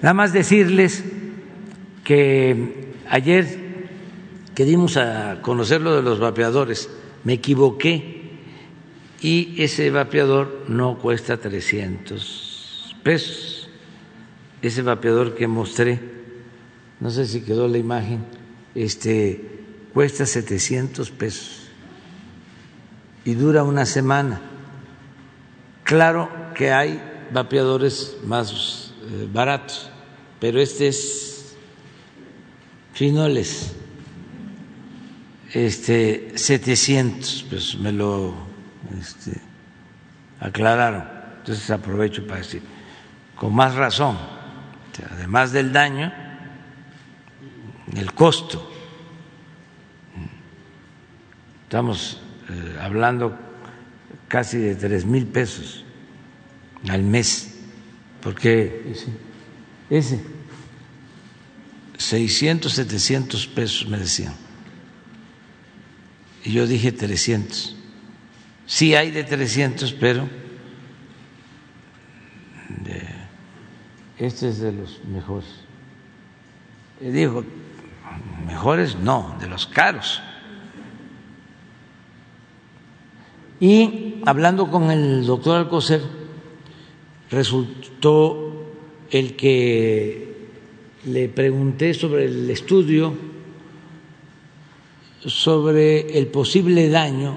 nada 0.03 0.15
más 0.15 0.33
decirles 0.33 1.05
que 2.03 2.95
ayer 3.09 3.71
que 4.57 4.65
dimos 4.65 4.97
a 4.97 5.39
conocer 5.41 5.81
lo 5.83 5.95
de 5.95 6.03
los 6.03 6.19
vapeadores, 6.19 6.91
me 7.23 7.35
equivoqué. 7.35 8.19
y 9.23 9.63
ese 9.63 9.91
vapeador 9.91 10.65
no 10.67 10.99
cuesta 10.99 11.37
300 11.37 12.97
pesos. 13.05 13.69
Ese 14.63 14.83
vapeador 14.83 15.37
que 15.37 15.47
mostré, 15.47 16.01
no 16.99 17.11
sé 17.11 17.27
si 17.27 17.43
quedó 17.43 17.69
la 17.69 17.79
imagen, 17.79 18.25
este 18.75 19.45
cuesta 19.93 20.27
700 20.27 21.11
pesos 21.11 21.60
y 23.25 23.35
dura 23.35 23.63
una 23.63 23.87
semana. 23.87 24.41
Claro 25.85 26.31
que 26.55 26.73
hay 26.73 27.03
vapeadores 27.33 28.19
más 28.25 28.93
eh, 29.03 29.29
baratos, 29.33 29.91
pero 30.39 30.61
este 30.61 30.89
es 30.89 31.57
finoles, 32.93 33.73
este 35.53 36.33
700 36.37 37.47
pues 37.49 37.77
me 37.77 37.93
lo 37.93 38.35
este, 38.99 39.41
aclararon. 40.41 41.05
Entonces 41.39 41.71
aprovecho 41.71 42.27
para 42.27 42.39
decir, 42.39 42.63
con 43.37 43.55
más 43.55 43.75
razón, 43.75 44.19
además 45.11 45.53
del 45.53 45.73
daño, 45.73 46.13
el 47.97 48.13
costo. 48.13 48.71
Estamos 51.65 52.21
eh, 52.51 52.77
hablando 52.81 53.39
casi 54.29 54.59
de 54.59 54.75
tres 54.75 55.05
mil 55.05 55.27
pesos 55.27 55.85
al 56.89 57.03
mes, 57.03 57.59
porque 58.23 58.95
ese, 59.91 60.21
600, 61.99 62.73
700 62.73 63.47
pesos 63.49 63.89
me 63.89 63.99
decían. 63.99 64.35
Y 66.45 66.53
yo 66.53 66.67
dije 66.67 66.93
300. 66.93 67.77
Sí 68.67 68.95
hay 68.95 69.11
de 69.11 69.25
300, 69.25 69.93
pero 69.95 70.29
este 74.21 74.51
es 74.51 74.61
de 74.61 74.73
los 74.73 75.03
mejores. 75.05 75.49
Y 77.01 77.11
digo, 77.11 77.43
mejores 78.47 78.97
no, 78.97 79.37
de 79.41 79.49
los 79.49 79.67
caros. 79.67 80.23
Y 83.61 84.23
hablando 84.25 84.71
con 84.71 84.91
el 84.91 85.27
doctor 85.27 85.59
Alcocer, 85.59 86.01
resultó 87.31 88.73
el 89.11 89.37
que 89.37 90.49
le 91.05 91.29
pregunté 91.29 91.93
sobre 91.93 92.25
el 92.25 92.51
estudio, 92.51 93.15
sobre 95.21 96.19
el 96.19 96.29
posible 96.29 96.89
daño 96.89 97.37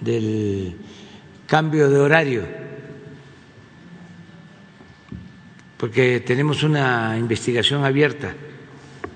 del 0.00 0.74
cambio 1.46 1.90
de 1.90 1.98
horario, 1.98 2.42
porque 5.76 6.20
tenemos 6.20 6.62
una 6.62 7.16
investigación 7.18 7.84
abierta 7.84 8.34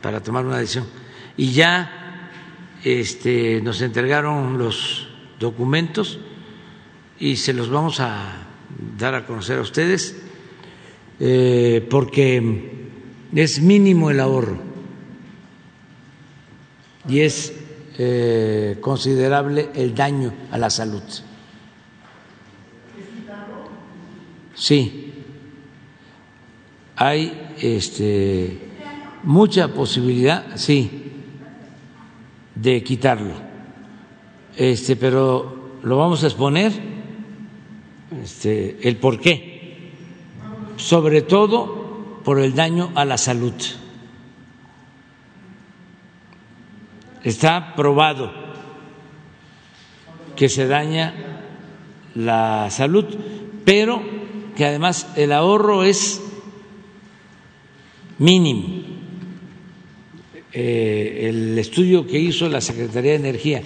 para 0.02 0.22
tomar 0.22 0.44
una 0.44 0.58
decisión. 0.58 0.86
Y 1.38 1.52
ya 1.52 2.30
este, 2.84 3.62
nos 3.62 3.80
entregaron 3.80 4.58
los 4.58 5.11
documentos 5.42 6.18
y 7.20 7.36
se 7.36 7.52
los 7.52 7.68
vamos 7.68 8.00
a 8.00 8.46
dar 8.98 9.14
a 9.14 9.26
conocer 9.26 9.58
a 9.58 9.62
ustedes 9.62 10.16
eh, 11.20 11.86
porque 11.90 12.88
es 13.34 13.60
mínimo 13.60 14.10
el 14.10 14.20
ahorro 14.20 14.58
y 17.08 17.20
es 17.20 17.52
eh, 17.98 18.78
considerable 18.80 19.68
el 19.74 19.94
daño 19.94 20.32
a 20.50 20.56
la 20.58 20.70
salud. 20.70 21.02
Sí, 24.54 25.12
hay 26.96 27.54
este, 27.60 28.58
mucha 29.24 29.68
posibilidad, 29.68 30.56
sí, 30.56 31.12
de 32.54 32.82
quitarlo 32.82 33.51
este, 34.56 34.96
pero 34.96 35.78
lo 35.82 35.96
vamos 35.96 36.22
a 36.22 36.26
exponer 36.26 36.72
este, 38.22 38.78
el 38.88 38.96
por 38.96 39.20
qué, 39.20 39.90
sobre 40.76 41.22
todo 41.22 42.20
por 42.24 42.38
el 42.40 42.54
daño 42.54 42.92
a 42.94 43.04
la 43.04 43.18
salud. 43.18 43.54
Está 47.24 47.74
probado 47.76 48.32
que 50.36 50.48
se 50.48 50.66
daña 50.66 51.14
la 52.14 52.68
salud, 52.70 53.06
pero 53.64 54.02
que 54.56 54.66
además 54.66 55.08
el 55.16 55.32
ahorro 55.32 55.84
es 55.84 56.20
mínimo. 58.18 58.82
Eh, 60.52 61.28
el 61.30 61.58
estudio 61.58 62.06
que 62.06 62.18
hizo 62.18 62.48
la 62.48 62.60
Secretaría 62.60 63.12
de 63.12 63.16
Energía 63.16 63.62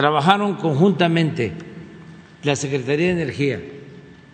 trabajaron 0.00 0.54
conjuntamente 0.54 1.52
la 2.42 2.56
Secretaría 2.56 3.08
de 3.08 3.22
Energía, 3.22 3.60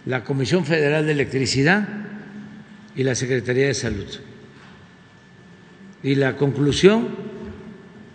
la 0.05 0.23
Comisión 0.23 0.65
Federal 0.65 1.05
de 1.05 1.11
Electricidad 1.11 1.89
y 2.95 3.03
la 3.03 3.17
Secretaría 3.17 3.67
de 3.67 3.75
Salud. 3.75 4.07
Y 6.05 6.15
la 6.15 6.37
conclusión 6.37 7.09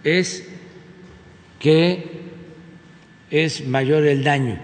es 0.06 0.48
que 1.60 2.22
es 3.30 3.68
mayor 3.68 4.06
el 4.06 4.23
daño 4.23 4.57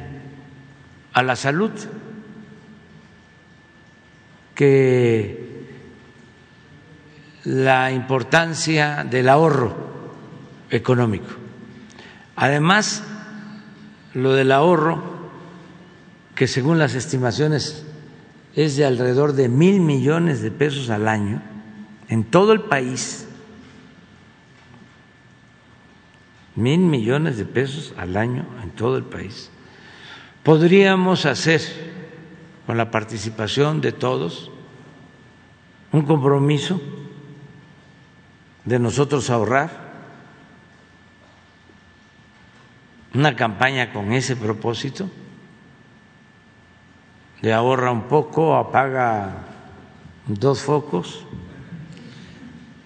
a 1.12 1.24
la 1.24 1.36
salud 1.36 1.72
que 4.56 5.66
la 7.44 7.92
importancia 7.92 9.04
del 9.04 9.28
ahorro 9.28 9.76
económico. 10.70 11.47
Además, 12.38 13.04
lo 14.14 14.34
del 14.34 14.52
ahorro, 14.52 15.02
que 16.36 16.48
según 16.48 16.78
las 16.78 16.94
estimaciones 16.94 17.84
es 18.56 18.78
de 18.78 18.86
alrededor 18.86 19.34
de 19.34 19.50
mil 19.50 19.82
millones 19.82 20.44
de 20.44 20.52
pesos 20.52 20.92
al 20.92 21.08
año 21.08 21.42
en 22.10 22.24
todo 22.24 22.54
el 22.54 22.62
país, 22.62 23.28
mil 26.56 26.82
millones 26.82 27.38
de 27.38 27.46
pesos 27.46 27.96
al 27.98 28.16
año 28.16 28.46
en 28.62 28.70
todo 28.70 28.98
el 28.98 29.04
país, 29.04 29.50
podríamos 30.44 31.26
hacer 31.26 31.62
con 32.68 32.78
la 32.78 32.92
participación 32.92 33.82
de 33.82 33.94
todos 33.94 34.52
un 35.92 36.04
compromiso 36.04 36.80
de 38.64 38.78
nosotros 38.78 39.32
ahorrar 39.32 39.87
una 43.14 43.36
campaña 43.36 43.94
con 43.94 44.12
ese 44.12 44.36
propósito, 44.36 45.10
de 47.42 47.54
ahorra 47.54 47.92
un 47.92 48.04
poco, 48.04 48.56
apaga 48.56 49.46
dos 50.28 50.62
focos 50.62 51.26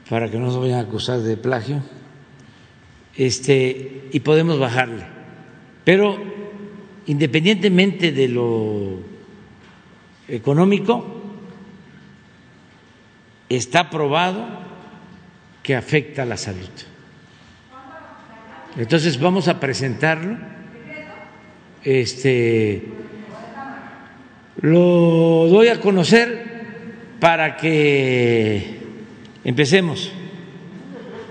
para 0.09 0.29
que 0.29 0.37
no 0.37 0.51
se 0.51 0.57
vayan 0.57 0.79
a 0.79 0.83
acusar 0.83 1.19
de 1.19 1.37
plagio, 1.37 1.81
este, 3.15 4.09
y 4.11 4.19
podemos 4.19 4.59
bajarle. 4.59 5.05
Pero 5.83 6.17
independientemente 7.07 8.11
de 8.11 8.27
lo 8.27 8.99
económico, 10.27 11.05
está 13.49 13.89
probado 13.89 14.45
que 15.63 15.75
afecta 15.75 16.23
a 16.23 16.25
la 16.25 16.37
salud. 16.37 16.69
Entonces 18.77 19.19
vamos 19.19 19.47
a 19.47 19.59
presentarlo. 19.59 20.37
Este 21.83 22.83
lo 24.61 25.47
doy 25.49 25.69
a 25.69 25.79
conocer 25.79 26.51
para 27.19 27.57
que 27.57 28.79
empecemos 29.43 30.11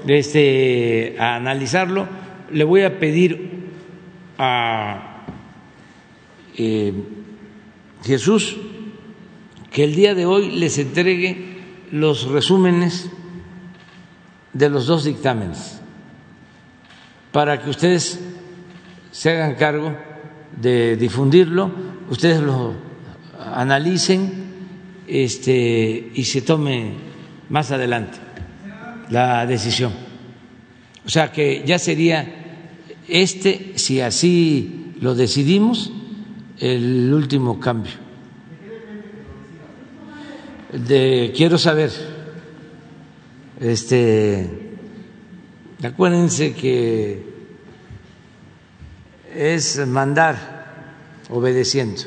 este, 0.07 1.15
a 1.19 1.37
analizarlo. 1.37 2.09
Le 2.51 2.65
voy 2.65 2.83
a 2.83 2.99
pedir 2.99 3.69
a 4.39 5.27
eh, 6.57 6.93
Jesús 8.05 8.57
que 9.71 9.85
el 9.85 9.95
día 9.95 10.15
de 10.15 10.27
hoy 10.27 10.51
les 10.51 10.79
entregue 10.79 11.59
los 11.93 12.29
resúmenes 12.29 13.11
de 14.53 14.69
los 14.69 14.87
dos 14.87 15.05
dictámenes 15.05 15.80
para 17.32 17.61
que 17.61 17.70
ustedes 17.70 18.19
se 19.11 19.31
hagan 19.31 19.55
cargo 19.55 19.97
de 20.61 20.97
difundirlo, 20.97 21.70
ustedes 22.11 22.40
lo 22.40 22.74
analicen 23.39 24.32
este, 25.07 26.11
y 26.15 26.24
se 26.24 26.43
tome 26.43 26.93
más 27.48 27.70
adelante 27.70 28.19
la 29.11 29.47
decisión. 29.47 29.93
O 31.05 31.09
sea 31.09 31.32
que 31.32 31.62
ya 31.66 31.78
sería 31.78 32.27
este, 33.09 33.73
si 33.77 34.01
así 34.01 34.94
lo 35.01 35.15
decidimos 35.15 35.93
el 36.59 37.12
último 37.12 37.59
cambio. 37.59 37.93
De, 40.73 41.32
quiero 41.36 41.59
saber, 41.59 41.90
este, 43.61 44.70
acuérdense 45.82 46.55
que 46.55 47.23
es 49.35 49.86
mandar 49.86 50.36
obedeciendo. 51.31 52.02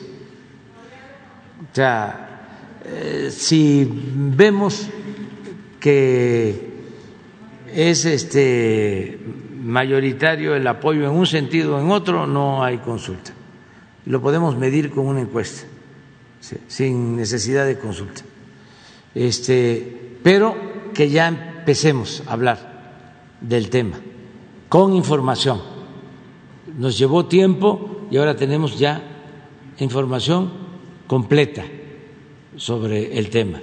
O 1.72 1.76
sea, 1.76 2.80
eh, 2.86 3.30
si 3.32 3.88
vemos 3.90 4.88
que 5.80 6.74
es 7.74 8.06
este 8.06 9.20
mayoritario 9.64 10.56
el 10.56 10.68
apoyo 10.68 11.06
en 11.06 11.12
un 11.12 11.26
sentido 11.26 11.78
o 11.78 11.80
en 11.80 11.90
otro, 11.90 12.28
no 12.28 12.64
hay 12.64 12.78
consulta. 12.78 13.32
Lo 14.06 14.22
podemos 14.22 14.58
medir 14.58 14.92
con 14.92 15.08
una 15.08 15.22
encuesta, 15.22 15.66
sin 16.68 17.16
necesidad 17.16 17.66
de 17.66 17.80
consulta. 17.80 18.22
Este, 19.16 20.18
pero 20.22 20.92
que 20.94 21.10
ya 21.10 21.28
empecemos 21.30 22.22
a 22.28 22.34
hablar 22.34 22.73
del 23.44 23.70
tema 23.70 23.98
con 24.68 24.96
información. 24.96 25.62
Nos 26.76 26.98
llevó 26.98 27.28
tiempo 27.28 28.08
y 28.10 28.18
ahora 28.18 28.36
tenemos 28.36 28.80
ya 28.80 29.04
información 29.78 30.52
completa 31.06 31.64
sobre 32.56 33.16
el 33.20 33.30
tema. 33.30 33.60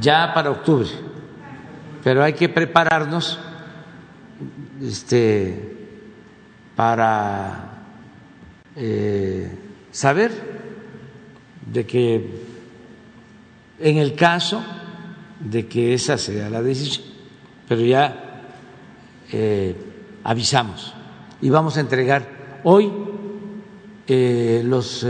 Ya 0.00 0.32
para 0.34 0.50
octubre 0.50 0.88
pero 2.04 2.22
hay 2.22 2.34
que 2.34 2.50
prepararnos 2.50 3.38
este, 4.82 5.74
para 6.76 7.82
eh, 8.76 9.50
saber 9.90 10.30
de 11.72 11.86
que 11.86 12.44
en 13.80 13.96
el 13.96 14.14
caso 14.14 14.62
de 15.40 15.66
que 15.66 15.94
esa 15.94 16.18
sea 16.18 16.50
la 16.50 16.62
decisión, 16.62 17.06
pero 17.68 17.80
ya 17.82 18.42
eh, 19.32 19.74
avisamos. 20.22 20.94
Y 21.40 21.50
vamos 21.50 21.76
a 21.76 21.80
entregar 21.80 22.60
hoy 22.64 22.90
eh, 24.06 24.62
los 24.64 25.06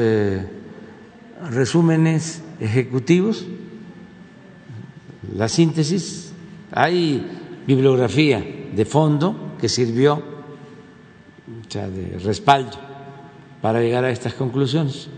resúmenes 1.50 2.42
ejecutivos, 2.60 3.46
la 5.34 5.48
síntesis. 5.48 6.32
Hay 6.72 7.24
bibliografía 7.66 8.44
de 8.74 8.84
fondo 8.84 9.56
que 9.60 9.68
sirvió, 9.68 10.34
de 11.72 12.18
respaldo 12.22 12.78
para 13.60 13.80
llegar 13.80 14.04
a 14.04 14.10
estas 14.10 14.34
conclusiones, 14.34 15.08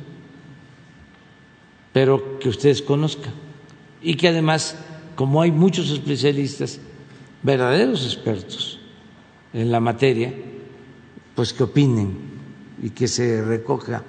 pero 1.92 2.38
que 2.38 2.48
ustedes 2.48 2.80
conozcan. 2.82 3.32
Y 4.00 4.14
que 4.14 4.28
además, 4.28 4.76
como 5.16 5.42
hay 5.42 5.50
muchos 5.50 5.90
especialistas, 5.90 6.80
verdaderos 7.42 8.04
expertos 8.04 8.80
en 9.52 9.70
la 9.70 9.80
materia, 9.80 10.32
pues 11.34 11.52
que 11.52 11.62
opinen 11.62 12.16
y 12.82 12.90
que 12.90 13.08
se 13.08 13.42
recoja 13.42 14.02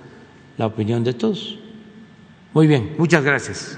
la 0.58 0.66
opinión 0.66 1.04
de 1.04 1.14
todos. 1.14 1.60
Muy 2.54 2.68
bien, 2.68 2.96
muchas 2.98 3.24
gracias. 3.24 3.78